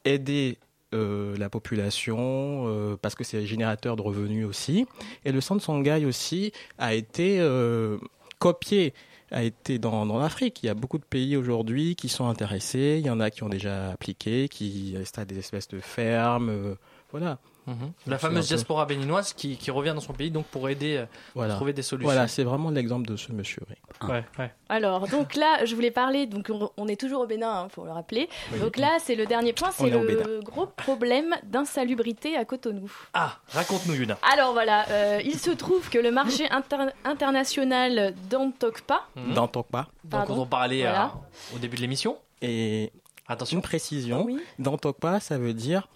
aider 0.06 0.58
euh, 0.94 1.36
la 1.38 1.50
population, 1.50 2.66
euh, 2.68 2.96
parce 3.02 3.16
que 3.16 3.24
c'est 3.24 3.46
générateur 3.46 3.96
de 3.96 4.02
revenus 4.02 4.46
aussi. 4.46 4.86
Et 5.26 5.32
le 5.32 5.42
centre 5.42 5.64
Shanghai 5.64 6.06
aussi 6.06 6.52
a 6.78 6.94
été 6.94 7.40
euh, 7.40 7.98
copié 8.40 8.94
a 9.32 9.42
été 9.42 9.80
dans, 9.80 10.06
dans 10.06 10.20
l'Afrique. 10.20 10.62
Il 10.62 10.68
y 10.68 10.70
a 10.70 10.76
beaucoup 10.76 11.00
de 11.00 11.04
pays 11.06 11.36
aujourd'hui 11.36 11.96
qui 11.96 12.08
sont 12.08 12.28
intéressés. 12.28 12.98
Il 13.00 13.06
y 13.08 13.10
en 13.10 13.20
a 13.20 13.32
qui 13.32 13.42
ont 13.42 13.50
déjà 13.50 13.90
appliqué, 13.90 14.48
qui 14.48 14.96
installent 15.00 15.26
des 15.26 15.40
espèces 15.40 15.68
de 15.70 15.80
fermes. 15.80 16.50
euh, 16.50 16.76
voilà. 17.10 17.40
Mhm. 17.66 17.92
La 18.08 18.18
fameuse 18.18 18.48
diaspora 18.48 18.86
béninoise 18.86 19.34
qui, 19.34 19.58
qui 19.58 19.72
revient 19.72 19.94
dans 19.96 20.02
son 20.02 20.14
pays 20.14 20.32
donc 20.32 20.46
pour 20.48 20.68
aider 20.70 20.98
euh, 20.98 21.06
Voilà. 21.36 21.54
à 21.54 21.56
trouver 21.56 21.74
des 21.74 21.82
solutions. 21.82 22.12
Voilà, 22.12 22.28
c'est 22.28 22.44
vraiment 22.44 22.70
l'exemple 22.72 23.08
de 23.08 23.16
ce 23.16 23.32
monsieur. 23.32 23.62
oui. 23.70 23.76
Ouais, 24.10 24.26
ouais. 24.40 24.52
Alors, 24.70 25.08
donc 25.08 25.36
là, 25.36 25.64
je 25.66 25.74
voulais 25.76 25.92
parler, 25.92 26.26
donc 26.26 26.52
on, 26.78 26.88
est 26.88 27.00
toujours 27.00 27.22
au 27.22 27.26
Bénin, 27.28 27.68
il 27.70 27.74
faut 27.74 27.86
le 27.86 27.92
rappeler. 27.92 28.28
Oui. 28.52 28.60
Donc 28.60 28.78
là, 28.78 28.98
c'est 29.00 29.16
le 29.16 29.26
dernier 29.26 29.54
point, 29.54 29.72
c'est 29.72 29.90
le 29.90 30.42
gros 30.42 30.66
problème 30.68 31.36
d'insalubrité 31.44 32.36
à 32.36 32.44
Cotonou. 32.44 32.92
Ah, 33.14 33.38
raconte-nous 33.50 33.94
Yuna. 33.94 34.18
Alors 34.34 34.52
voilà, 34.54 34.86
euh, 34.90 35.22
il 35.24 35.38
se 35.40 35.52
trouve 35.52 35.90
que 35.90 35.98
le 36.00 36.12
marché 36.12 36.50
inter- 36.52 36.90
international 37.06 38.14
d'Antokpa, 38.30 39.08
Mhm. 39.16 39.34
Dans 39.34 39.48
Tokpa. 39.48 39.88
Donc 40.04 40.12
Pardon. 40.12 40.36
on 40.36 40.42
en 40.42 40.46
parlait 40.46 40.82
Voilà. 40.82 41.06
euh, 41.54 41.56
au 41.56 41.60
début 41.60 41.78
de 41.78 41.82
l'émission. 41.82 42.18
Et 42.42 42.92
Attention. 43.28 43.58
une 43.58 43.62
précision, 43.64 44.26
Oui. 44.26 44.40
dans 44.60 44.78
Tokpa, 44.78 45.20
ça 45.20 45.38
veut 45.38 45.54
dire 45.54 45.88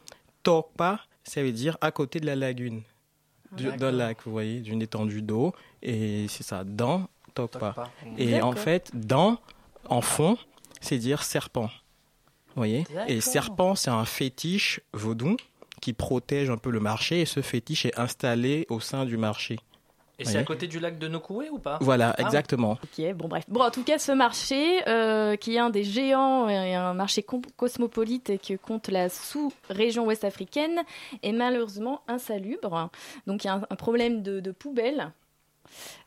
Tokpa, 0.44 1.00
ça 1.28 1.42
veut 1.44 1.52
dire 1.52 1.78
à 1.82 1.92
côté 1.92 2.20
de 2.20 2.26
la 2.26 2.36
lagune. 2.36 2.82
Du- 3.52 3.64
d'accord. 3.64 3.80
D'un 3.80 3.92
lac, 3.92 4.18
vous 4.26 4.32
voyez, 4.32 4.60
d'une 4.60 4.82
étendue 4.82 5.22
d'eau. 5.22 5.54
Et 5.82 6.28
c'est 6.28 6.44
ça, 6.44 6.64
dans 6.64 7.08
Tokpa. 7.34 7.60
Tokpa. 7.60 7.92
Et 8.18 8.32
D'accord. 8.32 8.50
en 8.50 8.54
fait, 8.54 8.92
dans, 8.94 9.40
en 9.90 10.02
fond, 10.02 10.38
c'est 10.82 10.98
dire 10.98 11.24
serpent. 11.24 11.70
Vous 12.48 12.54
voyez? 12.62 12.86
Et 13.08 13.22
serpent, 13.22 13.76
c'est 13.76 13.90
un 13.92 14.04
fétiche 14.06 14.82
vaudou 14.94 15.38
qui 15.80 15.94
protège 15.94 16.50
un 16.50 16.58
peu 16.58 16.72
le 16.72 16.80
marché 16.80 17.22
et 17.22 17.26
ce 17.26 17.42
fétiche 17.42 17.86
est 17.86 17.98
installé 18.00 18.66
au 18.70 18.80
sein 18.80 19.06
du 19.06 19.16
marché. 19.16 19.60
Et 20.20 20.26
c'est 20.26 20.38
à 20.40 20.44
côté 20.44 20.66
du 20.68 20.80
lac 20.80 20.98
de 20.98 21.08
Nokoué 21.08 21.50
ou 21.52 21.60
pas? 21.60 21.78
Voilà, 21.80 22.16
Ah, 22.18 22.22
exactement. 22.24 22.72
Ok, 22.84 23.14
bon 23.14 23.28
bref. 23.28 23.44
Bon, 23.48 23.62
en 23.62 23.70
tout 23.70 23.84
cas, 23.84 24.00
ce 24.00 24.12
marché, 24.12 24.82
euh, 24.88 25.36
qui 25.36 25.56
est 25.56 25.60
un 25.60 25.70
des 25.70 25.84
géants 25.84 26.50
et 26.50 26.74
un 26.74 26.94
marché 26.96 27.24
cosmopolite 27.56 28.32
et 28.32 28.38
qui 28.40 28.58
compte 28.58 28.88
la 28.88 29.10
sous-région 29.10 30.06
ouest 30.08 30.24
africaine, 30.24 30.82
est 31.22 31.34
malheureusement 31.34 32.02
insalubre. 32.08 32.90
Donc 33.28 33.44
il 33.44 33.48
y 33.48 33.50
a 33.52 33.54
un, 33.56 33.62
un 33.70 33.76
problème 33.76 34.24
de, 34.24 34.40
de 34.40 34.52
poubelle. 34.52 35.12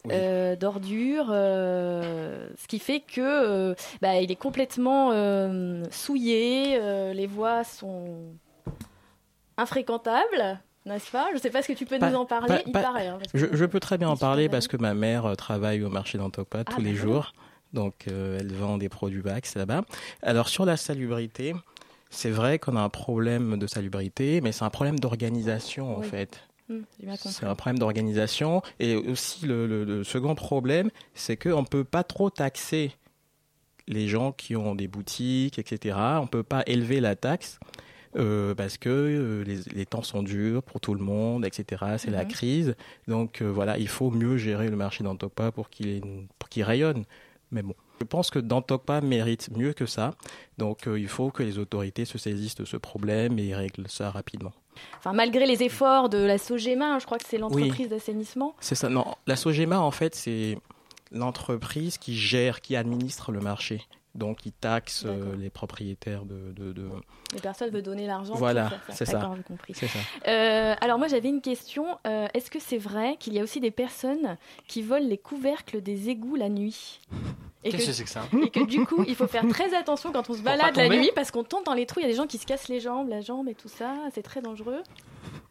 Oui. 0.07 0.13
euh, 0.15 0.57
d'ordures, 0.57 1.29
euh, 1.31 2.49
ce 2.57 2.67
qui 2.67 2.79
fait 2.79 3.01
que 3.01 3.21
euh, 3.21 3.75
bah, 4.01 4.17
il 4.23 4.33
est 4.33 4.37
complètement 4.37 5.11
euh, 5.13 5.85
souillé, 5.91 6.79
euh, 6.81 7.13
les 7.13 7.27
voies 7.27 7.63
sont 7.63 8.33
infréquentables, 9.59 10.61
n'est-ce 10.87 11.11
pas? 11.11 11.29
Je 11.31 11.35
ne 11.37 11.41
sais 11.41 11.51
pas 11.51 11.63
ce 11.63 11.69
que 11.69 11.73
tu 11.73 11.85
peux 11.87 11.99
Pas- 11.99 12.11
nous 12.11 12.17
en 12.17 12.27
parler, 12.27 12.49
pas- 12.49 12.63
il 12.67 12.73
pas- 12.73 12.83
paraît. 12.83 13.07
hein, 13.09 13.19
Je, 13.35 13.47
je 13.53 13.65
peux 13.65 13.81
très 13.81 13.99
bien 13.99 14.09
en 14.09 14.17
parler 14.17 14.49
parce 14.49 14.69
que 14.69 14.77
ma 14.77 14.95
mère 14.95 15.27
euh, 15.27 15.35
travaille 15.35 15.83
au 15.83 15.91
marché 15.91 16.19
d'Antokpa 16.19 16.61
Ah, 16.61 16.65
tous 16.65 16.81
les 16.81 16.95
jours. 16.95 17.33
Donc, 17.73 18.07
euh, 18.09 18.39
elle 18.41 18.53
vend 18.53 18.79
des 18.79 18.89
produits 18.89 19.23
Bax 19.23 19.55
là-bas. 19.55 19.83
Alors, 20.23 20.49
sur 20.49 20.65
la 20.65 20.77
salubrité, 20.77 21.55
c'est 22.11 22.31
vrai 22.31 22.59
qu'on 22.59 22.75
a 22.77 22.81
un 22.81 22.89
problème 22.89 23.59
de 23.59 23.67
salubrité, 23.69 24.41
mais 24.41 24.51
c'est 24.53 24.65
un 24.65 24.71
problème 24.71 24.99
d'organisation, 24.99 25.97
en 25.97 26.01
Oui. 26.01 26.09
fait. 26.09 26.41
Compris. 26.67 27.19
C'est 27.19 27.47
un 27.47 27.55
problème 27.55 27.79
d'organisation. 27.79 28.63
Et 28.79 28.95
aussi, 28.97 29.45
le, 29.47 29.67
le- 29.67 29.85
le 29.85 30.05
second 30.05 30.35
problème, 30.35 30.91
c'est 31.15 31.37
qu'on 31.37 31.63
ne 31.63 31.67
peut 31.67 31.85
pas 31.85 32.03
trop 32.05 32.31
taxer 32.31 32.93
les 33.89 34.07
gens 34.09 34.31
qui 34.33 34.55
ont 34.57 34.75
des 34.77 34.87
boutiques, 34.87 35.59
etc. 35.59 35.97
On 36.19 36.23
ne 36.23 36.27
peut 36.29 36.45
pas 36.45 36.63
élever 36.67 37.01
la 37.01 37.17
taxe. 37.17 37.59
Euh, 38.17 38.55
parce 38.55 38.77
que 38.79 38.89
euh, 38.89 39.45
les, 39.45 39.59
les 39.75 39.87
temps 39.87 40.03
sont 40.03 40.23
durs 40.23 40.63
pour 40.63 40.81
tout 40.81 40.95
le 40.95 41.01
monde, 41.03 41.45
etc. 41.45 41.85
C'est 41.99 42.11
la 42.11 42.25
Mhm. 42.25 42.29
crise. 42.31 42.77
Donc 43.09 43.41
euh, 43.43 43.47
voilà, 43.51 43.79
il 43.79 43.89
faut 43.89 44.11
mieux 44.11 44.37
gérer 44.37 44.69
le 44.69 44.77
marché 44.77 45.05
d'Antokpa 45.05 45.53
pour 45.53 45.71
qu'il 45.71 46.03
rayonne. 46.57 47.05
Mais 47.53 47.63
bon, 47.63 47.75
je 48.01 48.05
pense 48.07 48.31
que 48.31 48.39
d'Antokpa 48.39 49.01
mérite 49.01 49.51
mieux 49.57 49.73
que 49.73 49.87
ça. 49.87 50.15
Donc 50.59 50.87
euh, 50.87 50.99
il 50.99 51.09
faut 51.09 51.31
que 51.31 51.43
les 51.43 51.59
autorités 51.59 52.05
se 52.05 52.17
saisissent 52.19 52.55
de 52.55 52.65
ce 52.65 52.77
problème 52.77 53.39
et 53.39 53.55
règlent 53.55 53.89
ça 53.89 54.11
rapidement. 54.11 54.53
Enfin, 54.99 55.13
malgré 55.13 55.47
les 55.47 55.63
efforts 55.63 56.09
de 56.09 56.19
la 56.19 56.39
Sogema, 56.39 56.99
je 57.01 57.07
crois 57.07 57.19
que 57.19 57.27
c'est 57.29 57.39
l'entreprise 57.39 57.89
d'assainissement. 57.89 58.55
C'est 58.61 58.77
ça. 58.77 58.89
Non, 58.89 59.05
la 59.27 59.37
Sogema, 59.37 59.81
en 59.81 59.91
fait, 59.91 60.15
c'est 60.15 60.59
l'entreprise 61.13 61.99
qui 61.99 62.17
gère, 62.17 62.61
qui 62.61 62.77
administre 62.77 63.33
le 63.33 63.41
marché. 63.41 63.83
Donc, 64.15 64.45
il 64.45 64.53
taxe 64.53 65.05
euh, 65.07 65.37
les 65.37 65.51
propriétaires 65.51 66.25
de. 66.25 66.53
de, 66.53 66.73
de- 66.73 66.89
Les 67.33 67.41
personnes 67.41 67.71
veulent 67.71 67.83
donner 67.83 68.07
l'argent. 68.09 68.35
Voilà, 68.35 68.71
c'est 68.91 69.05
ça. 69.05 69.31
Compris. 69.47 69.75
Ça. 69.75 69.87
Euh, 70.27 70.75
alors 70.81 70.99
moi 70.99 71.07
j'avais 71.07 71.29
une 71.29 71.41
question. 71.41 71.87
Euh, 72.07 72.27
Est-ce 72.35 72.51
que 72.51 72.59
c'est 72.59 72.77
vrai 72.79 73.17
qu'il 73.21 73.35
y 73.35 73.39
a 73.39 73.43
aussi 73.45 73.61
des 73.61 73.71
personnes 73.71 74.37
qui 74.67 74.83
volent 74.83 75.07
les 75.07 75.17
couvercles 75.19 75.81
des 75.81 76.09
égouts 76.09 76.35
la 76.35 76.49
nuit? 76.49 77.01
Qu'est-ce 77.63 77.77
que, 77.87 77.93
c'est 77.93 78.05
que 78.05 78.11
ça? 78.11 78.23
et 78.43 78.49
que 78.51 78.65
du 78.65 78.85
coup 78.87 79.05
il 79.07 79.15
faut 79.15 79.27
faire 79.29 79.47
très 79.49 79.75
attention 79.77 80.13
quand 80.13 80.29
on 80.31 80.35
se 80.35 80.41
balade 80.43 80.75
la 80.77 80.89
nuit 80.89 81.11
parce 81.15 81.31
qu'on 81.31 81.45
tombe 81.45 81.65
dans 81.65 81.75
les 81.75 81.87
trous. 81.87 82.01
Il 82.01 82.05
y 82.05 82.07
a 82.07 82.09
des 82.11 82.17
gens 82.17 82.27
qui 82.27 82.39
se 82.39 82.47
cassent 82.47 82.69
les 82.69 82.81
jambes, 82.81 83.09
la 83.09 83.21
jambe 83.21 83.49
et 83.49 83.55
tout 83.55 83.69
ça. 83.69 83.95
C'est 84.15 84.23
très 84.23 84.41
dangereux. 84.43 84.83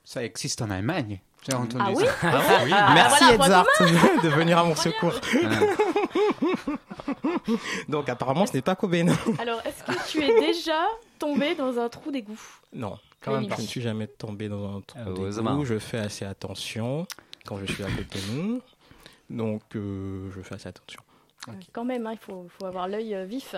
Ça 0.04 0.24
existe 0.24 0.62
en 0.62 0.70
Allemagne. 0.70 1.22
J'ai 1.48 1.54
entendu 1.56 1.78
Ah 1.80 1.92
oui 1.96 2.06
ça. 2.06 2.12
Ah 2.24 2.62
oui 2.66 2.72
Ah, 2.74 2.92
Merci 2.94 3.24
voilà, 3.38 3.64
point 3.66 3.86
Edzard 3.88 4.24
de 4.24 4.30
venir 4.30 4.58
à 4.58 4.64
mon 4.64 4.76
secours. 4.76 5.14
Ah. 5.44 5.50
Donc, 7.88 8.10
apparemment, 8.10 8.46
ce 8.46 8.54
n'est 8.54 8.62
pas 8.62 8.76
Bénin. 8.76 9.16
Alors 9.40 9.62
est-ce 9.66 9.84
que 9.84 10.08
tu 10.10 10.24
es 10.24 10.40
déjà 10.40 10.86
tombé 11.18 11.56
dans 11.56 11.80
un 11.80 11.90
trou 11.90 12.12
d'égout? 12.12 12.40
Non, 12.74 12.98
Quand 13.22 13.34
même 13.34 13.48
pas. 13.48 13.56
je 13.56 13.62
ne 13.62 13.68
suis 13.68 13.82
jamais 13.82 14.08
tombé 14.08 14.50
dans 14.50 14.78
un 14.78 14.82
trou 14.82 15.00
d'égout. 15.14 15.66
Je 15.66 15.80
fais 15.80 16.00
assez 16.00 16.26
attention 16.26 17.06
quand 17.46 17.58
je 17.58 17.72
suis 17.72 17.84
à 17.84 17.88
côté 17.88 18.20
de 18.20 18.34
nous. 18.42 18.62
Donc, 19.30 19.62
euh, 19.76 20.30
je 20.36 20.42
fais 20.42 20.56
assez 20.56 20.70
attention. 20.70 21.02
Quand 21.72 21.86
même, 21.86 22.06
hein, 22.06 22.12
il 22.14 22.18
faut, 22.20 22.48
faut 22.60 22.66
avoir 22.66 22.88
l'œil 22.88 23.16
euh, 23.16 23.26
vif. 23.26 23.56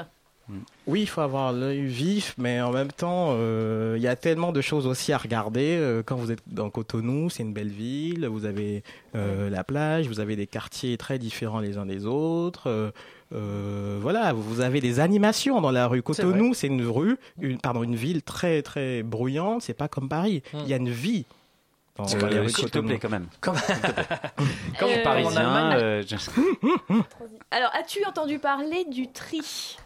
Oui, 0.87 1.01
il 1.01 1.07
faut 1.07 1.21
avoir 1.21 1.53
l'œil 1.53 1.85
vif, 1.85 2.33
mais 2.37 2.59
en 2.61 2.71
même 2.71 2.91
temps, 2.91 3.29
euh, 3.31 3.93
il 3.97 4.01
y 4.03 4.07
a 4.07 4.15
tellement 4.15 4.51
de 4.51 4.61
choses 4.61 4.87
aussi 4.87 5.13
à 5.13 5.17
regarder. 5.17 5.77
Euh, 5.79 6.01
quand 6.05 6.15
vous 6.15 6.31
êtes 6.31 6.41
dans 6.47 6.69
Cotonou, 6.69 7.29
c'est 7.29 7.43
une 7.43 7.53
belle 7.53 7.69
ville, 7.69 8.25
vous 8.27 8.45
avez 8.45 8.83
euh, 9.15 9.49
la 9.49 9.63
plage, 9.63 10.07
vous 10.07 10.19
avez 10.19 10.35
des 10.35 10.47
quartiers 10.47 10.97
très 10.97 11.19
différents 11.19 11.59
les 11.59 11.77
uns 11.77 11.85
des 11.85 12.05
autres. 12.05 12.67
euh, 12.67 12.91
euh, 13.33 13.97
voilà, 14.01 14.33
vous 14.33 14.59
avez 14.59 14.81
des 14.81 14.99
animations 14.99 15.61
dans 15.61 15.71
la 15.71 15.87
rue. 15.87 16.01
Cotonou, 16.01 16.53
c'est 16.53 16.67
une 16.67 16.85
rue, 16.85 17.17
une, 17.39 17.57
pardon, 17.59 17.83
une 17.83 17.95
ville 17.95 18.23
très 18.23 18.61
très 18.61 19.03
bruyante. 19.03 19.61
C'est 19.61 19.73
pas 19.73 19.87
comme 19.87 20.09
Paris. 20.09 20.43
Hmm. 20.53 20.57
Il 20.63 20.67
y 20.69 20.73
a 20.73 20.77
une 20.77 20.89
vie. 20.89 21.25
Dans, 21.97 22.03
dans 22.05 22.27
les 22.27 22.35
Euh, 22.37 22.41
rues 22.41 22.45
de 22.47 22.51
S'il 22.51 22.69
te 22.71 22.79
plaît, 22.79 22.99
quand 22.99 23.09
même. 23.09 23.27
Comme, 23.41 23.55
Euh, 23.55 24.99
en 24.99 25.03
Parisien, 25.03 25.41
Allemagne. 25.41 25.77
euh, 25.81 26.03
je- 26.07 26.15
Alors 27.51 27.69
as-tu 27.73 28.03
entendu 28.05 28.39
parler 28.39 28.85
du 28.91 29.11
tri? 29.11 29.77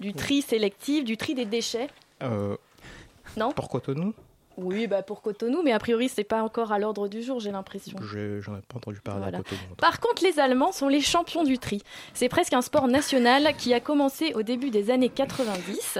Du 0.00 0.12
tri 0.14 0.42
sélectif, 0.42 1.04
du 1.04 1.16
tri 1.16 1.34
des 1.34 1.44
déchets 1.44 1.88
Euh, 2.22 2.56
Non 3.36 3.52
Pour 3.52 3.68
Cotonou? 3.68 4.14
Oui, 4.56 4.86
bah 4.86 5.02
pour 5.02 5.22
Cotonou, 5.22 5.62
mais 5.62 5.72
a 5.72 5.78
priori, 5.78 6.08
c'est 6.10 6.24
pas 6.24 6.42
encore 6.42 6.70
à 6.72 6.78
l'ordre 6.78 7.08
du 7.08 7.22
jour, 7.22 7.40
j'ai 7.40 7.50
l'impression. 7.50 7.96
Je- 8.02 8.40
J'en 8.40 8.56
ai 8.56 8.60
pas 8.60 8.76
entendu 8.76 9.00
parler 9.00 9.22
Voilà. 9.22 9.38
à 9.38 9.42
Cotonou. 9.42 9.60
Par 9.78 10.00
contre, 10.00 10.22
les 10.22 10.38
Allemands 10.38 10.72
sont 10.72 10.88
les 10.88 11.00
champions 11.00 11.44
du 11.44 11.58
tri. 11.58 11.82
C'est 12.12 12.28
presque 12.28 12.52
un 12.52 12.60
sport 12.60 12.86
national 12.88 13.54
qui 13.56 13.72
a 13.72 13.80
commencé 13.80 14.34
au 14.34 14.42
début 14.42 14.68
des 14.70 14.90
années 14.90 15.08
90. 15.08 15.98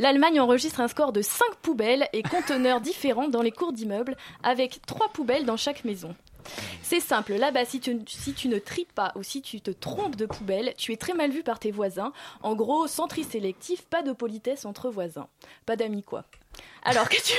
L'Allemagne 0.00 0.40
enregistre 0.40 0.80
un 0.80 0.88
score 0.88 1.12
de 1.12 1.22
5 1.22 1.44
poubelles 1.62 2.08
et 2.12 2.22
conteneurs 2.22 2.80
différents 2.80 3.28
dans 3.28 3.42
les 3.42 3.52
cours 3.52 3.72
d'immeubles, 3.72 4.16
avec 4.42 4.80
3 4.86 5.08
poubelles 5.12 5.44
dans 5.44 5.56
chaque 5.58 5.84
maison. 5.84 6.14
C'est 6.82 7.00
simple, 7.00 7.34
là-bas, 7.34 7.64
si 7.64 7.80
tu, 7.80 7.94
ne 7.94 8.58
tries 8.58 8.86
pas 8.94 9.12
ou 9.14 9.22
si 9.22 9.42
tu 9.42 9.60
te 9.60 9.70
trompes 9.70 10.16
de 10.16 10.26
poubelle, 10.26 10.74
tu 10.76 10.92
es 10.92 10.96
très 10.96 11.14
mal 11.14 11.30
vu 11.30 11.42
par 11.42 11.58
tes 11.58 11.70
voisins. 11.70 12.12
En 12.42 12.54
gros, 12.54 12.86
sans 12.86 13.06
tri 13.06 13.24
sélectif, 13.24 13.82
pas 13.82 14.02
de 14.02 14.12
politesse 14.12 14.64
entre 14.64 14.90
voisins. 14.90 15.28
Pas 15.66 15.76
d'amis, 15.76 16.02
quoi. 16.02 16.24
Alors, 16.82 17.08
que 17.08 17.16
tu... 17.16 17.34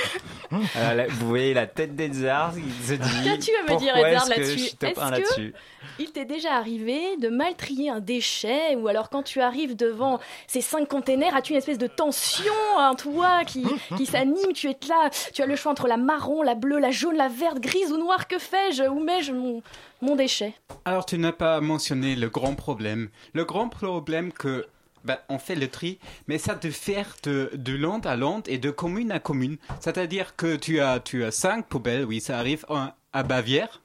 Alors 0.76 0.94
là, 0.96 1.06
vous 1.10 1.28
voyez 1.28 1.54
la 1.54 1.66
tête 1.66 1.96
d'Edzard 1.96 2.54
qui 2.54 2.84
se 2.86 2.94
dit 2.94 3.24
Qu'as-tu 3.24 3.52
à 3.56 3.74
me 3.74 3.80
dire, 3.80 3.96
Edzard, 3.96 4.06
est-ce 4.06 4.26
que 4.26 4.40
là-dessus 4.40 4.72
Est-ce 4.82 5.00
1 5.00 5.12
que- 5.12 5.54
Il 5.98 6.12
t'est 6.12 6.26
déjà 6.26 6.54
arrivé 6.54 7.18
de 7.18 7.30
mal 7.30 7.56
trier 7.56 7.90
un 7.90 8.00
déchet 8.00 8.76
ou 8.76 8.88
alors 8.88 9.10
quand 9.10 9.24
tu 9.24 9.42
arrives 9.42 9.76
devant 9.76 10.20
ces 10.46 10.62
cinq 10.62 10.88
containers, 10.88 11.36
as-tu 11.36 11.54
une 11.54 11.58
espèce 11.58 11.80
de 11.80 11.88
tension 11.88 12.54
en 12.78 12.94
toi 12.94 13.44
qui, 13.46 13.66
qui 13.98 14.06
s'anime 14.06 14.54
Tu 14.54 14.70
es 14.70 14.78
là, 14.88 15.10
tu 15.34 15.42
as 15.42 15.48
le 15.48 15.56
choix 15.56 15.72
entre 15.72 15.88
la 15.88 15.98
marron, 15.98 16.44
la 16.44 16.54
bleue, 16.54 16.78
la 16.80 16.92
jaune, 16.92 17.18
la 17.18 17.28
verte, 17.28 17.60
grise 17.60 17.92
ou 17.92 17.98
noire. 17.98 18.28
Que 18.28 18.38
fais-je 18.38 18.84
Où 18.84 19.00
mets-je 19.00 19.32
mon, 19.34 19.64
mon 20.02 20.16
déchet? 20.16 20.54
Alors, 20.86 21.06
tu 21.06 21.18
n'as 21.18 21.32
pas 21.32 21.60
mentionné 21.62 22.16
le 22.16 22.30
grand 22.30 22.54
problème. 22.54 23.10
Le 23.34 23.44
grand 23.44 23.70
problème 23.70 24.32
que 24.32 24.68
ben, 25.04 25.18
on 25.30 25.38
fait 25.40 25.56
le 25.56 25.68
tri, 25.68 26.00
mais 26.28 26.38
ça 26.38 26.56
te 26.56 26.70
fait 26.70 27.06
de, 27.24 27.50
de 27.54 27.74
lande 27.76 28.06
à 28.08 28.16
lande 28.16 28.44
et 28.48 28.58
de 28.58 28.70
commune 28.72 29.12
à 29.12 29.20
commune. 29.20 29.58
C'est-à-dire 29.80 30.36
que 30.36 30.56
tu 30.56 30.80
as, 30.80 31.00
tu 31.00 31.24
as 31.24 31.32
cinq 31.32 31.68
poubelles, 31.68 32.06
oui, 32.06 32.20
ça 32.22 32.38
arrive 32.38 32.66
en- 32.70 32.90
à 33.14 33.24
Bavière, 33.24 33.82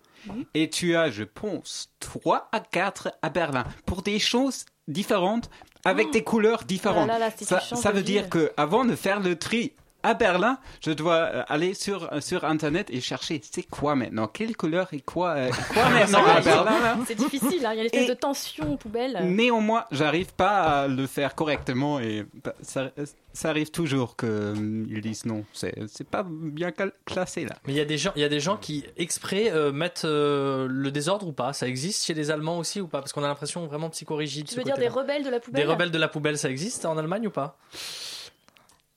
et 0.55 0.69
tu 0.71 0.97
as, 0.97 1.11
je 1.11 1.23
pense, 1.25 1.91
trois 2.01 2.49
à 2.53 2.61
quatre 2.61 3.13
à 3.23 3.29
Berlin, 3.31 3.65
pour 3.87 4.03
des 4.03 4.19
choses 4.19 4.65
différentes, 4.89 5.49
avec 5.85 6.11
des 6.11 6.23
couleurs 6.25 6.65
différentes. 6.65 7.09
Ah 7.11 7.19
là 7.19 7.27
là, 7.27 7.31
si 7.31 7.39
tu 7.39 7.45
ça, 7.47 7.61
veut 7.93 8.03
dire 8.03 8.29
que 8.29 8.53
avant 8.57 8.85
de 8.85 8.97
faire 8.97 9.21
le 9.21 9.37
tri 9.37 9.73
à 10.07 10.15
Berlin, 10.15 10.59
je 10.81 10.93
dois 10.93 11.15
euh, 11.15 11.43
aller 11.49 11.75
sur, 11.75 12.13
euh, 12.13 12.21
sur 12.21 12.45
Internet 12.45 12.89
et 12.91 13.01
chercher 13.01 13.41
c'est 13.43 13.65
quoi 13.65 13.97
maintenant, 13.97 14.29
quelle 14.29 14.57
couleur 14.57 14.89
et 14.93 15.01
quoi, 15.01 15.31
euh, 15.31 15.51
quoi 15.73 15.89
maintenant 15.91 16.25
à 16.25 16.41
Berlin 16.41 16.99
C'est 17.07 17.17
difficile, 17.17 17.67
hein, 17.67 17.73
il 17.73 17.77
y 17.77 17.81
a 17.81 17.83
une 17.83 17.87
espèce 17.87 18.09
de 18.09 18.15
tension 18.15 18.77
poubelle. 18.77 19.19
Néanmoins, 19.25 19.85
j'arrive 19.91 20.33
pas 20.33 20.83
à 20.83 20.89
le 20.89 21.07
faire 21.09 21.35
correctement 21.35 21.99
et 21.99 22.25
bah, 22.45 22.55
ça, 22.63 22.91
ça 23.37 23.51
arrive 23.51 23.71
toujours 23.71 24.17
qu'ils 24.17 25.01
disent 25.03 25.27
non. 25.27 25.45
C'est 25.53 25.75
c'est 25.89 26.09
pas 26.09 26.25
bien 26.27 26.73
classé 27.05 27.45
là. 27.45 27.57
Mais 27.67 27.75
il 27.75 27.77
y 27.77 27.81
a 27.81 27.85
des 27.85 27.99
gens, 27.99 28.13
il 28.17 28.23
y 28.23 28.25
a 28.25 28.29
des 28.29 28.41
gens 28.41 28.57
qui 28.57 28.85
exprès 28.97 29.51
euh, 29.53 29.73
mettent 29.73 30.05
euh, 30.05 30.67
le 30.69 30.91
désordre 30.91 31.29
ou 31.29 31.33
pas? 31.33 31.53
Ça 31.53 31.69
existe 31.69 32.07
chez 32.07 32.15
les 32.15 32.31
Allemands 32.31 32.59
aussi 32.59 32.81
ou 32.81 32.89
pas? 32.89 33.01
Parce 33.01 33.13
qu'on 33.13 33.23
a 33.23 33.29
l'impression 33.29 33.67
vraiment 33.67 33.91
psychorigide. 33.91 34.49
Tu 34.49 34.57
veux 34.57 34.65
dire 34.65 34.79
des 34.79 34.89
rebelles 34.89 35.23
de 35.23 35.31
la 35.31 35.41
poubelle? 35.41 35.63
Des 35.63 35.71
rebelles 35.71 35.91
de 35.91 35.99
la 35.99 36.09
poubelle, 36.09 36.39
ça 36.39 36.49
existe 36.49 36.87
en 36.87 36.97
Allemagne 36.97 37.27
ou 37.27 37.31
pas? 37.31 37.59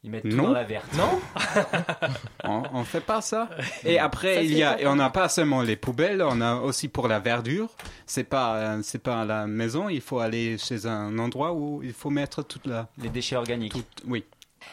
Ils 0.04 0.12
mettent 0.12 0.24
tout 0.30 0.36
Non. 0.38 0.44
dans 0.44 0.52
la 0.54 0.64
verte. 0.64 0.88
Non 0.96 1.20
On, 2.46 2.64
on 2.74 2.84
fait 2.86 3.02
pas 3.02 3.20
ça. 3.22 3.50
Et 3.84 4.00
après, 4.00 4.36
Ça 4.36 4.42
il 4.44 4.58
y 4.58 4.64
a, 4.64 4.80
et 4.80 4.88
on 4.88 4.96
n'a 4.96 5.10
pas 5.10 5.28
seulement 5.28 5.62
les 5.62 5.76
poubelles, 5.76 6.22
on 6.22 6.40
a 6.40 6.56
aussi 6.56 6.88
pour 6.88 7.08
la 7.10 7.20
verdure. 7.20 7.70
C'est 8.06 8.24
pas, 8.24 8.56
euh, 8.56 8.80
c'est 8.82 9.04
pas 9.04 9.22
à 9.22 9.26
la 9.26 9.46
maison. 9.46 9.90
Il 9.90 10.00
faut 10.02 10.20
aller 10.20 10.58
chez 10.58 10.86
un 10.86 11.20
endroit 11.20 11.52
où 11.54 11.82
il 11.84 11.94
faut 11.94 12.10
mettre 12.10 12.44
toute 12.44 12.66
la. 12.66 12.88
Les 12.98 13.10
déchets 13.10 13.36
organiques. 13.36 13.74
Oui. 14.08 14.24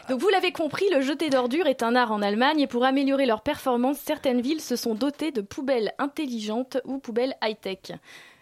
Donc 0.09 0.19
vous 0.21 0.29
l'avez 0.29 0.51
compris, 0.51 0.85
le 0.93 1.01
jeter 1.01 1.29
d'ordures 1.29 1.67
est 1.67 1.81
un 1.83 1.95
art 1.95 2.11
en 2.11 2.21
Allemagne 2.21 2.59
et 2.59 2.67
pour 2.67 2.83
améliorer 2.85 3.25
leur 3.25 3.41
performance, 3.41 3.97
certaines 3.97 4.41
villes 4.41 4.61
se 4.61 4.75
sont 4.75 4.95
dotées 4.95 5.31
de 5.31 5.41
poubelles 5.41 5.93
intelligentes 5.97 6.77
ou 6.85 6.99
poubelles 6.99 7.35
high-tech. 7.43 7.93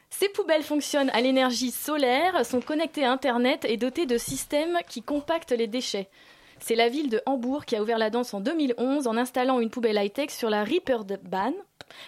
Ces 0.10 0.30
poubelles 0.30 0.64
fonctionnent 0.64 1.12
à 1.12 1.22
l'énergie 1.22 1.72
solaire, 1.72 2.46
sont 2.46 2.62
connectées 2.62 3.06
à 3.06 3.12
Internet 3.12 3.66
et 3.68 3.78
dotées 3.78 4.06
de 4.06 4.18
systèmes 4.18 4.78
qui 4.88 5.02
compactent 5.02 5.52
les 5.52 5.68
déchets. 5.68 6.10
C'est 6.68 6.74
la 6.74 6.90
ville 6.90 7.12
de 7.12 7.22
Hambourg 7.28 7.66
qui 7.66 7.76
a 7.76 7.82
ouvert 7.84 8.00
la 8.00 8.10
danse 8.10 8.34
en 8.34 8.40
2011 8.40 9.06
en 9.06 9.18
installant 9.18 9.60
une 9.60 9.70
poubelle 9.70 9.98
high-tech 9.98 10.32
sur 10.32 10.50
la 10.50 10.64
Ripperbahn, 10.64 11.54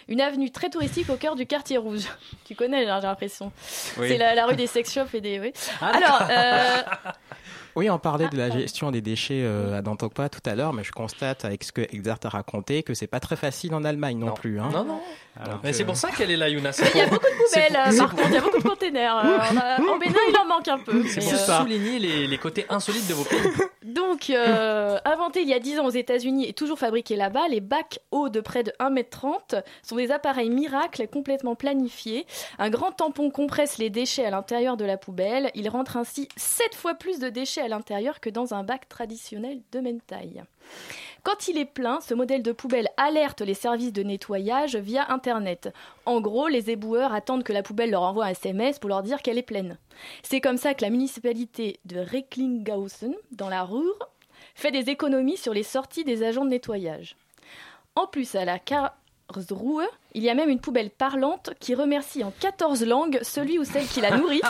une 0.08 0.20
avenue 0.20 0.50
très 0.50 0.68
touristique 0.68 1.08
au 1.10 1.14
cœur 1.14 1.36
du 1.36 1.46
quartier 1.46 1.78
rouge. 1.78 2.06
Tu 2.44 2.56
connais, 2.56 2.80
j'ai 2.80 2.86
l'impression. 2.86 3.52
Oui. 3.98 4.08
C'est 4.08 4.18
la, 4.18 4.34
la 4.34 4.46
rue 4.46 4.56
des 4.56 4.66
sex 4.66 4.92
shops 4.92 5.14
et 5.14 5.20
des... 5.20 5.38
Oui. 5.38 5.52
Alors, 5.80 6.22
euh, 6.28 6.82
Oui, 7.78 7.88
on 7.90 8.00
parlait 8.00 8.26
de 8.28 8.36
la 8.36 8.50
gestion 8.50 8.90
des 8.90 9.00
déchets 9.00 9.42
euh, 9.44 9.78
à 9.78 9.82
Dantokpa 9.82 10.28
tout 10.28 10.40
à 10.46 10.56
l'heure, 10.56 10.72
mais 10.72 10.82
je 10.82 10.90
constate 10.90 11.44
avec 11.44 11.62
ce 11.62 11.70
que 11.70 11.82
Exart 11.82 12.18
a 12.24 12.28
raconté 12.28 12.82
que 12.82 12.92
c'est 12.92 13.06
pas 13.06 13.20
très 13.20 13.36
facile 13.36 13.72
en 13.72 13.84
Allemagne 13.84 14.18
non, 14.18 14.32
plus. 14.34 14.58
Hein. 14.58 14.70
Non, 14.72 14.82
non. 14.84 15.00
Alors 15.40 15.60
Mais 15.62 15.70
que- 15.70 15.76
c'est 15.76 15.84
pour 15.84 15.94
ça 15.94 16.10
qu'elle 16.10 16.32
est 16.32 16.36
là, 16.36 16.48
Yuna. 16.48 16.70
Il 16.92 16.98
y 16.98 17.00
a 17.00 17.06
beaucoup 17.06 17.24
de 17.24 17.44
poubelles, 17.44 17.96
par 17.96 18.10
contre, 18.10 18.28
il 18.28 18.34
y 18.34 18.36
a 18.36 18.40
beaucoup 18.40 18.58
de 18.58 18.68
containers. 18.68 19.16
euh, 19.18 19.92
en, 19.92 19.98
Bénin, 19.98 20.18
il 20.28 20.36
en 20.36 20.46
manque 20.46 20.66
un 20.66 20.80
peu. 20.80 21.04
C'est 21.06 21.24
mais, 21.24 21.30
pour 21.30 21.50
euh, 21.50 21.58
souligner 21.60 22.00
les, 22.00 22.26
les 22.26 22.38
côtés 22.38 22.66
insolites 22.68 23.06
de 23.08 23.14
vos 23.14 23.22
pays. 23.22 23.38
Donc, 23.84 24.30
euh, 24.30 24.98
inventé 25.04 25.42
il 25.42 25.48
y 25.48 25.54
a 25.54 25.60
10 25.60 25.78
ans 25.78 25.86
aux 25.86 25.90
États-Unis 25.90 26.46
et 26.48 26.52
toujours 26.52 26.78
fabriqué 26.78 27.14
là-bas, 27.14 27.46
les 27.48 27.60
bacs 27.60 28.00
hauts 28.10 28.28
de 28.28 28.40
près 28.40 28.64
de 28.64 28.72
1m30 28.80 29.62
sont 29.82 29.96
des 29.96 30.10
appareils 30.10 30.50
miracles 30.50 31.06
complètement 31.06 31.54
planifiés. 31.54 32.26
Un 32.58 32.70
grand 32.70 32.90
tampon 32.90 33.30
compresse 33.30 33.78
les 33.78 33.88
déchets 33.88 34.24
à 34.26 34.30
l'intérieur 34.30 34.76
de 34.76 34.84
la 34.84 34.96
poubelle. 34.96 35.50
Il 35.54 35.68
rentre 35.68 35.96
ainsi 35.96 36.28
7 36.36 36.74
fois 36.74 36.94
plus 36.94 37.20
de 37.20 37.28
déchets 37.28 37.62
à 37.62 37.67
l'intérieur 37.68 38.20
que 38.20 38.30
dans 38.30 38.54
un 38.54 38.64
bac 38.64 38.88
traditionnel 38.88 39.60
de 39.72 39.80
même 39.80 40.00
taille. 40.00 40.42
Quand 41.22 41.48
il 41.48 41.58
est 41.58 41.64
plein, 41.64 42.00
ce 42.00 42.14
modèle 42.14 42.42
de 42.42 42.52
poubelle 42.52 42.88
alerte 42.96 43.40
les 43.40 43.54
services 43.54 43.92
de 43.92 44.02
nettoyage 44.02 44.76
via 44.76 45.10
Internet. 45.12 45.72
En 46.06 46.20
gros, 46.20 46.48
les 46.48 46.70
éboueurs 46.70 47.12
attendent 47.12 47.44
que 47.44 47.52
la 47.52 47.62
poubelle 47.62 47.90
leur 47.90 48.02
envoie 48.02 48.26
un 48.26 48.30
SMS 48.30 48.78
pour 48.78 48.88
leur 48.88 49.02
dire 49.02 49.20
qu'elle 49.20 49.38
est 49.38 49.42
pleine. 49.42 49.78
C'est 50.22 50.40
comme 50.40 50.56
ça 50.56 50.74
que 50.74 50.82
la 50.82 50.90
municipalité 50.90 51.80
de 51.84 51.98
Recklinghausen, 51.98 53.14
dans 53.32 53.48
la 53.48 53.64
Ruhr, 53.64 53.98
fait 54.54 54.70
des 54.70 54.90
économies 54.90 55.36
sur 55.36 55.52
les 55.52 55.62
sorties 55.62 56.04
des 56.04 56.22
agents 56.22 56.44
de 56.44 56.50
nettoyage. 56.50 57.16
En 57.94 58.06
plus, 58.06 58.34
à 58.34 58.44
la 58.44 58.58
Karlsruhe, 58.58 58.92
il 60.14 60.22
y 60.22 60.30
a 60.30 60.34
même 60.34 60.48
une 60.48 60.60
poubelle 60.60 60.90
parlante 60.90 61.50
qui 61.60 61.74
remercie 61.74 62.24
en 62.24 62.32
14 62.40 62.84
langues 62.84 63.18
celui 63.22 63.58
ou 63.58 63.64
celle 63.64 63.86
qui 63.86 64.00
la 64.00 64.16
nourrit. 64.16 64.40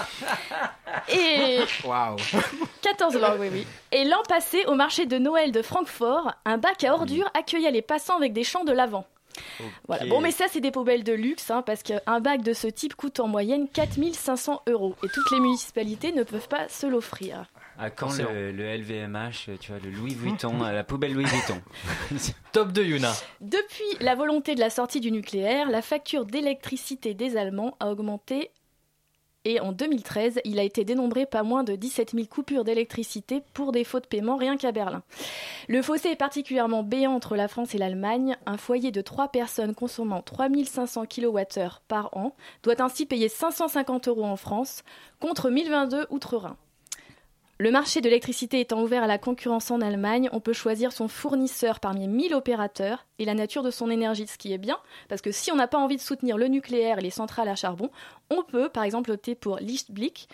Et 1.13 1.59
Waouh 1.85 2.17
14 2.83 3.17
langues, 3.17 3.41
oui, 3.41 3.49
oui. 3.53 3.67
Et 3.93 4.05
l'an 4.05 4.23
passé, 4.29 4.65
au 4.67 4.75
marché 4.75 5.07
de 5.07 5.19
Noël 5.19 5.53
de 5.53 5.63
Francfort, 5.63 6.33
un 6.45 6.59
bac 6.59 6.85
à 6.85 6.95
ordures 6.95 7.31
accueillait 7.35 7.71
les 7.71 7.83
passants 7.83 8.17
avec 8.17 8.33
des 8.33 8.45
champs 8.45 8.65
de 8.65 8.73
lavant. 8.73 9.05
Voilà. 9.87 10.07
Bon, 10.07 10.21
mais 10.21 10.31
ça, 10.31 10.47
c'est 10.49 10.61
des 10.61 10.71
poubelles 10.71 11.05
de 11.05 11.13
luxe, 11.13 11.51
hein, 11.51 11.63
parce 11.63 11.83
qu'un 11.83 12.21
bac 12.21 12.43
de 12.43 12.53
ce 12.53 12.67
type 12.67 12.95
coûte 12.95 13.21
en 13.21 13.29
moyenne 13.29 13.69
4500 13.73 14.63
euros. 14.69 14.95
Et 15.05 15.09
toutes 15.09 15.31
les 15.31 15.41
municipalités 15.41 16.13
ne 16.13 16.23
peuvent 16.23 16.49
pas 16.49 16.69
se 16.69 16.87
l'offrir. 16.87 17.47
À 17.79 17.91
quand 17.91 18.11
le, 18.19 18.51
le 18.51 18.77
LVMH, 18.77 19.59
tu 19.61 19.71
vois, 19.71 19.81
le 19.83 19.91
Louis 19.91 20.15
Vuitton, 20.19 20.59
la 20.59 20.83
poubelle 20.85 21.15
Louis 21.15 21.27
Vuitton 21.27 21.61
Top 22.53 22.73
de 22.73 22.83
Yuna. 22.83 23.13
Depuis 23.41 23.85
la 24.01 24.15
volonté 24.17 24.55
de 24.55 24.61
la 24.61 24.71
sortie 24.71 25.01
du 25.01 25.13
nucléaire, 25.13 25.71
la 25.71 25.83
facture 25.83 26.25
d'électricité 26.25 27.15
des 27.15 27.37
Allemands 27.37 27.77
a 27.79 27.91
augmenté 27.91 28.51
et 29.45 29.61
en 29.61 29.73
2013, 29.73 30.41
il 30.45 30.59
a 30.59 30.63
été 30.63 30.85
dénombré 30.85 31.25
pas 31.25 31.43
moins 31.43 31.65
de 31.65 31.77
17 31.77 32.13
000 32.13 32.27
coupures 32.27 32.65
d'électricité 32.65 33.43
pour 33.55 33.73
défaut 33.73 34.01
de 34.01 34.07
paiement 34.07 34.37
rien 34.37 34.57
qu'à 34.57 34.73
Berlin. 34.73 35.03
Le 35.69 35.81
fossé 35.81 36.11
est 36.11 36.17
particulièrement 36.17 36.83
béant 36.83 37.15
entre 37.15 37.37
la 37.37 37.49
France 37.49 37.75
et 37.75 37.79
l'Allemagne. 37.79 38.37
Un 38.47 38.57
foyer 38.57 38.91
de 38.91 39.01
3 39.01 39.29
personnes 39.29 39.75
consommant 39.75 40.23
3500 40.23 41.07
kWh 41.07 41.41
par 41.87 42.17
an 42.17 42.35
doit 42.63 42.83
ainsi 42.83 43.07
payer 43.07 43.29
550 43.29 44.09
euros 44.09 44.25
en 44.25 44.37
France 44.37 44.83
contre 45.21 45.51
1022 45.51 46.07
outre-Rhin. 46.11 46.57
Le 47.61 47.73
marché 47.73 48.01
de 48.01 48.05
l'électricité 48.05 48.61
étant 48.61 48.85
ouvert 48.85 49.03
à 49.03 49.09
la 49.09 49.19
concurrence 49.19 49.73
en 49.73 49.81
Allemagne, 49.81 50.29
on 50.31 50.39
peut 50.39 50.53
choisir 50.53 50.93
son 50.93 51.09
fournisseur 51.09 51.81
parmi 51.81 52.07
1000 52.07 52.33
opérateurs 52.33 53.05
et 53.19 53.25
la 53.25 53.35
nature 53.35 53.65
de 53.65 53.73
son 53.73 53.91
énergie, 53.91 54.29
ce 54.29 54.39
qui 54.39 54.53
est 54.53 54.59
bien, 54.59 54.79
parce 55.09 55.23
que 55.23 55.33
si 55.33 55.51
on 55.51 55.57
n'a 55.57 55.67
pas 55.67 55.79
envie 55.79 55.97
de 55.97 56.01
soutenir 56.01 56.39
le 56.39 56.47
nucléaire 56.47 56.99
et 56.99 57.03
les 57.03 57.11
centrales 57.11 57.49
à 57.49 57.57
charbon, 57.57 57.91
on 58.31 58.45
peut 58.45 58.69
par 58.69 58.85
exemple 58.85 59.11
opter 59.11 59.35
pour 59.35 59.57
Lichtblick, 59.57 60.29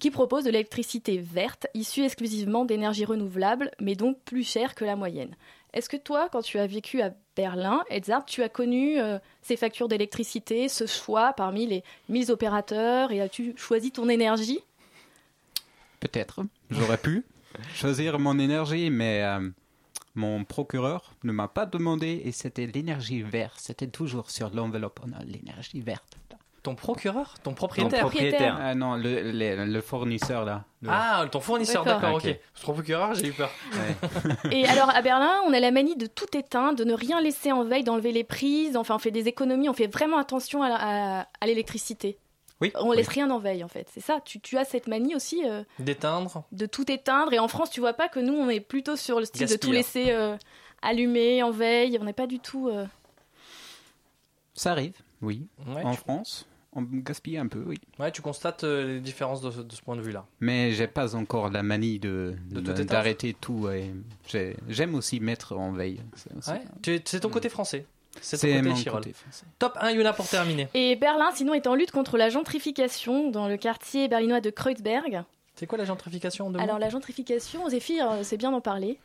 qui 0.00 0.10
propose 0.10 0.44
de 0.44 0.50
l'électricité 0.50 1.18
verte, 1.18 1.66
issue 1.74 2.04
exclusivement 2.04 2.64
d'énergie 2.64 3.04
renouvelable, 3.04 3.70
mais 3.78 3.94
donc 3.94 4.18
plus 4.24 4.42
chère 4.42 4.74
que 4.74 4.86
la 4.86 4.96
moyenne. 4.96 5.36
Est-ce 5.74 5.90
que 5.90 5.98
toi, 5.98 6.30
quand 6.32 6.40
tu 6.40 6.58
as 6.58 6.66
vécu 6.66 7.02
à 7.02 7.12
Berlin, 7.36 7.82
Edzard, 7.90 8.24
tu 8.24 8.42
as 8.42 8.48
connu 8.48 8.98
euh, 8.98 9.18
ces 9.42 9.58
factures 9.58 9.88
d'électricité, 9.88 10.70
ce 10.70 10.86
choix 10.86 11.34
parmi 11.34 11.66
les 11.66 11.84
1000 12.08 12.32
opérateurs, 12.32 13.12
et 13.12 13.20
as-tu 13.20 13.52
choisi 13.58 13.90
ton 13.90 14.08
énergie? 14.08 14.60
Peut-être. 16.02 16.40
J'aurais 16.72 16.98
pu 16.98 17.24
choisir 17.74 18.18
mon 18.18 18.38
énergie, 18.38 18.90
mais 18.90 19.22
euh, 19.22 19.48
mon 20.14 20.44
procureur 20.44 21.12
ne 21.24 21.32
m'a 21.32 21.48
pas 21.48 21.66
demandé 21.66 22.22
et 22.24 22.32
c'était 22.32 22.66
l'énergie 22.66 23.22
verte. 23.22 23.56
C'était 23.58 23.86
toujours 23.88 24.30
sur 24.30 24.50
l'enveloppe. 24.54 25.00
On 25.06 25.12
a 25.12 25.22
l'énergie 25.24 25.80
verte. 25.80 26.16
Ton 26.62 26.76
procureur? 26.76 27.34
Ton 27.42 27.50
Ton 27.50 27.54
propriétaire? 27.56 28.00
Propriétaire. 28.02 28.56
Ah 28.60 28.74
non, 28.76 28.94
le, 28.94 29.32
le, 29.32 29.64
le 29.66 29.80
fournisseur 29.80 30.44
là. 30.44 30.64
Le- 30.80 30.90
Ah, 30.92 31.26
ton 31.28 31.40
fournisseur, 31.40 31.84
D'accord. 31.84 32.14
Ok. 32.14 32.38
Ton 32.64 32.72
procureur, 32.72 33.14
j'ai 33.16 33.26
eu 33.28 33.32
peur. 33.32 33.50
Et 34.52 34.64
alors 34.66 34.88
à 34.90 35.02
Berlin, 35.02 35.40
on 35.46 35.52
a 35.52 35.58
la 35.58 35.72
manie 35.72 35.96
de 35.96 36.06
tout 36.06 36.36
éteindre, 36.36 36.78
de 36.78 36.84
ne 36.84 36.94
rien 36.94 37.20
laisser 37.20 37.50
en 37.50 37.64
veille, 37.64 37.82
d'enlever 37.82 38.12
les 38.12 38.22
prises. 38.22 38.76
Enfin, 38.76 38.94
on 38.94 38.98
fait 39.00 39.10
des 39.10 39.26
économies, 39.26 39.68
on 39.68 39.72
fait 39.74 39.88
vraiment 39.92 40.18
attention 40.18 40.62
à, 40.62 40.68
à- 40.72 41.26
à 41.40 41.46
l'électricité. 41.46 42.16
Oui. 42.62 42.72
On 42.76 42.92
laisse 42.92 43.08
oui. 43.08 43.14
rien 43.14 43.30
en 43.30 43.38
veille 43.38 43.62
en 43.64 43.68
fait. 43.68 43.86
C'est 43.92 44.00
ça. 44.00 44.20
Tu, 44.24 44.40
tu 44.40 44.56
as 44.56 44.64
cette 44.64 44.86
manie 44.86 45.14
aussi 45.14 45.42
euh, 45.46 45.62
D'éteindre. 45.78 46.44
de 46.52 46.64
tout 46.66 46.90
éteindre. 46.90 47.32
Et 47.34 47.38
en 47.38 47.48
France, 47.48 47.68
tu 47.70 47.80
vois 47.80 47.92
pas 47.92 48.08
que 48.08 48.20
nous, 48.20 48.32
on 48.34 48.48
est 48.48 48.60
plutôt 48.60 48.96
sur 48.96 49.18
le 49.18 49.26
style 49.26 49.48
de 49.48 49.56
tout 49.56 49.72
laisser 49.72 50.12
euh, 50.12 50.36
allumé 50.80 51.42
en 51.42 51.50
veille. 51.50 51.98
On 52.00 52.04
n'est 52.04 52.12
pas 52.14 52.26
du 52.26 52.38
tout. 52.38 52.68
euh, 52.68 52.86
Ça 54.54 54.72
arrive, 54.72 54.94
oui. 55.20 55.46
Ouais, 55.66 55.82
en 55.82 55.92
tu... 55.94 55.98
France, 55.98 56.46
on 56.74 56.82
gaspille 56.82 57.36
un 57.38 57.48
peu, 57.48 57.62
oui. 57.66 57.78
ouais, 57.98 58.10
tu 58.12 58.22
constates 58.22 58.64
euh, 58.64 58.94
les 58.94 59.00
différences 59.00 59.40
de, 59.40 59.50
ce- 59.50 59.60
de 59.60 59.72
ce 59.74 59.82
point 59.82 59.96
de 59.96 60.02
vue-là. 60.02 60.24
Mais 60.40 60.72
j'ai 60.72 60.86
pas 60.86 61.14
encore 61.16 61.50
la 61.50 61.62
manie 61.62 61.98
de 61.98 62.34
De 62.50 62.60
de- 62.60 62.60
tout 62.60 62.70
éteindre 62.72 62.90
d'arrêter 62.90 63.34
tout. 63.38 63.68
J'aime 64.68 64.94
aussi 64.94 65.20
mettre 65.20 65.56
en 65.56 65.72
veille. 65.72 66.00
Ouais. 66.48 66.62
C'est 67.04 67.20
ton 67.20 67.28
côté 67.30 67.48
français. 67.48 67.86
C'est 68.20 68.62
mon 68.62 68.74
côté. 68.74 69.14
Top 69.58 69.76
1, 69.80 69.92
Yuna, 69.92 70.12
pour 70.12 70.28
terminer. 70.28 70.68
Et 70.74 70.96
Berlin, 70.96 71.30
sinon, 71.34 71.54
est 71.54 71.66
en 71.66 71.74
lutte 71.74 71.90
contre 71.90 72.16
la 72.16 72.28
gentrification 72.28 73.30
dans 73.30 73.48
le 73.48 73.56
quartier 73.56 74.08
berlinois 74.08 74.40
de 74.40 74.50
Kreuzberg. 74.50 75.24
C'est 75.54 75.66
quoi 75.66 75.78
la 75.78 75.84
gentrification 75.84 76.50
de 76.50 76.58
Alors 76.58 76.78
la 76.78 76.88
gentrification, 76.88 77.68
Zéphyr, 77.68 78.10
euh, 78.10 78.20
c'est 78.22 78.36
bien 78.36 78.50
d'en 78.50 78.60
parler. 78.60 78.98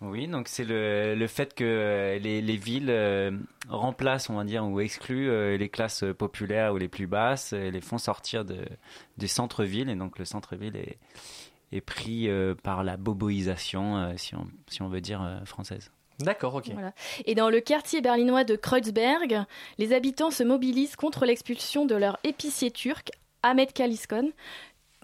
Oui, 0.00 0.28
donc 0.28 0.46
c'est 0.46 0.64
le, 0.64 1.16
le 1.16 1.26
fait 1.26 1.54
que 1.54 1.64
euh, 1.64 2.18
les, 2.18 2.40
les 2.40 2.56
villes 2.56 2.90
euh, 2.90 3.32
remplacent, 3.68 4.30
on 4.30 4.34
va 4.36 4.44
dire, 4.44 4.64
ou 4.64 4.78
excluent 4.80 5.28
euh, 5.28 5.56
les 5.56 5.68
classes 5.68 6.04
populaires 6.16 6.72
ou 6.72 6.76
les 6.76 6.86
plus 6.88 7.06
basses, 7.08 7.52
et 7.52 7.70
les 7.70 7.80
font 7.80 7.98
sortir 7.98 8.44
de, 8.44 8.64
des 9.16 9.26
centres-villes. 9.26 9.90
Et 9.90 9.96
donc 9.96 10.18
le 10.18 10.24
centre-ville 10.24 10.76
est, 10.76 10.98
est 11.72 11.80
pris 11.80 12.28
euh, 12.28 12.54
par 12.54 12.84
la 12.84 12.96
boboisation, 12.96 13.96
euh, 13.96 14.12
si, 14.16 14.36
on, 14.36 14.46
si 14.68 14.82
on 14.82 14.88
veut 14.88 15.00
dire 15.00 15.22
euh, 15.22 15.44
française. 15.44 15.90
D'accord, 16.18 16.54
ok. 16.56 16.70
Et 17.26 17.34
dans 17.34 17.48
le 17.48 17.60
quartier 17.60 18.00
berlinois 18.00 18.44
de 18.44 18.56
Kreuzberg, 18.56 19.44
les 19.78 19.92
habitants 19.92 20.30
se 20.30 20.42
mobilisent 20.42 20.96
contre 20.96 21.24
l'expulsion 21.24 21.86
de 21.86 21.94
leur 21.94 22.18
épicier 22.24 22.70
turc, 22.70 23.10
Ahmet 23.44 23.66
Kaliskan, 23.66 24.30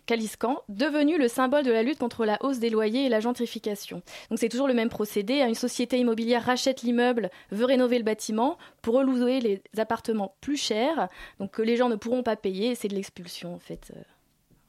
Kaliskan, 0.06 0.58
devenu 0.68 1.16
le 1.16 1.28
symbole 1.28 1.64
de 1.64 1.70
la 1.72 1.82
lutte 1.82 1.98
contre 1.98 2.24
la 2.26 2.36
hausse 2.42 2.58
des 2.58 2.68
loyers 2.68 3.06
et 3.06 3.08
la 3.08 3.20
gentrification. 3.20 4.02
Donc 4.28 4.38
c'est 4.38 4.48
toujours 4.48 4.68
le 4.68 4.74
même 4.74 4.90
procédé. 4.90 5.40
Une 5.40 5.54
société 5.54 5.98
immobilière 5.98 6.44
rachète 6.44 6.82
l'immeuble, 6.82 7.30
veut 7.52 7.64
rénover 7.64 7.98
le 7.98 8.04
bâtiment 8.04 8.58
pour 8.82 8.96
relouer 8.96 9.40
les 9.40 9.62
appartements 9.78 10.34
plus 10.40 10.56
chers, 10.56 11.08
donc 11.38 11.52
que 11.52 11.62
les 11.62 11.76
gens 11.76 11.88
ne 11.88 11.96
pourront 11.96 12.22
pas 12.22 12.36
payer. 12.36 12.74
C'est 12.74 12.88
de 12.88 12.94
l'expulsion 12.94 13.54
en 13.54 13.58
fait. 13.58 13.92
Euh, 13.96 14.00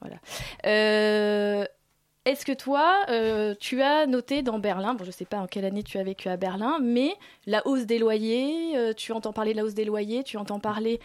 Voilà. 0.00 0.16
Euh, 0.66 1.66
est-ce 2.26 2.44
que 2.44 2.52
toi, 2.52 3.04
euh, 3.08 3.54
tu 3.58 3.80
as 3.82 4.06
noté 4.06 4.42
dans 4.42 4.58
Berlin, 4.58 4.94
bon, 4.94 5.04
je 5.04 5.08
ne 5.08 5.12
sais 5.12 5.24
pas 5.24 5.38
en 5.38 5.46
quelle 5.46 5.64
année 5.64 5.82
tu 5.82 5.96
as 5.98 6.02
vécu 6.04 6.28
à 6.28 6.36
Berlin, 6.36 6.78
mais 6.82 7.14
la 7.46 7.66
hausse 7.66 7.86
des 7.86 7.98
loyers, 7.98 8.76
euh, 8.76 8.92
tu 8.92 9.12
entends 9.12 9.32
parler 9.32 9.52
de 9.52 9.56
la 9.58 9.64
hausse 9.64 9.74
des 9.74 9.84
loyers, 9.84 10.22
tu 10.24 10.36
entends 10.36 10.60
parler 10.60 11.00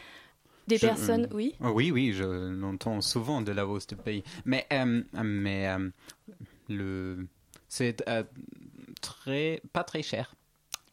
des 0.68 0.78
Je- 0.78 0.88
personnes, 0.88 1.26
euh, 1.26 1.36
oui 1.36 1.56
Oui, 1.62 1.92
oui, 1.92 2.12
je 2.14 2.24
l'entends 2.24 3.00
souvent 3.02 3.42
de 3.42 3.52
la 3.52 3.66
hausse 3.66 3.88
de 3.88 3.96
pays. 3.96 4.24
Mais, 4.46 4.66
euh, 4.74 5.02
mais 5.24 5.68
euh, 5.70 5.90
le, 6.70 7.28
c'est 7.68 8.04
euh, 8.10 8.24
très, 9.02 9.62
pas 9.74 9.84
très 9.84 10.02
cher. 10.04 10.34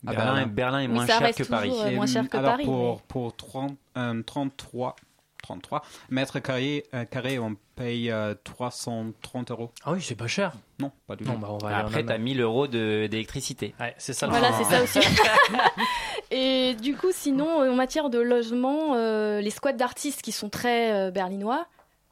Berlin, 0.02 0.46
Berlin 0.46 0.80
est 0.80 0.86
Oui, 0.86 0.92
moins 0.94 1.06
cher 1.06 1.34
que 1.34 1.42
Paris. 1.42 1.72
moins 1.96 2.06
cher 2.06 2.28
que 2.28 2.36
Alors 2.36 2.52
Paris, 2.52 2.64
Pour, 2.64 2.94
mais- 2.96 3.02
pour 3.08 3.34
30, 3.36 3.76
euh, 3.96 4.22
33, 4.22 4.94
33 5.42 5.82
mètres 6.10 6.38
carrés, 6.40 6.84
euh, 6.94 7.04
carrés, 7.04 7.38
on 7.38 7.56
paye 7.76 8.10
euh, 8.10 8.34
330 8.44 9.50
euros. 9.50 9.70
Ah 9.84 9.92
oui, 9.92 10.02
c'est 10.02 10.14
pas 10.16 10.26
cher. 10.26 10.52
Non, 10.80 10.90
pas 11.06 11.16
du 11.16 11.24
tout. 11.24 11.32
Bah 11.32 11.48
on 11.50 11.58
va 11.58 11.76
Après, 11.78 12.02
tu 12.02 12.10
as 12.10 12.14
Allemagne. 12.14 12.22
1000 12.22 12.40
euros 12.40 12.66
de- 12.66 13.06
d'électricité. 13.10 13.74
Ouais, 13.80 13.94
c'est 13.98 14.12
ça. 14.12 14.26
le 14.26 14.32
Voilà, 14.32 14.52
c'est 14.52 14.64
ça 14.64 14.82
aussi. 14.82 14.98
Et 16.30 16.74
du 16.74 16.94
coup, 16.96 17.08
sinon, 17.12 17.48
en 17.70 17.74
matière 17.74 18.10
de 18.10 18.18
logement, 18.18 18.94
euh, 18.94 19.40
les 19.40 19.50
squats 19.50 19.72
d'artistes 19.72 20.22
qui 20.22 20.32
sont 20.32 20.48
très 20.50 20.92
euh, 20.92 21.10
berlinois, 21.10 21.66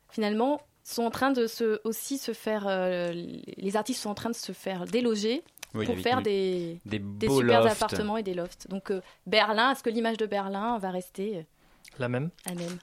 finalement, 0.09 0.61
sont 0.85 1.03
en 1.03 1.11
train 1.11 1.31
de 1.33 1.47
se, 1.47 1.81
aussi 1.85 2.17
se 2.19 2.33
faire. 2.33 2.65
euh, 2.67 3.13
les 3.57 3.77
artistes 3.77 4.01
sont 4.03 4.11
en 4.11 4.15
train 4.15 4.31
de 4.31 4.35
se 4.37 4.53
faire 4.53 4.85
déloger 4.87 5.43
Oui, 5.75 5.85
pour 5.85 5.99
faire 5.99 6.23
des- 6.23 6.81
des, 6.87 6.99
des 7.01 7.29
super 7.29 7.63
lofts. 7.63 7.73
appartements 7.73 8.17
et 8.17 8.23
des 8.23 8.35
lofts. 8.35 8.69
Donc, 8.71 8.91
euh, 8.91 9.03
Berlin, 9.27 9.73
est-ce 9.73 9.83
que 9.83 9.91
l'image 9.91 10.17
de 10.17 10.27
Berlin 10.27 10.79
va 10.79 10.91
rester 10.91 11.39
euh, 11.39 11.43
La 11.99 12.09
même? 12.09 12.31
la 12.47 12.55
même? 12.55 12.79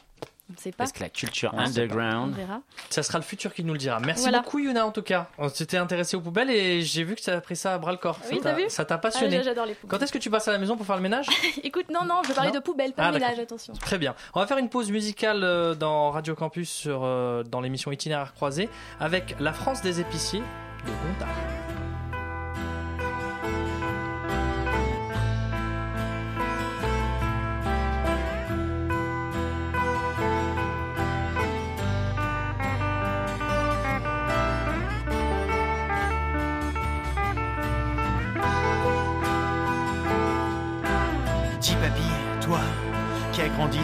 On 0.55 0.59
ne 0.59 0.61
sait 0.61 0.71
pas. 0.71 0.77
Parce 0.77 0.91
que 0.91 0.99
la 1.01 1.09
culture 1.09 1.49
On 1.53 1.57
sait 1.57 1.63
pas. 1.63 1.63
On 1.63 1.67
underground. 1.83 2.35
verra. 2.35 2.61
Ça 2.89 3.01
sera 3.03 3.17
le 3.17 3.23
futur 3.23 3.53
qui 3.53 3.63
nous 3.63 3.73
le 3.73 3.79
dira. 3.79 3.99
Merci 3.99 4.21
Voilà. 4.23 4.41
beaucoup 4.41 4.59
Yuna 4.59 4.85
en 4.85 4.91
tout 4.91 5.01
cas. 5.01 5.27
On 5.37 5.49
s'était 5.49 5.77
intéressé 5.77 6.15
aux 6.15 6.21
poubelles 6.21 6.49
et 6.51 6.81
j'ai 6.81 7.03
vu 7.03 7.15
que 7.15 7.21
ça 7.21 7.33
a 7.33 7.41
pris 7.41 7.55
ça 7.55 7.73
à 7.73 7.77
bras 7.79 7.91
le 7.91 7.97
corps. 7.97 8.19
Oui, 8.29 8.37
ça 8.37 8.43
t'as 8.43 8.51
t'a- 8.51 8.55
vu 8.57 8.63
Ça 8.69 8.85
t'a 8.85 8.95
Ah, 8.95 8.97
passionné. 8.99 9.41
J'adore 9.43 9.65
les 9.65 9.73
poubelles. 9.73 9.97
Quand 9.99 10.03
est-ce 10.03 10.13
que 10.13 10.17
tu 10.19 10.29
passes 10.29 10.47
à 10.47 10.51
la 10.51 10.59
maison 10.59 10.77
pour 10.77 10.85
faire 10.85 10.95
le 10.95 11.01
ménage? 11.01 11.25
Écoute, 11.63 11.87
non, 11.91 12.05
non, 12.05 12.21
je 12.23 12.29
veux 12.29 12.35
parler 12.35 12.51
Non 12.51 12.59
de 12.59 12.63
poubelles, 12.63 12.93
pas 12.93 13.05
Ah, 13.07 13.11
de 13.11 13.19
ménage, 13.19 13.39
attention. 13.39 13.73
Très 13.73 13.97
bien. 13.97 14.13
On 14.35 14.39
va 14.39 14.47
faire 14.47 14.57
une 14.59 14.69
pause 14.69 14.91
musicale 14.91 15.43
euh, 15.43 15.73
dans 15.75 16.11
Radio 16.11 16.35
Campus 16.35 16.69
sur, 16.69 17.01
euh, 17.03 17.43
dans 17.43 17.61
l'émission 17.61 17.91
Itinéraire 17.91 18.33
croisé 18.33 18.69
avec 18.99 19.35
La 19.39 19.53
France 19.53 19.81
des 19.81 19.99
épiciers 19.99 20.39
de 20.85 20.91
Gontard. 21.07 21.62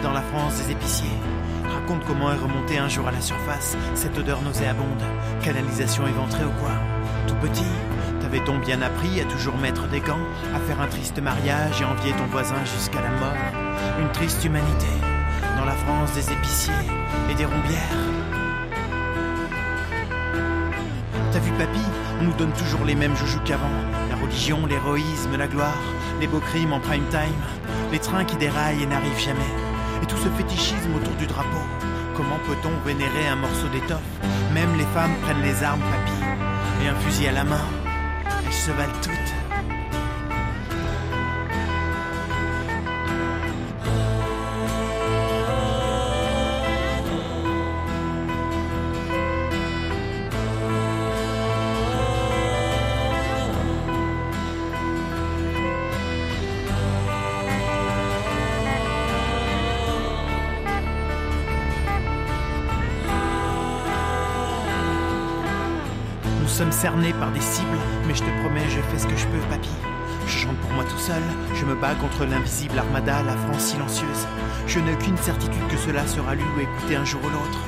Dans 0.03 0.11
la 0.11 0.21
France 0.21 0.57
des 0.57 0.71
épiciers, 0.71 1.07
raconte 1.63 2.05
comment 2.05 2.31
est 2.31 2.35
remontée 2.35 2.77
un 2.77 2.89
jour 2.89 3.07
à 3.07 3.11
la 3.11 3.21
surface. 3.21 3.77
Cette 3.95 4.17
odeur 4.17 4.41
nauséabonde, 4.41 5.03
canalisation 5.41 6.05
éventrée 6.05 6.43
ou 6.43 6.51
quoi? 6.59 6.71
Tout 7.27 7.35
petit, 7.35 7.63
t'avais-on 8.21 8.59
bien 8.59 8.81
appris 8.81 9.21
à 9.21 9.25
toujours 9.25 9.57
mettre 9.57 9.87
des 9.87 10.01
gants, 10.01 10.19
à 10.53 10.59
faire 10.59 10.81
un 10.81 10.87
triste 10.87 11.21
mariage 11.21 11.81
et 11.81 11.85
envier 11.85 12.11
ton 12.11 12.25
voisin 12.25 12.63
jusqu'à 12.65 13.01
la 13.01 13.09
mort. 13.09 13.33
Une 14.01 14.11
triste 14.11 14.43
humanité 14.43 14.87
dans 15.57 15.65
la 15.65 15.71
France 15.71 16.11
des 16.13 16.31
épiciers 16.31 16.73
et 17.31 17.35
des 17.35 17.45
rombières. 17.45 17.79
T'as 21.31 21.39
vu 21.39 21.51
papy, 21.53 21.79
on 22.19 22.25
nous 22.25 22.33
donne 22.33 22.51
toujours 22.51 22.83
les 22.85 22.95
mêmes 22.95 23.15
joujoux 23.15 23.41
qu'avant. 23.45 23.65
La 24.09 24.17
religion, 24.17 24.65
l'héroïsme, 24.65 25.37
la 25.37 25.47
gloire, 25.47 25.81
les 26.19 26.27
beaux 26.27 26.41
crimes 26.41 26.73
en 26.73 26.81
prime 26.81 27.07
time, 27.09 27.43
les 27.93 27.99
trains 27.99 28.25
qui 28.25 28.35
déraillent 28.35 28.83
et 28.83 28.87
n'arrivent 28.87 29.19
jamais. 29.19 29.68
Et 30.01 30.05
tout 30.05 30.17
ce 30.17 30.29
fétichisme 30.29 30.95
autour 30.95 31.15
du 31.15 31.27
drapeau. 31.27 31.63
Comment 32.15 32.39
peut-on 32.47 32.85
vénérer 32.85 33.27
un 33.27 33.35
morceau 33.35 33.67
d'étoffe? 33.71 33.99
Même 34.53 34.77
les 34.77 34.85
femmes 34.85 35.15
prennent 35.21 35.41
les 35.41 35.63
armes, 35.63 35.81
papy, 35.81 36.83
et 36.83 36.87
un 36.87 36.95
fusil 36.95 37.27
à 37.27 37.31
la 37.31 37.43
main. 37.43 37.65
Elles 38.45 38.53
se 38.53 38.71
valent 38.71 38.99
toutes. 39.01 39.28
Sommes 66.59 66.71
cernés 66.73 67.13
par 67.13 67.31
des 67.31 67.39
cibles, 67.39 67.77
mais 68.05 68.13
je 68.13 68.21
te 68.21 68.29
promets, 68.41 68.67
je 68.67 68.81
fais 68.81 68.99
ce 68.99 69.07
que 69.07 69.15
je 69.15 69.25
peux, 69.27 69.39
papy. 69.49 69.69
Je 70.27 70.39
chante 70.39 70.57
pour 70.57 70.71
moi 70.71 70.83
tout 70.83 70.97
seul, 70.97 71.23
je 71.55 71.63
me 71.63 71.73
bats 71.73 71.95
contre 71.95 72.25
l'invisible 72.25 72.77
armada, 72.77 73.23
la 73.23 73.37
France 73.37 73.61
silencieuse. 73.61 74.27
Je 74.67 74.79
n'ai 74.79 74.91
aucune 74.91 75.15
certitude 75.15 75.67
que 75.69 75.77
cela 75.77 76.05
sera 76.05 76.35
lu 76.35 76.43
ou 76.57 76.59
écouté 76.59 76.97
un 76.97 77.05
jour 77.05 77.21
ou 77.23 77.29
l'autre. 77.29 77.59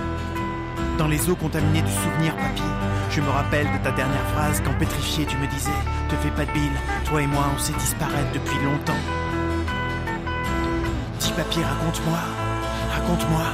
Dans 0.98 1.08
les 1.08 1.30
eaux 1.30 1.38
contaminées 1.38 1.84
du 1.84 1.92
souvenir, 1.92 2.36
papy, 2.36 2.64
je 3.12 3.22
me 3.22 3.30
rappelle 3.30 3.68
de 3.72 3.82
ta 3.82 3.92
dernière 3.92 4.28
phrase 4.36 4.62
quand 4.66 4.78
pétrifié 4.78 5.26
tu 5.26 5.38
me 5.38 5.48
disais 5.48 5.80
Te 6.10 6.16
fais 6.16 6.32
pas 6.32 6.44
de 6.44 6.52
bile, 6.52 6.78
toi 7.06 7.22
et 7.22 7.28
moi 7.28 7.46
on 7.56 7.60
sait 7.60 7.72
disparaître 7.80 8.34
depuis 8.34 8.60
longtemps. 8.66 9.04
Dis 11.22 11.32
papy, 11.32 11.60
raconte-moi, 11.64 12.20
raconte-moi. 12.94 13.46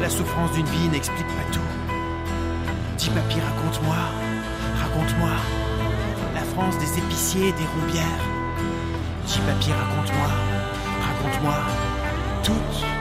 La 0.00 0.08
souffrance 0.08 0.52
d'une 0.52 0.64
vie 0.64 0.88
n'explique 0.88 1.28
pas 1.28 1.52
tout. 1.52 1.60
Dis 2.96 3.10
papy, 3.10 3.36
raconte-moi, 3.38 3.96
raconte-moi. 4.90 5.30
La 6.34 6.40
France 6.40 6.78
des 6.78 6.98
épiciers 6.98 7.48
et 7.48 7.52
des 7.52 7.66
rombières. 7.80 8.04
Dis 9.26 9.38
papy, 9.38 9.70
raconte-moi, 9.72 10.28
raconte-moi. 11.00 11.54
Toute 12.42 12.99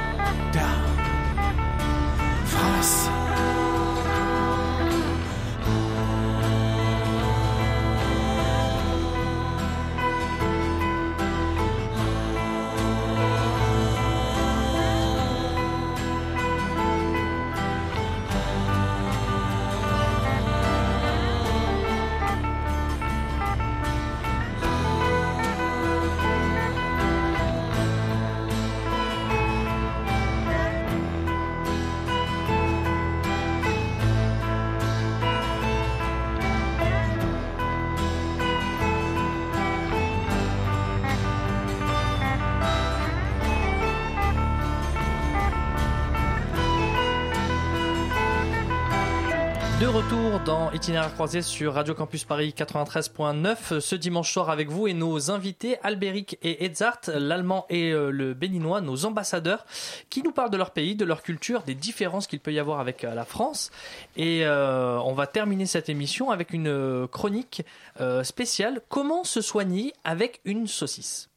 dans 50.49 50.71
Itinéraire 50.71 51.13
croisé 51.13 51.43
sur 51.43 51.75
Radio 51.75 51.93
Campus 51.93 52.23
Paris 52.23 52.55
93.9 52.57 53.79
ce 53.79 53.95
dimanche 53.95 54.33
soir 54.33 54.49
avec 54.49 54.67
vous 54.67 54.87
et 54.87 54.95
nos 54.95 55.29
invités 55.29 55.77
Albéric 55.83 56.39
et 56.41 56.65
Edzard, 56.65 57.01
l'allemand 57.07 57.67
et 57.69 57.91
euh, 57.91 58.09
le 58.09 58.33
béninois, 58.33 58.81
nos 58.81 59.05
ambassadeurs, 59.05 59.67
qui 60.09 60.23
nous 60.23 60.31
parlent 60.31 60.49
de 60.49 60.57
leur 60.57 60.71
pays, 60.71 60.95
de 60.95 61.05
leur 61.05 61.21
culture, 61.21 61.61
des 61.61 61.75
différences 61.75 62.25
qu'il 62.25 62.39
peut 62.39 62.51
y 62.51 62.57
avoir 62.57 62.79
avec 62.79 63.03
euh, 63.03 63.13
la 63.13 63.25
France. 63.25 63.69
Et 64.17 64.43
euh, 64.43 64.97
on 65.01 65.13
va 65.13 65.27
terminer 65.27 65.67
cette 65.67 65.87
émission 65.87 66.31
avec 66.31 66.51
une 66.51 67.07
chronique 67.11 67.63
spéciale. 68.23 68.81
Comment 68.89 69.23
se 69.23 69.41
soigner 69.41 69.93
avec 70.03 70.41
une 70.45 70.65
saucisse? 70.65 71.29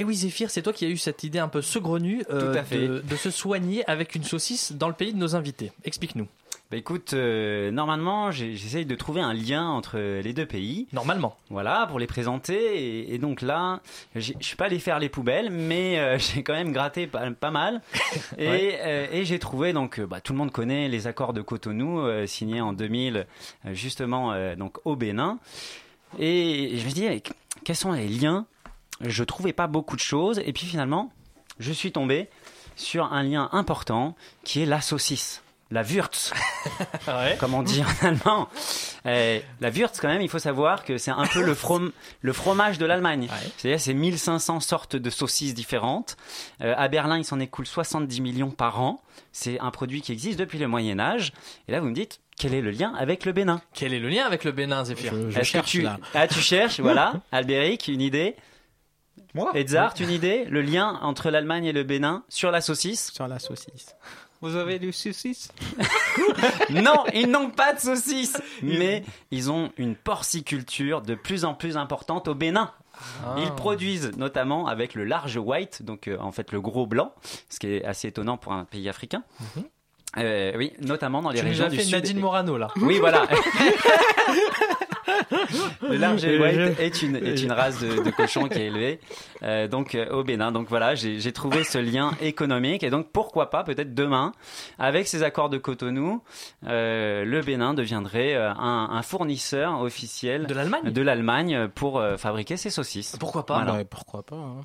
Et 0.00 0.04
oui, 0.04 0.14
Zéphyr, 0.14 0.48
c'est 0.50 0.62
toi 0.62 0.72
qui 0.72 0.86
as 0.86 0.88
eu 0.88 0.96
cette 0.96 1.24
idée 1.24 1.38
un 1.40 1.48
peu 1.48 1.60
saugrenue 1.60 2.24
euh, 2.30 2.52
Tout 2.54 2.58
à 2.58 2.64
fait. 2.64 2.88
De, 2.88 3.00
de 3.00 3.16
se 3.16 3.30
soigner 3.30 3.84
avec 3.88 4.14
une 4.14 4.24
saucisse 4.24 4.72
dans 4.72 4.88
le 4.88 4.94
pays 4.94 5.12
de 5.12 5.18
nos 5.18 5.36
invités. 5.36 5.72
Explique-nous. 5.84 6.26
Bah 6.70 6.78
écoute, 6.78 7.12
euh, 7.12 7.70
normalement, 7.70 8.30
j'essaye 8.30 8.86
de 8.86 8.94
trouver 8.94 9.20
un 9.20 9.34
lien 9.34 9.68
entre 9.68 9.98
les 9.98 10.32
deux 10.32 10.46
pays. 10.46 10.86
Normalement. 10.94 11.36
Voilà, 11.50 11.86
pour 11.86 11.98
les 11.98 12.06
présenter. 12.06 12.54
Et, 12.54 13.14
et 13.14 13.18
donc 13.18 13.42
là, 13.42 13.80
je 14.16 14.32
suis 14.40 14.56
pas 14.56 14.66
allé 14.66 14.78
faire 14.78 15.00
les 15.00 15.10
poubelles, 15.10 15.50
mais 15.50 15.98
euh, 15.98 16.16
j'ai 16.34 16.42
quand 16.42 16.54
même 16.54 16.72
gratté 16.72 17.06
pas, 17.06 17.30
pas 17.32 17.50
mal. 17.50 17.82
Et, 18.38 18.48
Ouais. 18.48 18.78
euh, 18.82 19.06
et 19.12 19.24
j'ai 19.26 19.38
trouvé, 19.38 19.74
donc, 19.74 20.00
bah, 20.00 20.22
tout 20.22 20.32
le 20.32 20.38
monde 20.38 20.50
connaît 20.50 20.88
les 20.88 21.06
accords 21.08 21.34
de 21.34 21.42
Cotonou, 21.42 22.00
signés 22.26 22.62
en 22.62 22.72
2000, 22.72 23.26
euh, 23.66 23.74
justement, 23.74 24.32
donc, 24.56 24.78
au 24.86 24.96
Bénin. 24.96 25.38
Et 26.18 26.78
je 26.78 26.86
me 26.86 26.90
dis, 26.90 27.04
eh, 27.04 27.22
quels 27.64 27.76
sont 27.76 27.92
les 27.92 28.08
liens 28.08 28.46
Je 29.00 29.24
trouvais 29.24 29.52
pas 29.52 29.66
beaucoup 29.66 29.96
de 29.96 30.00
choses. 30.00 30.40
Et 30.44 30.52
puis 30.52 30.66
finalement, 30.66 31.12
je 31.58 31.72
suis 31.72 31.92
tombé 31.92 32.28
sur 32.76 33.12
un 33.12 33.22
lien 33.22 33.48
important 33.52 34.14
qui 34.44 34.62
est 34.62 34.66
la 34.66 34.80
saucisse. 34.80 35.42
La 35.72 35.82
Wurz, 35.84 36.32
comme 37.38 37.54
on 37.54 37.62
dit 37.62 37.80
en 37.84 38.06
allemand. 38.08 38.48
Euh, 39.06 39.38
la 39.60 39.70
Wurz, 39.70 39.92
quand 40.00 40.08
même, 40.08 40.20
il 40.20 40.28
faut 40.28 40.40
savoir 40.40 40.84
que 40.84 40.98
c'est 40.98 41.12
un 41.12 41.24
peu 41.26 41.44
le, 41.44 41.54
from- 41.54 41.92
le 42.22 42.32
fromage 42.32 42.78
de 42.78 42.86
l'Allemagne. 42.86 43.28
C'est-à-dire, 43.56 43.78
c'est 43.80 43.94
1500 43.94 44.58
sortes 44.58 44.96
de 44.96 45.10
saucisses 45.10 45.54
différentes. 45.54 46.16
Euh, 46.60 46.74
à 46.76 46.88
Berlin, 46.88 47.18
il 47.18 47.24
s'en 47.24 47.38
écoule 47.38 47.66
70 47.68 48.20
millions 48.20 48.50
par 48.50 48.80
an. 48.80 49.00
C'est 49.30 49.60
un 49.60 49.70
produit 49.70 50.02
qui 50.02 50.10
existe 50.10 50.40
depuis 50.40 50.58
le 50.58 50.66
Moyen-Âge. 50.66 51.32
Et 51.68 51.72
là, 51.72 51.78
vous 51.80 51.86
me 51.88 51.94
dites, 51.94 52.18
quel 52.36 52.52
est 52.52 52.62
le 52.62 52.72
lien 52.72 52.92
avec 52.98 53.24
le 53.24 53.30
Bénin? 53.30 53.60
Quel 53.72 53.94
est 53.94 54.00
le 54.00 54.08
lien 54.08 54.24
avec 54.26 54.42
le 54.42 54.50
Bénin, 54.50 54.84
Zéphyr? 54.84 55.12
Est-ce 55.38 55.52
que 55.52 55.58
tu... 55.64 55.86
Ah, 56.14 56.26
tu 56.26 56.40
cherches, 56.40 56.80
voilà. 56.80 57.12
Albéric, 57.30 57.86
une 57.86 58.00
idée? 58.00 58.34
Moi? 59.34 59.50
Edzard, 59.54 59.94
une 60.00 60.10
idée? 60.10 60.44
Le 60.46 60.60
lien 60.62 60.98
entre 61.02 61.30
l'Allemagne 61.30 61.64
et 61.66 61.72
le 61.72 61.84
Bénin 61.84 62.24
sur 62.28 62.50
la 62.50 62.60
saucisse? 62.60 63.12
Sur 63.12 63.28
la 63.28 63.38
saucisse. 63.38 63.94
Vous 64.40 64.56
avez 64.56 64.78
du 64.78 64.92
saucisse? 64.92 65.52
Non, 66.70 67.04
ils 67.14 67.28
n'ont 67.30 67.50
pas 67.50 67.72
de 67.72 67.80
saucisse, 67.80 68.40
mais 68.62 69.04
ils 69.30 69.50
ont 69.50 69.70
une 69.76 69.94
porciculture 69.94 71.02
de 71.02 71.14
plus 71.14 71.44
en 71.44 71.54
plus 71.54 71.76
importante 71.76 72.26
au 72.28 72.34
Bénin. 72.34 72.72
Ah. 73.24 73.36
Ils 73.38 73.50
produisent 73.52 74.12
notamment 74.16 74.66
avec 74.66 74.94
le 74.94 75.04
large 75.04 75.36
white, 75.36 75.82
donc 75.82 76.08
euh, 76.08 76.18
en 76.18 76.32
fait 76.32 76.52
le 76.52 76.60
gros 76.60 76.86
blanc, 76.86 77.14
ce 77.48 77.58
qui 77.58 77.68
est 77.68 77.84
assez 77.84 78.08
étonnant 78.08 78.36
pour 78.36 78.52
un 78.52 78.64
pays 78.64 78.88
africain. 78.88 79.22
Euh, 80.16 80.52
oui, 80.56 80.72
notamment 80.80 81.22
dans 81.22 81.30
les 81.30 81.38
Tu 81.38 81.44
nous 81.44 81.50
régions 81.50 81.66
as 81.66 81.70
du 81.70 81.76
fait 81.76 81.84
sud. 81.84 81.92
Nadine 81.92 82.18
Morano, 82.18 82.58
là. 82.58 82.68
Oui, 82.76 82.98
voilà. 82.98 83.26
le 85.88 85.96
large 85.96 86.24
Et 86.24 86.38
white 86.38 86.78
est 86.80 87.02
une, 87.02 87.16
est 87.16 87.42
une 87.42 87.52
race 87.52 87.80
de, 87.80 88.02
de 88.02 88.10
cochon 88.10 88.48
qui 88.48 88.58
est 88.58 88.66
élevée 88.66 89.00
euh, 89.42 89.68
donc 89.68 89.94
euh, 89.94 90.08
au 90.10 90.24
Bénin. 90.24 90.52
Donc 90.52 90.68
voilà, 90.68 90.94
j'ai 90.94 91.32
trouvé 91.32 91.64
ce 91.64 91.78
lien 91.78 92.12
économique 92.20 92.82
et 92.82 92.90
donc 92.90 93.08
pourquoi 93.12 93.50
pas 93.50 93.64
peut-être 93.64 93.94
demain 93.94 94.32
avec 94.78 95.06
ces 95.06 95.22
accords 95.22 95.50
de 95.50 95.58
Cotonou, 95.58 96.22
euh, 96.66 97.24
le 97.24 97.40
Bénin 97.42 97.74
deviendrait 97.74 98.34
euh, 98.34 98.50
un, 98.50 98.88
un 98.92 99.02
fournisseur 99.02 99.80
officiel 99.80 100.46
De 100.46 100.54
l'Allemagne? 100.54 100.90
de 100.90 101.02
l'Allemagne 101.02 101.68
pour 101.74 101.98
euh, 101.98 102.16
fabriquer 102.16 102.56
ses 102.56 102.70
saucisses. 102.70 103.16
Pourquoi 103.18 103.46
pas? 103.46 103.56
Voilà. 103.56 103.74
Ouais, 103.74 103.84
pourquoi 103.84 104.22
pas 104.22 104.36
hein. 104.36 104.62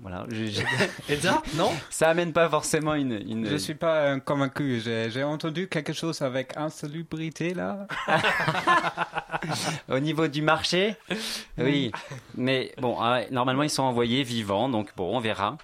Voilà, 0.00 0.26
j'ai- 0.30 0.62
Edzard, 1.08 1.42
non 1.56 1.70
ça 1.88 2.10
amène 2.10 2.32
pas 2.34 2.48
forcément 2.50 2.94
une. 2.94 3.12
une... 3.12 3.46
Je 3.46 3.52
ne 3.54 3.58
suis 3.58 3.74
pas 3.74 3.94
euh, 4.02 4.20
convaincu. 4.20 4.80
J'ai 4.84 5.24
entendu 5.24 5.68
quelque 5.68 5.92
chose 5.94 6.20
avec 6.22 6.56
insalubrité 6.56 7.54
là. 7.54 7.86
Au 9.90 9.98
niveau 9.98 10.28
du 10.28 10.42
marché, 10.42 10.96
oui. 11.58 11.92
Mais 12.36 12.72
bon, 12.80 12.96
ah 13.00 13.20
normalement 13.30 13.62
ils 13.62 13.70
sont 13.70 13.82
envoyés 13.84 14.22
vivants, 14.22 14.68
donc 14.68 14.90
bon, 14.96 15.16
on 15.16 15.20
verra. 15.20 15.56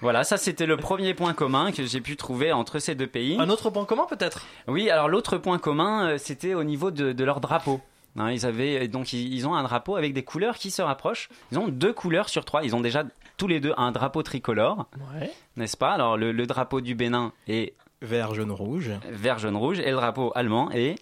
Voilà, 0.00 0.24
ça 0.24 0.36
c'était 0.36 0.66
le 0.66 0.76
premier 0.76 1.14
point 1.14 1.32
commun 1.34 1.72
que 1.72 1.84
j'ai 1.84 2.00
pu 2.00 2.16
trouver 2.16 2.52
entre 2.52 2.78
ces 2.78 2.94
deux 2.94 3.06
pays. 3.06 3.36
Un 3.40 3.50
autre 3.50 3.70
point 3.70 3.84
commun, 3.84 4.06
peut-être? 4.08 4.44
Oui, 4.68 4.90
alors 4.90 5.08
l'autre 5.08 5.38
point 5.38 5.58
commun, 5.58 6.06
euh, 6.10 6.18
c'était 6.18 6.54
au 6.54 6.64
niveau 6.64 6.90
de, 6.90 7.12
de 7.12 7.24
leur 7.24 7.40
drapeau. 7.40 7.80
Hein, 8.18 8.30
ils 8.30 8.44
avaient 8.44 8.88
donc 8.88 9.12
ils, 9.14 9.32
ils 9.32 9.46
ont 9.48 9.54
un 9.54 9.62
drapeau 9.62 9.96
avec 9.96 10.12
des 10.12 10.22
couleurs 10.22 10.56
qui 10.56 10.70
se 10.70 10.82
rapprochent. 10.82 11.30
Ils 11.50 11.58
ont 11.58 11.68
deux 11.68 11.92
couleurs 11.94 12.28
sur 12.28 12.44
trois. 12.44 12.62
Ils 12.62 12.76
ont 12.76 12.80
déjà 12.80 13.04
tous 13.42 13.48
les 13.48 13.58
deux 13.58 13.74
un 13.76 13.90
drapeau 13.90 14.22
tricolore, 14.22 14.86
Ouais. 15.18 15.28
n'est-ce 15.56 15.76
pas? 15.76 15.90
Alors 15.90 16.16
le, 16.16 16.30
le 16.30 16.46
drapeau 16.46 16.80
du 16.80 16.94
Bénin 16.94 17.32
est 17.48 17.74
Vert, 18.00 18.34
jaune, 18.36 18.52
rouge. 18.52 18.90
vert, 19.10 19.40
jaune, 19.40 19.56
rouge, 19.56 19.80
et 19.80 19.90
le 19.90 19.96
drapeau 19.96 20.30
allemand 20.36 20.70
est 20.70 20.94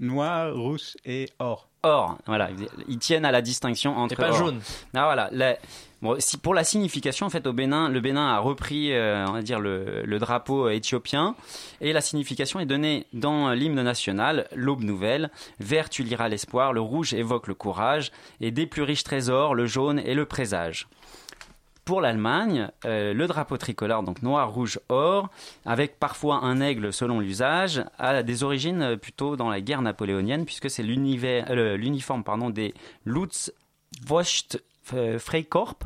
Noir, 0.00 0.52
rouge 0.56 0.96
et 1.04 1.28
or. 1.38 1.68
or. 1.84 2.18
Voilà, 2.26 2.50
ils- 2.88 2.98
tiennent 2.98 3.24
à 3.24 3.30
la 3.30 3.40
distinction 3.42 3.96
entre 3.96 4.14
Et 4.14 4.16
pas 4.16 4.30
or. 4.30 4.36
jaune. 4.36 4.60
Ah 4.94 5.04
voilà, 5.04 5.28
la- 5.32 5.56
bon, 6.02 6.16
si, 6.18 6.36
pour 6.36 6.52
la 6.52 6.64
signification, 6.64 7.26
en 7.26 7.30
fait, 7.30 7.46
au 7.46 7.52
Bénin, 7.52 7.88
le 7.88 8.00
Bénin 8.00 8.26
a 8.28 8.38
repris, 8.40 8.92
euh, 8.92 9.24
on 9.28 9.32
va 9.32 9.42
dire, 9.42 9.60
le, 9.60 10.02
le 10.04 10.18
drapeau 10.18 10.68
éthiopien, 10.68 11.34
et 11.80 11.92
la 11.92 12.00
signification 12.00 12.58
est 12.60 12.66
donnée 12.66 13.06
dans 13.14 13.52
l'hymne 13.52 13.80
national, 13.82 14.48
l'aube 14.54 14.82
nouvelle. 14.82 15.30
Vert, 15.60 15.88
tu 15.88 16.02
liras 16.02 16.28
l'espoir, 16.28 16.72
le 16.72 16.80
rouge 16.80 17.14
évoque 17.14 17.46
le 17.46 17.54
courage, 17.54 18.10
et 18.40 18.50
des 18.50 18.66
plus 18.66 18.82
riches 18.82 19.04
trésors, 19.04 19.54
le 19.54 19.66
jaune 19.66 20.00
et 20.00 20.14
le 20.14 20.26
présage. 20.26 20.88
Pour 21.86 22.00
l'Allemagne, 22.00 22.68
euh, 22.84 23.14
le 23.14 23.26
drapeau 23.28 23.56
tricolore, 23.58 24.02
donc 24.02 24.20
noir, 24.20 24.52
rouge, 24.52 24.80
or, 24.88 25.30
avec 25.64 26.00
parfois 26.00 26.40
un 26.42 26.60
aigle 26.60 26.92
selon 26.92 27.20
l'usage, 27.20 27.84
a 27.96 28.24
des 28.24 28.42
origines 28.42 28.82
euh, 28.82 28.96
plutôt 28.96 29.36
dans 29.36 29.48
la 29.48 29.60
guerre 29.60 29.82
napoléonienne, 29.82 30.44
puisque 30.44 30.68
c'est 30.68 30.82
euh, 30.82 31.76
l'uniforme 31.76 32.24
pardon, 32.24 32.50
des 32.50 32.74
Lutzwurst 33.04 34.60
Freikorps, 34.82 35.78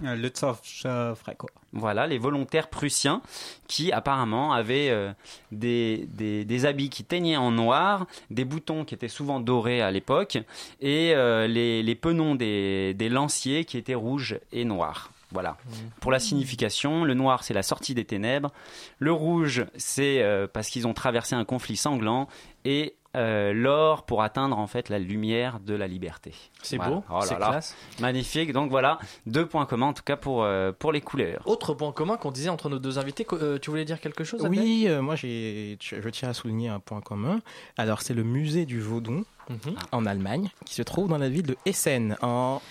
voilà, 1.73 2.07
les 2.07 2.19
volontaires 2.19 2.69
prussiens 2.69 3.21
qui 3.69 3.93
apparemment 3.93 4.55
avaient 4.55 4.89
euh, 4.89 5.13
des, 5.53 6.09
des, 6.15 6.47
des 6.47 6.65
habits 6.65 6.89
qui 6.89 7.05
teignaient 7.05 7.37
en 7.37 7.51
noir, 7.51 8.07
des 8.31 8.47
boutons 8.47 8.87
qui 8.87 8.95
étaient 8.95 9.09
souvent 9.09 9.39
dorés 9.39 9.83
à 9.83 9.91
l'époque, 9.91 10.39
et 10.81 11.13
euh, 11.15 11.47
les, 11.47 11.83
les 11.83 11.95
penons 11.95 12.35
des, 12.35 12.95
des 12.95 13.11
lanciers 13.11 13.67
qui 13.67 13.77
étaient 13.77 13.95
rouges 13.95 14.39
et 14.51 14.65
noirs. 14.65 15.11
Voilà. 15.33 15.57
Pour 16.01 16.11
la 16.13 16.19
signification, 16.19 17.05
le 17.05 17.15
noir 17.15 17.45
c'est 17.45 17.55
la 17.55 17.63
sortie 17.63 17.95
des 17.95 18.05
ténèbres, 18.05 18.51
le 18.99 19.13
rouge 19.13 19.65
c'est 19.77 20.23
euh, 20.23 20.47
parce 20.53 20.69
qu'ils 20.69 20.87
ont 20.87 20.95
traversé 20.95 21.35
un 21.35 21.45
conflit 21.45 21.77
sanglant, 21.77 22.27
et 22.65 22.95
euh, 23.17 23.53
l'or 23.53 24.05
pour 24.05 24.23
atteindre 24.23 24.57
en 24.59 24.69
fait 24.69 24.89
la 24.89 25.01
lumière 25.01 25.59
de 25.59 25.75
la 25.75 25.89
liberté. 25.89 26.33
C'est 26.63 26.77
Voilà. 26.77 26.93
beau, 26.97 27.05
Oh 27.11 27.21
c'est 27.23 27.35
classe. 27.35 27.75
Magnifique. 27.99 28.53
Donc 28.53 28.71
voilà, 28.71 29.01
deux 29.27 29.47
points 29.47 29.67
communs 29.67 29.87
en 29.89 29.93
tout 29.93 30.05
cas 30.05 30.17
pour, 30.17 30.45
euh, 30.45 30.71
pour 30.71 30.93
les 30.93 31.01
couleurs. 31.01 31.43
Autre 31.47 31.75
point 31.75 31.91
commun 31.91 32.17
qu'on 32.17 32.31
disait 32.31 32.51
entre 32.51 32.69
nos 32.69 32.79
deux 32.79 32.99
invités, 33.01 33.25
que- 33.25 33.35
euh, 33.35 33.59
tu 33.59 33.71
voulais 33.71 33.85
dire 33.85 34.01
quelque 34.01 34.23
chose 34.23 34.47
Oui, 34.49 34.85
euh, 34.87 35.03
moi 35.03 35.17
j'ai, 35.17 35.77
je 35.81 36.09
tiens 36.09 36.29
à 36.29 36.35
souligner 36.35 36.69
un 36.69 36.79
point 36.79 37.01
commun. 37.01 37.41
Alors 37.77 38.03
c'est 38.03 38.15
le 38.15 38.23
musée 38.23 38.65
du 38.65 38.81
Vaudon 38.81 39.25
Mhm. 39.49 39.75
en 39.91 40.07
Allemagne 40.07 40.51
qui 40.65 40.75
se 40.75 40.83
trouve 40.83 41.09
dans 41.09 41.19
la 41.19 41.29
ville 41.29 41.43
de 41.47 41.57
Essen 41.67 42.17
en 42.23 42.63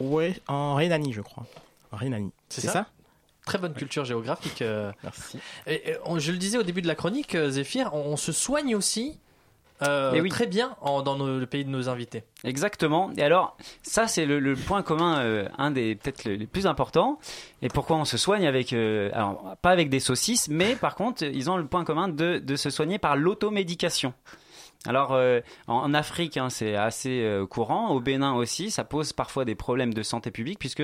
ouais, 0.00 0.34
en 0.48 0.74
Rhénanie 0.74 1.12
je 1.12 1.20
crois. 1.20 1.46
Rhénanie. 1.92 2.32
C'est 2.48 2.60
C'est 2.62 2.66
ça 2.68 2.72
ça 2.72 2.86
Très 3.46 3.58
bonne 3.58 3.72
culture 3.74 4.04
géographique. 4.04 4.62
euh. 4.62 4.92
Merci. 5.02 5.38
Et, 5.66 5.90
et, 5.92 5.96
on- 6.04 6.18
je 6.18 6.30
le 6.32 6.38
disais 6.38 6.58
au 6.58 6.62
début 6.62 6.82
de 6.82 6.86
la 6.88 6.94
chronique, 6.94 7.34
euh, 7.34 7.50
Zéphyr, 7.50 7.90
on, 7.94 8.00
on 8.12 8.16
se 8.16 8.32
soigne 8.32 8.76
aussi 8.76 9.18
euh, 9.82 10.12
Eh 10.14 10.20
oui. 10.20 10.28
très 10.28 10.46
bien 10.46 10.76
en- 10.82 11.00
dans 11.00 11.16
nos- 11.16 11.38
le 11.38 11.46
pays 11.46 11.64
de 11.64 11.70
nos 11.70 11.88
invités. 11.88 12.22
Exactement. 12.44 13.10
Et 13.16 13.22
alors, 13.22 13.56
ça, 13.82 14.06
c'est 14.08 14.26
le, 14.26 14.38
le 14.38 14.54
point 14.54 14.82
commun, 14.82 15.20
euh, 15.20 15.48
un 15.56 15.70
des 15.70 15.94
peut-être 15.94 16.24
le- 16.26 16.34
les 16.34 16.46
plus 16.46 16.66
importants. 16.66 17.18
Et 17.62 17.68
pourquoi 17.68 17.96
on 17.96 18.04
se 18.04 18.18
soigne 18.18 18.46
avec, 18.46 18.74
euh, 18.74 19.08
alors 19.14 19.56
pas 19.62 19.70
avec 19.70 19.88
des 19.88 20.00
saucisses, 20.00 20.48
mais 20.48 20.76
par 20.76 20.94
contre, 20.94 21.24
ils 21.24 21.50
ont 21.50 21.56
le 21.56 21.66
point 21.66 21.84
commun 21.84 22.08
de, 22.08 22.38
de 22.38 22.56
se 22.56 22.68
soigner 22.68 22.98
par 22.98 23.16
l'automédication. 23.16 24.12
Alors, 24.86 25.12
euh, 25.12 25.40
en, 25.66 25.92
Afrique, 25.92 26.38
hein, 26.38 26.48
c'est 26.48 26.74
assez 26.74 27.20
euh, 27.20 27.46
courant. 27.46 27.90
Au 27.90 28.00
Bénin 28.00 28.32
aussi, 28.32 28.70
ça 28.70 28.82
pose 28.82 29.12
parfois 29.12 29.44
des 29.44 29.54
problèmes 29.54 29.92
de 29.92 30.02
santé 30.02 30.30
publique 30.30 30.58
puisque 30.58 30.82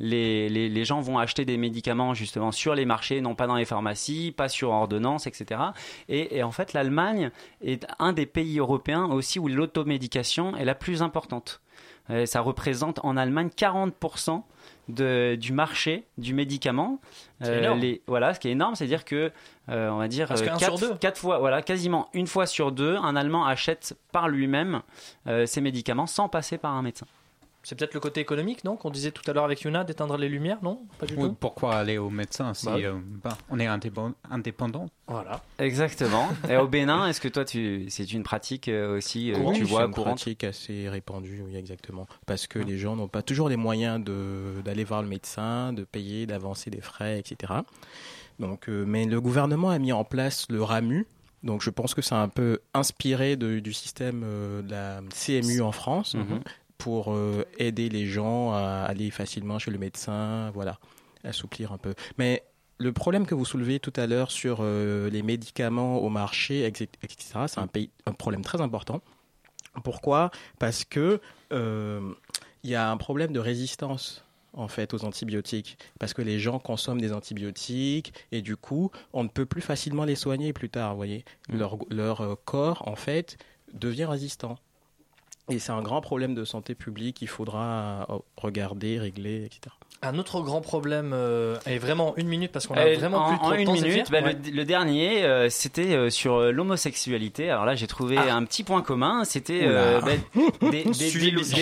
les, 0.00 0.50
les, 0.50 0.68
les 0.68 0.84
gens 0.84 1.00
vont 1.00 1.18
acheter 1.18 1.46
des 1.46 1.56
médicaments 1.56 2.12
justement 2.12 2.52
sur 2.52 2.74
les 2.74 2.84
marchés, 2.84 3.22
non 3.22 3.34
pas 3.34 3.46
dans 3.46 3.56
les 3.56 3.64
pharmacies, 3.64 4.32
pas 4.32 4.50
sur 4.50 4.68
ordonnance, 4.68 5.26
etc. 5.26 5.62
Et, 6.10 6.36
et 6.36 6.42
en 6.42 6.50
fait, 6.50 6.74
l'Allemagne 6.74 7.30
est 7.62 7.86
un 7.98 8.12
des 8.12 8.26
pays 8.26 8.58
européens 8.58 9.06
aussi 9.06 9.38
où 9.38 9.48
l'automédication 9.48 10.54
est 10.54 10.66
la 10.66 10.74
plus 10.74 11.00
importante. 11.00 11.62
Euh, 12.10 12.26
ça 12.26 12.40
représente 12.40 13.00
en 13.04 13.16
Allemagne 13.16 13.48
40% 13.56 14.42
de, 14.88 15.36
du 15.38 15.52
marché 15.52 16.06
du 16.16 16.34
médicament. 16.34 17.00
Euh, 17.44 17.74
les, 17.74 18.02
voilà, 18.06 18.34
ce 18.34 18.40
qui 18.40 18.48
est 18.48 18.52
énorme, 18.52 18.74
c'est-à-dire 18.74 19.04
que, 19.04 19.30
euh, 19.68 19.90
on 19.90 19.98
va 19.98 20.08
dire, 20.08 20.28
Parce 20.28 20.40
euh, 20.40 20.46
qu'un 20.46 20.56
quatre, 20.56 20.78
sur 20.78 20.88
deux. 20.88 20.94
quatre 20.96 21.18
fois, 21.20 21.38
voilà, 21.38 21.62
quasiment 21.62 22.08
une 22.14 22.26
fois 22.26 22.46
sur 22.46 22.72
deux, 22.72 22.96
un 22.96 23.14
Allemand 23.16 23.44
achète 23.44 23.96
par 24.12 24.28
lui-même 24.28 24.80
euh, 25.26 25.46
ses 25.46 25.60
médicaments 25.60 26.06
sans 26.06 26.28
passer 26.28 26.58
par 26.58 26.72
un 26.72 26.82
médecin. 26.82 27.06
C'est 27.64 27.76
peut-être 27.76 27.92
le 27.94 28.00
côté 28.00 28.20
économique, 28.20 28.64
non 28.64 28.76
Qu'on 28.76 28.88
disait 28.90 29.10
tout 29.10 29.28
à 29.28 29.34
l'heure 29.34 29.44
avec 29.44 29.60
Yuna, 29.62 29.84
d'éteindre 29.84 30.16
les 30.16 30.28
lumières, 30.28 30.58
non 30.62 30.86
Pas 30.98 31.06
du 31.06 31.14
Oui, 31.16 31.28
tout 31.28 31.34
pourquoi 31.38 31.74
aller 31.74 31.98
au 31.98 32.08
médecin 32.08 32.54
si 32.54 32.66
Bah 32.66 32.76
euh, 32.78 32.98
bah, 33.22 33.36
on 33.50 33.58
est 33.58 33.66
indépend- 33.66 34.14
indépendant 34.30 34.88
Voilà. 35.06 35.42
Exactement. 35.58 36.28
Et 36.48 36.56
au 36.56 36.66
Bénin, 36.68 37.06
est-ce 37.08 37.20
que 37.20 37.28
toi, 37.28 37.44
tu, 37.44 37.86
c'est 37.90 38.10
une 38.12 38.22
pratique 38.22 38.68
euh, 38.68 38.96
aussi, 38.96 39.32
euh, 39.32 39.38
Oui, 39.40 39.54
tu 39.56 39.64
c'est 39.64 39.70
vois, 39.70 39.84
une 39.84 39.90
courante 39.92 40.14
pratique 40.16 40.44
assez 40.44 40.88
répandue, 40.88 41.42
oui, 41.46 41.56
exactement. 41.56 42.06
Parce 42.26 42.46
que 42.46 42.58
les 42.58 42.78
gens 42.78 42.96
n'ont 42.96 43.08
pas 43.08 43.22
toujours 43.22 43.48
les 43.48 43.56
moyens 43.56 44.02
de- 44.02 44.62
d'aller 44.64 44.84
voir 44.84 45.02
le 45.02 45.08
médecin, 45.08 45.72
de 45.72 45.84
payer, 45.84 46.26
d'avancer 46.26 46.70
des 46.70 46.80
frais, 46.80 47.18
etc. 47.18 47.52
Donc, 48.38 48.68
euh, 48.68 48.84
mais 48.86 49.04
le 49.04 49.20
gouvernement 49.20 49.70
a 49.70 49.78
mis 49.78 49.92
en 49.92 50.04
place 50.04 50.46
le 50.48 50.62
RAMU. 50.62 51.06
Donc, 51.42 51.62
je 51.62 51.70
pense 51.70 51.94
que 51.94 52.02
c'est 52.02 52.14
un 52.14 52.28
peu 52.28 52.60
inspiré 52.72 53.36
de- 53.36 53.58
du 53.58 53.72
système 53.72 54.22
euh, 54.24 54.62
de 54.62 54.70
la 54.70 55.00
CMU 55.12 55.60
en 55.60 55.72
France 55.72 56.14
Mhm. 56.14 56.40
Pour 56.78 57.12
euh, 57.12 57.44
aider 57.58 57.88
les 57.88 58.06
gens 58.06 58.52
à 58.52 58.84
aller 58.88 59.10
facilement 59.10 59.58
chez 59.58 59.70
le 59.70 59.78
médecin, 59.78 60.50
voilà, 60.54 60.78
assouplir 61.24 61.72
un 61.72 61.78
peu. 61.78 61.94
Mais 62.16 62.44
le 62.78 62.92
problème 62.92 63.26
que 63.26 63.34
vous 63.34 63.44
soulevez 63.44 63.80
tout 63.80 63.92
à 63.96 64.06
l'heure 64.06 64.30
sur 64.30 64.58
euh, 64.60 65.10
les 65.10 65.22
médicaments 65.22 65.98
au 65.98 66.08
marché, 66.08 66.64
etc., 66.64 66.88
c'est 67.48 67.58
un, 67.58 67.66
pays- 67.66 67.90
un 68.06 68.12
problème 68.12 68.42
très 68.42 68.60
important. 68.60 69.02
Pourquoi? 69.84 70.30
Parce 70.58 70.84
que 70.84 71.20
euh, 71.52 72.12
il 72.62 72.70
y 72.70 72.74
a 72.74 72.90
un 72.90 72.96
problème 72.96 73.32
de 73.32 73.40
résistance 73.40 74.24
en 74.54 74.66
fait 74.66 74.94
aux 74.94 75.04
antibiotiques 75.04 75.76
parce 76.00 76.14
que 76.14 76.22
les 76.22 76.38
gens 76.40 76.58
consomment 76.58 77.00
des 77.00 77.12
antibiotiques 77.12 78.12
et 78.32 78.40
du 78.42 78.56
coup 78.56 78.90
on 79.12 79.22
ne 79.22 79.28
peut 79.28 79.44
plus 79.46 79.60
facilement 79.60 80.04
les 80.04 80.16
soigner 80.16 80.52
plus 80.54 80.70
tard 80.70 80.92
vous 80.92 80.96
voyez 80.96 81.24
leur, 81.50 81.76
leur 81.90 82.22
euh, 82.22 82.34
corps 82.46 82.82
en 82.88 82.96
fait 82.96 83.36
devient 83.74 84.06
résistant 84.06 84.58
et 85.48 85.58
c'est 85.58 85.72
un 85.72 85.82
grand 85.82 86.00
problème 86.00 86.34
de 86.34 86.44
santé 86.44 86.74
publique 86.74 87.16
qu'il 87.16 87.28
faudra 87.28 88.06
euh, 88.10 88.18
regarder 88.36 88.98
régler 88.98 89.44
etc 89.44 89.74
Un 90.00 90.16
autre 90.16 90.42
grand 90.42 90.60
problème, 90.60 91.10
euh, 91.12 91.56
et 91.66 91.78
vraiment 91.78 92.14
une 92.16 92.28
minute 92.28 92.52
parce 92.52 92.68
qu'on 92.68 92.74
a 92.74 92.82
Euh, 92.86 92.94
vraiment 92.94 93.18
en, 93.18 93.28
plus 93.30 93.38
trop 93.38 93.46
en 93.48 93.50
de 93.50 93.56
une 93.56 93.66
temps. 93.66 93.72
minute, 93.72 94.10
bah, 94.12 94.20
Ouais. 94.22 94.36
le, 94.44 94.50
le 94.52 94.64
dernier, 94.64 95.24
euh, 95.24 95.48
c'était 95.50 95.96
euh, 95.96 96.08
sur 96.08 96.36
euh, 96.36 96.52
l'homosexualité. 96.52 97.50
Alors 97.50 97.64
là, 97.64 97.74
j'ai 97.74 97.88
trouvé 97.88 98.16
Ah. 98.16 98.36
un 98.36 98.44
petit 98.44 98.62
point 98.62 98.82
commun. 98.82 99.24
C'était 99.24 99.62
euh, 99.64 100.00
bah, 100.00 100.12
des, 100.70 100.84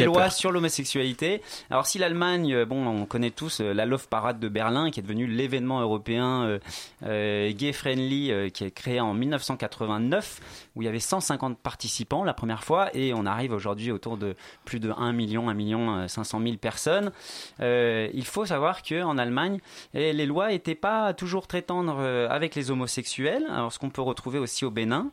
lois 0.04 0.14
peur. 0.24 0.32
sur 0.32 0.52
l'homosexualité. 0.52 1.40
Alors 1.70 1.86
si 1.86 1.98
l'Allemagne, 1.98 2.64
bon, 2.66 2.86
on 2.86 3.06
connaît 3.06 3.30
tous 3.30 3.60
euh, 3.62 3.72
la 3.72 3.86
Love 3.86 4.06
Parade 4.08 4.38
de 4.38 4.48
Berlin, 4.48 4.90
qui 4.90 5.00
est 5.00 5.02
devenu 5.02 5.26
l'événement 5.26 5.80
européen 5.80 6.42
euh, 6.44 6.58
euh, 7.06 7.50
gay 7.52 7.72
friendly, 7.72 8.30
euh, 8.32 8.50
qui 8.50 8.64
est 8.64 8.70
créé 8.70 9.00
en 9.00 9.14
1989, 9.14 10.40
où 10.76 10.82
il 10.82 10.84
y 10.84 10.88
avait 10.88 10.98
150 11.00 11.58
participants 11.58 12.22
la 12.22 12.34
première 12.34 12.64
fois, 12.64 12.90
et 12.94 13.14
on 13.14 13.24
arrive 13.24 13.52
aujourd'hui 13.52 13.92
autour 13.92 14.18
de 14.18 14.34
plus 14.66 14.78
de 14.78 14.90
1 14.90 15.12
million, 15.12 15.48
1 15.48 15.54
million 15.54 15.96
euh, 16.00 16.08
500 16.08 16.40
000 16.42 16.56
personnes. 16.56 17.12
Euh, 17.60 18.08
il 18.12 18.25
faut 18.26 18.46
savoir 18.46 18.82
que 18.82 19.02
en 19.02 19.18
Allemagne, 19.18 19.58
et 19.94 20.12
les 20.12 20.26
lois 20.26 20.48
n'étaient 20.48 20.74
pas 20.74 21.14
toujours 21.14 21.46
très 21.46 21.62
tendres 21.62 21.98
euh, 21.98 22.28
avec 22.28 22.54
les 22.54 22.70
homosexuels, 22.70 23.44
alors 23.48 23.72
ce 23.72 23.78
qu'on 23.78 23.90
peut 23.90 24.02
retrouver 24.02 24.38
aussi 24.38 24.64
au 24.64 24.70
Bénin. 24.70 25.10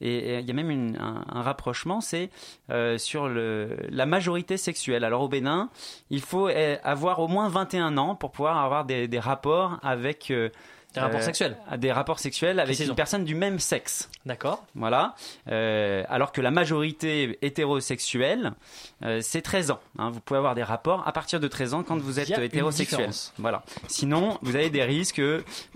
Et 0.00 0.38
il 0.38 0.46
y 0.46 0.50
a 0.50 0.54
même 0.54 0.96
un, 0.98 1.42
rapprochement, 1.42 2.00
c'est 2.00 2.30
euh, 2.70 2.98
sur 2.98 3.28
la 3.28 4.06
majorité 4.06 4.56
sexuelle. 4.56 5.04
Alors 5.04 5.22
au 5.22 5.28
Bénin, 5.28 5.70
il 6.10 6.20
faut 6.20 6.48
euh, 6.48 6.76
avoir 6.82 7.20
au 7.20 7.28
moins 7.28 7.48
21 7.48 7.96
ans 7.98 8.14
pour 8.14 8.32
pouvoir 8.32 8.58
avoir 8.58 8.84
des, 8.84 9.08
des 9.08 9.20
rapports 9.20 9.78
avec... 9.82 10.30
euh, 10.30 10.50
Des 10.96 11.00
rapports 11.02 11.20
euh, 11.20 11.22
sexuels. 11.22 11.56
Des 11.78 11.92
rapports 11.92 12.18
sexuels 12.18 12.58
avec 12.58 12.68
Précisons. 12.74 12.92
une 12.92 12.96
personne 12.96 13.24
du 13.24 13.34
même 13.34 13.58
sexe. 13.60 14.10
D'accord. 14.24 14.64
Voilà. 14.74 15.14
Euh, 15.48 16.02
alors 16.08 16.32
que 16.32 16.40
la 16.40 16.50
majorité 16.50 17.38
hétérosexuelle, 17.42 18.52
euh, 19.04 19.20
c'est 19.22 19.42
13 19.42 19.70
ans. 19.70 19.80
hein. 19.98 20.10
Vous 20.10 20.20
pouvez 20.20 20.38
avoir 20.38 20.54
des 20.54 20.62
rapports 20.62 21.06
à 21.06 21.12
partir 21.12 21.38
de 21.40 21.48
13 21.48 21.74
ans 21.74 21.82
quand 21.82 21.98
vous 21.98 22.18
êtes 22.18 22.30
hétérosexuel. 22.30 23.10
Voilà. 23.38 23.62
Sinon, 23.88 24.38
vous 24.42 24.56
avez 24.56 24.70
des 24.70 24.82
risques, 24.84 25.22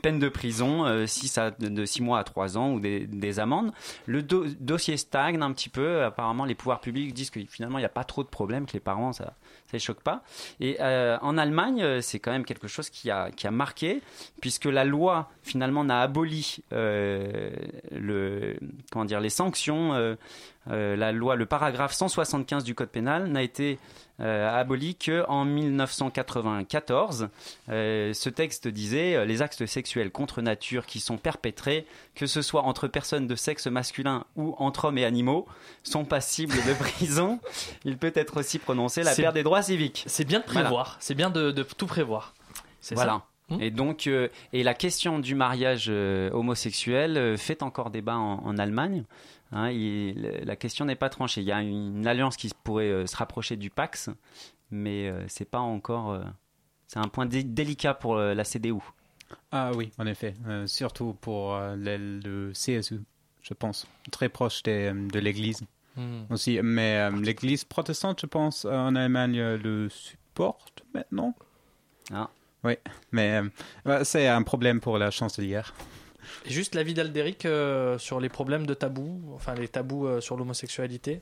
peine 0.03 0.19
de 0.19 0.29
prison, 0.29 1.07
6 1.07 1.39
à, 1.39 1.51
de 1.51 1.85
6 1.85 2.03
mois 2.03 2.19
à 2.19 2.25
3 2.25 2.57
ans 2.59 2.73
ou 2.73 2.81
des, 2.81 3.07
des 3.07 3.39
amendes. 3.39 3.73
Le 4.07 4.23
do- 4.23 4.47
dossier 4.59 4.97
stagne 4.97 5.41
un 5.43 5.53
petit 5.53 5.69
peu. 5.69 6.03
Apparemment, 6.05 6.45
les 6.45 6.55
pouvoirs 6.55 6.81
publics 6.81 7.13
disent 7.15 7.31
que 7.31 7.41
finalement, 7.49 7.79
il 7.79 7.83
n'y 7.83 7.87
a 7.87 7.91
pas 7.91 8.05
trop 8.05 8.23
de 8.23 8.29
problèmes, 8.29 8.67
que 8.67 8.73
les 8.73 8.81
parents, 8.81 9.13
ça 9.13 9.35
ça 9.71 9.77
les 9.77 9.79
choque 9.79 10.01
pas. 10.01 10.23
Et 10.59 10.77
euh, 10.81 11.17
en 11.23 11.39
Allemagne, 11.39 11.83
euh, 11.83 12.01
c'est 12.01 12.19
quand 12.19 12.33
même 12.33 12.45
quelque 12.45 12.67
chose 12.67 12.91
qui 12.91 13.11
a, 13.11 13.31
qui 13.31 13.47
a 13.47 13.51
marqué, 13.51 14.03
puisque 14.41 14.65
la 14.65 14.85
loi 14.85 15.31
finalement 15.43 15.85
n'a 15.85 16.01
aboli 16.01 16.59
euh, 16.73 17.51
le, 17.93 18.57
comment 18.91 19.05
dire, 19.05 19.21
les 19.21 19.31
sanctions. 19.31 20.17
la 20.67 21.13
loi, 21.13 21.37
le 21.37 21.47
paragraphe 21.47 21.93
175 21.93 22.65
du 22.65 22.75
code 22.75 22.91
pénal 22.91 23.29
n'a 23.29 23.43
été 23.43 23.79
euh, 24.21 24.49
aboli 24.51 24.95
que 24.97 25.25
en 25.29 25.45
1994. 25.45 27.29
Euh, 27.69 28.13
ce 28.13 28.29
texte 28.29 28.69
disait 28.69 29.15
euh, 29.17 29.25
les 29.25 29.43
actes 29.43 29.67
sexuels 29.67 30.11
contre 30.11 30.43
nature 30.43 30.87
qui 30.87 31.01
sont 31.01 31.17
perpétrés, 31.17 31.87
que 32.15 32.27
ce 32.27 32.43
soit 32.43 32.63
entre 32.63 32.89
personnes 32.89 33.27
de 33.27 33.35
sexe 33.37 33.67
masculin 33.67 34.25
ou 34.37 34.55
entre 34.59 34.87
hommes 34.87 34.99
et 34.99 35.05
animaux, 35.05 35.47
sont 35.83 36.05
passibles 36.05 36.57
de 36.67 36.75
prison. 36.79 37.41
Il 37.85 37.97
peut 37.99 38.13
être 38.15 38.39
aussi 38.39 38.59
prononcé 38.59 39.03
la 39.03 39.15
perte 39.15 39.35
des 39.35 39.43
droits 39.43 39.63
civiques. 39.63 40.05
C'est 40.07 40.25
bien 40.25 40.41
de 40.41 40.45
Voilà. 40.47 40.61
prévoir. 40.63 40.97
C'est 41.01 41.15
bien 41.15 41.31
de, 41.31 41.51
de 41.51 41.63
tout 41.63 41.87
prévoir. 41.87 42.35
C'est 42.81 42.95
Voilà. 42.95 43.23
ça. 43.49 43.57
Hmm. 43.57 43.61
Et 43.61 43.71
donc, 43.71 44.07
euh, 44.07 44.29
et 44.53 44.63
la 44.63 44.75
question 44.75 45.19
du 45.19 45.35
mariage 45.35 45.87
euh, 45.89 46.31
homosexuel 46.33 47.17
euh, 47.17 47.37
fait 47.37 47.63
encore 47.63 47.91
débat 47.91 48.17
en, 48.17 48.39
en 48.45 48.59
Allemagne. 48.59 49.05
Hein, 49.53 49.71
il- 49.71 50.21
la 50.45 50.57
question 50.57 50.85
n'est 50.85 50.97
pas 50.97 51.09
tranchée. 51.09 51.41
Il 51.41 51.47
y 51.47 51.53
a 51.53 51.61
une 51.61 52.07
alliance 52.07 52.37
qui 52.37 52.51
pourrait 52.63 52.91
euh, 52.91 53.07
se 53.07 53.17
rapprocher 53.17 53.57
du 53.57 53.69
Pax, 53.71 54.11
mais 54.71 55.09
euh, 55.09 55.25
c'est 55.29 55.49
pas 55.51 55.59
encore. 55.61 56.13
euh, 56.13 56.23
c'est 56.87 56.99
un 56.99 57.09
point 57.09 57.27
dé- 57.27 57.45
délicat 57.45 57.95
pour 57.95 58.17
euh, 58.17 58.35
la 58.35 58.45
CDU. 58.45 58.75
Ah 59.53 59.71
oui, 59.75 59.91
en 59.99 60.07
effet. 60.07 60.35
Euh, 60.47 60.67
surtout 60.67 61.15
pour 61.21 61.55
euh, 61.55 61.77
le, 61.77 62.53
CSU, 62.53 63.01
je 63.43 63.55
pense. 63.55 63.87
Très 64.11 64.29
proche 64.29 64.63
des- 64.63 64.93
de 64.93 65.19
l'Église 65.19 65.63
Hmm. 65.97 66.23
aussi. 66.31 66.61
Mais 66.63 66.97
euh, 66.99 67.11
l'Église 67.21 67.65
protestante, 67.65 68.21
je 68.21 68.27
pense, 68.27 68.65
en 68.65 68.95
Allemagne, 68.95 69.41
le 69.57 69.89
supporte 69.89 70.85
maintenant? 70.95 71.35
Ah. 72.13 72.31
Oui, 72.63 72.75
mais 73.11 73.41
euh, 73.43 73.49
ouais, 73.87 74.05
c'est 74.05 74.29
un 74.29 74.43
problème 74.43 74.81
pour 74.81 74.99
la 74.99 75.11
chancelière. 75.11 75.75
Et 76.47 76.51
juste 76.51 76.75
l'avis 76.75 76.95
d'Aldéric 76.95 77.47
euh, 77.47 77.99
sur 77.99 78.21
les 78.21 78.29
problèmes 78.29 78.67
de 78.67 78.75
tabous, 78.75 79.21
enfin 79.35 79.55
les 79.55 79.69
tabous 79.69 80.07
euh, 80.07 80.21
sur 80.21 80.37
l'homosexualité. 80.37 81.21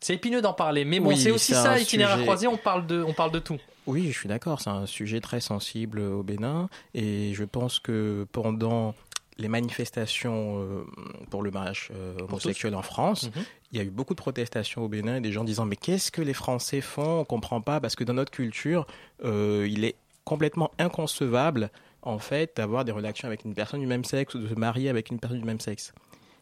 C'est 0.00 0.14
épineux 0.14 0.40
d'en 0.40 0.52
parler, 0.52 0.84
mais 0.84 1.00
bon, 1.00 1.08
Oui, 1.08 1.16
c'est 1.16 1.32
aussi 1.32 1.54
ça, 1.54 1.78
itinéraire 1.78 2.14
sujet- 2.16 2.24
croisé, 2.24 2.46
on 2.46 2.56
parle 2.56 2.86
de, 2.86 3.02
on 3.02 3.12
parle 3.12 3.32
de 3.32 3.40
tout. 3.40 3.58
Oui, 3.86 4.12
je 4.12 4.18
suis 4.18 4.28
d'accord, 4.28 4.60
c'est 4.60 4.70
un 4.70 4.86
sujet 4.86 5.20
très 5.20 5.40
sensible 5.40 5.98
au 6.00 6.22
Bénin 6.22 6.68
et 6.94 7.32
je 7.34 7.42
pense 7.44 7.80
que 7.80 8.26
pendant 8.30 8.94
les 9.38 9.48
manifestations 9.48 10.60
euh, 10.62 10.84
pour 11.30 11.42
le 11.42 11.50
mariage 11.50 11.90
euh, 11.94 12.14
homosexuel 12.28 12.74
en 12.76 12.82
France, 12.82 13.24
Mhm. 13.34 13.42
il 13.72 13.78
y 13.78 13.80
a 13.80 13.84
eu 13.84 13.90
beaucoup 13.90 14.14
de 14.14 14.18
protestations 14.20 14.82
au 14.84 14.88
Bénin, 14.88 15.20
des 15.20 15.32
gens 15.32 15.42
disant 15.44 15.64
mais 15.64 15.76
qu'est-ce 15.76 16.12
que 16.12 16.22
les 16.22 16.34
Français 16.34 16.80
font? 16.80 17.20
On 17.20 17.24
comprend 17.24 17.60
pas 17.60 17.80
parce 17.80 17.96
que 17.96 18.04
dans 18.04 18.14
notre 18.14 18.30
culture, 18.32 18.86
euh, 19.24 19.66
il 19.68 19.84
est 19.84 19.96
complètement 20.24 20.70
inconcevable 20.78 21.70
en 22.08 22.18
fait 22.18 22.56
d'avoir 22.56 22.84
des 22.84 22.92
relations 22.92 23.28
avec 23.28 23.44
une 23.44 23.54
personne 23.54 23.80
du 23.80 23.86
même 23.86 24.04
sexe 24.04 24.34
ou 24.34 24.38
de 24.38 24.48
se 24.48 24.54
marier 24.54 24.88
avec 24.88 25.10
une 25.10 25.18
personne 25.18 25.38
du 25.38 25.44
même 25.46 25.60
sexe. 25.60 25.92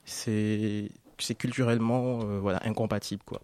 C'est 0.05 0.91
culturellement 1.39 2.21
euh, 2.23 2.39
voilà 2.41 2.61
incompatible 2.65 3.23
quoi. 3.25 3.41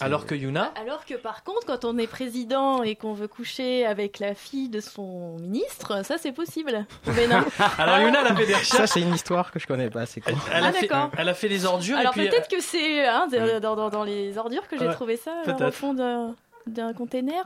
Alors 0.00 0.26
que 0.26 0.34
Yuna, 0.34 0.72
Alors 0.74 1.04
que 1.04 1.14
par 1.14 1.44
contre, 1.44 1.66
quand 1.66 1.84
on 1.84 1.96
est 1.98 2.08
président 2.08 2.82
et 2.82 2.96
qu'on 2.96 3.12
veut 3.14 3.28
coucher 3.28 3.86
avec 3.86 4.18
la 4.18 4.34
fille 4.34 4.68
de 4.68 4.80
son 4.80 5.36
ministre, 5.38 6.04
ça 6.04 6.18
c'est 6.18 6.32
possible 6.32 6.84
au 7.06 7.12
Bénin. 7.12 7.44
alors 7.78 7.98
Yuna, 8.00 8.20
elle 8.22 8.26
a 8.26 8.34
fait 8.34 8.46
des 8.46 8.52
Ça, 8.54 8.58
recherches. 8.58 8.90
c'est 8.90 9.00
une 9.02 9.14
histoire 9.14 9.52
que 9.52 9.60
je 9.60 9.66
connais 9.68 9.90
pas. 9.90 10.04
C'est 10.06 10.20
quoi 10.20 10.32
Elle, 10.52 10.64
Ah, 10.64 10.68
a 10.68 10.72
fait, 10.72 10.88
d'accord. 10.88 11.10
elle 11.16 11.28
a 11.28 11.34
fait 11.34 11.46
les 11.48 11.64
ordures 11.64 11.96
Alors 11.98 12.12
puis 12.12 12.28
peut-être 12.28 12.48
que 12.48 12.60
c'est 12.60 13.06
hein, 13.06 13.28
dans, 13.62 13.76
dans- 13.76 13.88
dans 13.90 14.02
les 14.04 14.36
ordures 14.36 14.66
que 14.66 14.76
j'ai 14.76 14.88
Ouais, 14.88 14.94
trouvé 14.94 15.16
ça 15.16 15.30
euh, 15.30 15.44
peut-être. 15.44 15.68
au 15.68 15.70
fond 15.72 15.94
d'un 15.94 16.34
d'un 16.66 16.92
container 16.94 17.44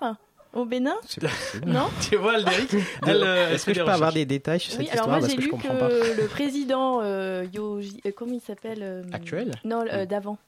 au 0.59 0.64
Bénin. 0.66 0.96
Non 1.66 1.88
tu 2.09 2.16
vois, 2.16 2.34
Aldéric, 2.34 2.74
euh, 3.06 3.54
Est-ce 3.54 3.66
que 3.66 3.74
je 3.74 3.82
peux 3.82 3.90
avoir 3.90 4.12
des 4.12 4.24
détails 4.26 4.61
sur 4.61 4.72
cette 4.72 4.80
Oui, 4.80 4.86
alors 4.90 5.06
histoire 5.06 5.09
moi 5.09 5.18
parce 5.20 5.30
j'ai 5.30 5.36
que 5.36 5.42
je 5.42 5.46
lu 5.46 5.52
comprends 5.52 5.74
que 5.74 5.78
pas. 6.14 6.22
le 6.22 6.28
président 6.28 7.00
euh, 7.02 7.46
Yoji, 7.52 8.00
euh, 8.06 8.11
comment 8.16 8.32
il 8.34 8.40
s'appelle 8.40 8.82
euh, 8.82 9.02
Actuel 9.12 9.52
Non, 9.64 9.84
euh, 9.92 10.06
d'avant. 10.06 10.38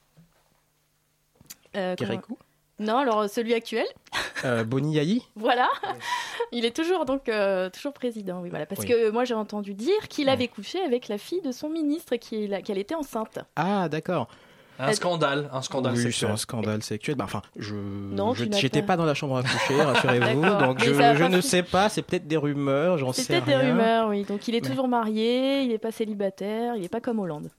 Euh, 1.77 1.95
Kérékou 1.95 2.37
Non, 2.79 2.97
alors 2.97 3.29
celui 3.29 3.53
actuel. 3.53 3.85
euh, 4.43 4.63
Boni 4.63 4.95
Yayi 4.95 5.23
Voilà, 5.35 5.69
il 6.51 6.65
est 6.65 6.75
toujours 6.75 7.05
donc 7.05 7.29
euh, 7.29 7.69
toujours 7.69 7.93
président. 7.93 8.41
Oui, 8.41 8.49
voilà, 8.49 8.65
parce 8.65 8.81
Oui. 8.81 8.87
que 8.87 9.09
moi 9.09 9.23
j'ai 9.23 9.33
entendu 9.35 9.73
dire 9.73 10.07
qu'il 10.09 10.27
avait 10.29 10.47
couché 10.49 10.81
avec 10.81 11.07
la 11.07 11.17
fille 11.17 11.41
de 11.41 11.51
son 11.51 11.69
ministre, 11.69 12.15
qui 12.17 12.49
qu'elle 12.65 12.77
était 12.77 12.95
enceinte. 12.95 13.39
Ah, 13.55 13.87
d'accord. 13.87 14.27
Un 14.81 14.93
scandale, 14.93 15.49
un 15.53 15.61
scandale 15.61 15.93
oui, 15.93 15.97
c'est 15.99 16.03
sexuel. 16.05 16.31
un 16.31 16.37
scandale 16.37 16.83
sexuel. 16.83 17.15
Bah, 17.15 17.25
enfin, 17.25 17.41
je 17.57 17.75
j'étais 18.59 18.81
pas- 18.81 18.97
dans 18.97 19.05
la 19.05 19.13
chambre 19.13 19.37
à 19.37 19.43
coucher, 19.43 19.81
rassurez-vous. 19.81 20.41
Donc 20.41 20.79
Mais 20.79 20.85
je, 20.85 20.93
ça 20.93 21.29
ne 21.29 21.41
sais 21.41 21.63
pas. 21.63 21.89
C'est 21.89 22.01
peut-être 22.01 22.27
des 22.27 22.37
rumeurs, 22.37 22.97
j'en 22.97 23.13
sais 23.13 23.23
C'est 23.23 23.33
rien. 23.33 23.41
peut-être 23.41 23.59
des 23.61 23.67
rumeurs, 23.71 24.09
oui. 24.09 24.23
Donc 24.23 24.47
il 24.47 24.55
est 24.55 24.61
Mais- 24.61 24.67
toujours 24.69 24.87
marié, 24.87 25.61
il 25.61 25.69
n'est 25.69 25.77
pas 25.77 25.91
célibataire, 25.91 26.75
il 26.75 26.81
n'est 26.81 26.89
pas 26.89 27.01
comme 27.01 27.19
Hollande. 27.19 27.49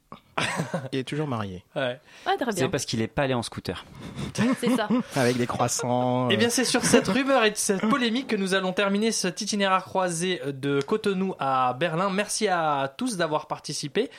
Il 0.93 0.99
est 1.01 1.05
toujours 1.05 1.29
marié. 1.29 1.63
Ouais. 1.77 2.01
Ah, 2.27 2.33
C'est 2.39 2.55
bien. 2.57 2.69
parce 2.71 2.85
qu'il 2.87 3.03
est 3.03 3.07
pas 3.07 3.23
allé 3.23 3.35
en 3.35 3.43
scooter. 3.43 3.85
C'est 4.61 4.71
ça. 4.71 4.89
Avec 5.17 5.37
des 5.37 5.47
croissants. 5.47 6.29
Eh 6.31 6.37
bien, 6.37 6.49
euh, 6.49 6.51
c'est 6.51 6.65
sur 6.65 6.83
cette 6.85 7.07
rumeur 7.09 7.45
et 7.45 7.53
cette 7.55 7.87
polémique 7.89 8.29
que 8.29 8.37
nous 8.37 8.55
allons 8.55 8.73
terminer 8.73 9.13
cet 9.13 9.41
itinéraire 9.43 9.85
croisé 9.85 10.41
de 10.47 10.81
Cotonou 10.81 11.35
à 11.39 11.75
Berlin. 11.79 12.09
Merci 12.11 12.49
à 12.49 12.93
tous 12.97 13.17
d'avoir 13.17 13.47
participé. 13.47 14.11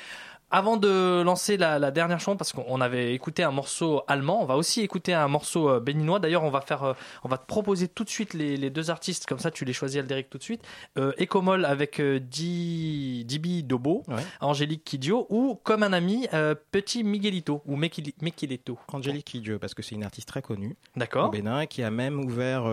Avant 0.55 0.77
de 0.77 1.23
lancer 1.23 1.57
la, 1.57 1.79
la 1.79 1.89
dernière 1.89 2.19
chanson, 2.19 2.37
parce 2.37 2.53
qu'on 2.53 2.79
avait 2.79 3.15
écouté 3.15 3.41
un 3.41 3.49
morceau 3.49 4.03
allemand, 4.07 4.39
on 4.43 4.45
va 4.45 4.55
aussi 4.55 4.81
écouter 4.81 5.11
un 5.15 5.27
morceau 5.27 5.67
euh, 5.67 5.79
béninois. 5.79 6.19
D'ailleurs, 6.19 6.43
on 6.43 6.51
va 6.51 6.61
faire, 6.61 6.83
euh, 6.83 6.93
on 7.23 7.27
va 7.27 7.39
te 7.39 7.47
proposer 7.47 7.87
tout 7.87 8.03
de 8.03 8.09
suite 8.09 8.35
les, 8.35 8.55
les 8.55 8.69
deux 8.69 8.91
artistes, 8.91 9.25
comme 9.25 9.39
ça 9.39 9.49
tu 9.49 9.65
les 9.65 9.73
choisis 9.73 9.99
Aldéric 9.99 10.29
tout 10.29 10.37
de 10.37 10.43
suite. 10.43 10.61
Euh, 10.99 11.11
Ecomol 11.19 11.65
avec 11.65 11.99
euh, 11.99 12.19
Di- 12.19 13.25
Dibi 13.25 13.63
Dobo, 13.63 14.03
Ouais. 14.07 14.21
Angélique 14.41 14.83
Kidjo, 14.83 15.25
ou 15.31 15.55
comme 15.63 15.81
un 15.81 15.91
ami, 15.91 16.27
euh, 16.35 16.53
Petit 16.71 17.03
Miguelito 17.03 17.63
ou 17.65 17.75
Mekilito. 17.75 18.77
Angélique 18.91 19.25
Kidjo, 19.25 19.57
parce 19.57 19.73
que 19.73 19.81
c'est 19.81 19.95
une 19.95 20.03
artiste 20.03 20.27
très 20.27 20.43
connue 20.43 20.75
au 20.95 20.99
D'accord. 20.99 21.31
Bénin 21.31 21.65
qui 21.65 21.81
a 21.81 21.89
même 21.89 22.19
ouvert 22.23 22.65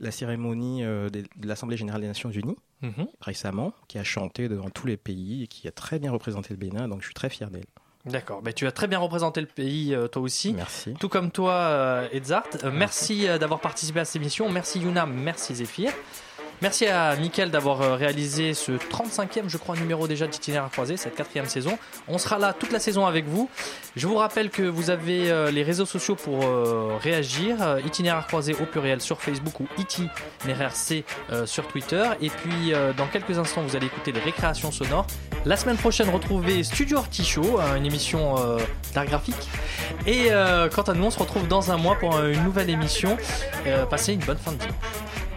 la 0.00 0.10
cérémonie 0.10 0.82
de 0.82 1.22
l'Assemblée 1.46 1.76
générale 1.76 2.00
des 2.00 2.08
Nations 2.08 2.30
Unies 2.30 2.56
Mhm. 2.82 3.08
récemment, 3.20 3.72
qui 3.88 3.98
a 3.98 4.04
chanté 4.04 4.48
devant 4.48 4.70
tous 4.70 4.86
les 4.86 4.96
pays 4.96 5.42
et 5.42 5.46
qui 5.46 5.68
a 5.68 5.72
très 5.72 5.98
bien 5.98 6.10
représenté 6.12 6.50
le 6.50 6.56
Bénin. 6.56 6.88
Donc 6.88 7.00
je 7.00 7.06
suis 7.06 7.14
très 7.14 7.28
fier 7.28 7.50
d'elle. 7.50 7.66
D'accord, 8.06 8.40
mais 8.42 8.54
tu 8.54 8.66
as 8.66 8.72
très 8.72 8.86
bien 8.86 8.98
représenté 8.98 9.42
le 9.42 9.46
pays 9.46 9.94
euh, 9.94 10.08
toi 10.08 10.22
aussi. 10.22 10.54
Merci. 10.54 10.94
Tout 10.98 11.10
comme 11.10 11.30
toi, 11.30 11.52
euh, 11.52 12.08
Edzard. 12.14 12.44
Euh, 12.64 12.70
merci 12.72 13.26
d'avoir 13.38 13.60
participé 13.60 14.00
à 14.00 14.04
cette 14.06 14.16
émission. 14.16 14.48
Merci 14.50 14.80
Yuna, 14.80 15.04
merci 15.04 15.54
Zéphyr. 15.54 15.92
Merci 16.62 16.86
à 16.86 17.16
Mickaël 17.16 17.50
d'avoir 17.50 17.80
euh, 17.80 17.94
réalisé 17.94 18.52
ce 18.52 18.72
35e, 18.72 19.48
je 19.48 19.56
crois, 19.56 19.76
numéro 19.76 20.06
déjà 20.06 20.26
d'Itinéraire 20.26 20.70
croisé, 20.70 20.98
cette 20.98 21.14
quatrième 21.14 21.46
saison. 21.46 21.78
On 22.06 22.18
sera 22.18 22.38
là 22.38 22.52
toute 22.52 22.70
la 22.70 22.78
saison 22.78 23.06
avec 23.06 23.26
vous. 23.26 23.48
Je 23.96 24.06
vous 24.06 24.16
rappelle 24.16 24.50
que 24.50 24.62
vous 24.62 24.90
avez 24.90 25.30
euh, 25.30 25.50
les 25.50 25.62
réseaux 25.62 25.86
sociaux 25.86 26.16
pour 26.16 26.44
euh, 26.44 26.98
réagir. 27.00 27.56
Itinéraire 27.86 28.26
croisé 28.26 28.54
au 28.54 28.66
pluriel 28.66 29.00
sur 29.00 29.22
Facebook 29.22 29.58
ou 29.60 29.66
itinéraire 29.78 30.76
C 30.76 31.04
sur 31.46 31.66
Twitter. 31.66 32.04
Et 32.20 32.28
puis, 32.28 32.72
dans 32.96 33.06
quelques 33.06 33.38
instants, 33.38 33.62
vous 33.62 33.76
allez 33.76 33.86
écouter 33.86 34.12
les 34.12 34.20
récréations 34.20 34.70
sonores. 34.70 35.06
La 35.44 35.56
semaine 35.56 35.76
prochaine, 35.76 36.08
retrouvez 36.10 36.62
Studio 36.62 36.98
Artichaut, 36.98 37.60
une 37.76 37.86
émission 37.86 38.34
d'art 38.94 39.06
graphique. 39.06 39.48
Et 40.06 40.28
quant 40.74 40.82
à 40.82 40.94
nous, 40.94 41.04
on 41.04 41.10
se 41.10 41.18
retrouve 41.18 41.48
dans 41.48 41.70
un 41.70 41.76
mois 41.76 41.96
pour 41.96 42.18
une 42.20 42.42
nouvelle 42.44 42.70
émission. 42.70 43.16
Passez 43.88 44.14
une 44.14 44.20
bonne 44.20 44.38
fin 44.38 44.52
de 44.52 44.58
dimanche. 44.58 45.29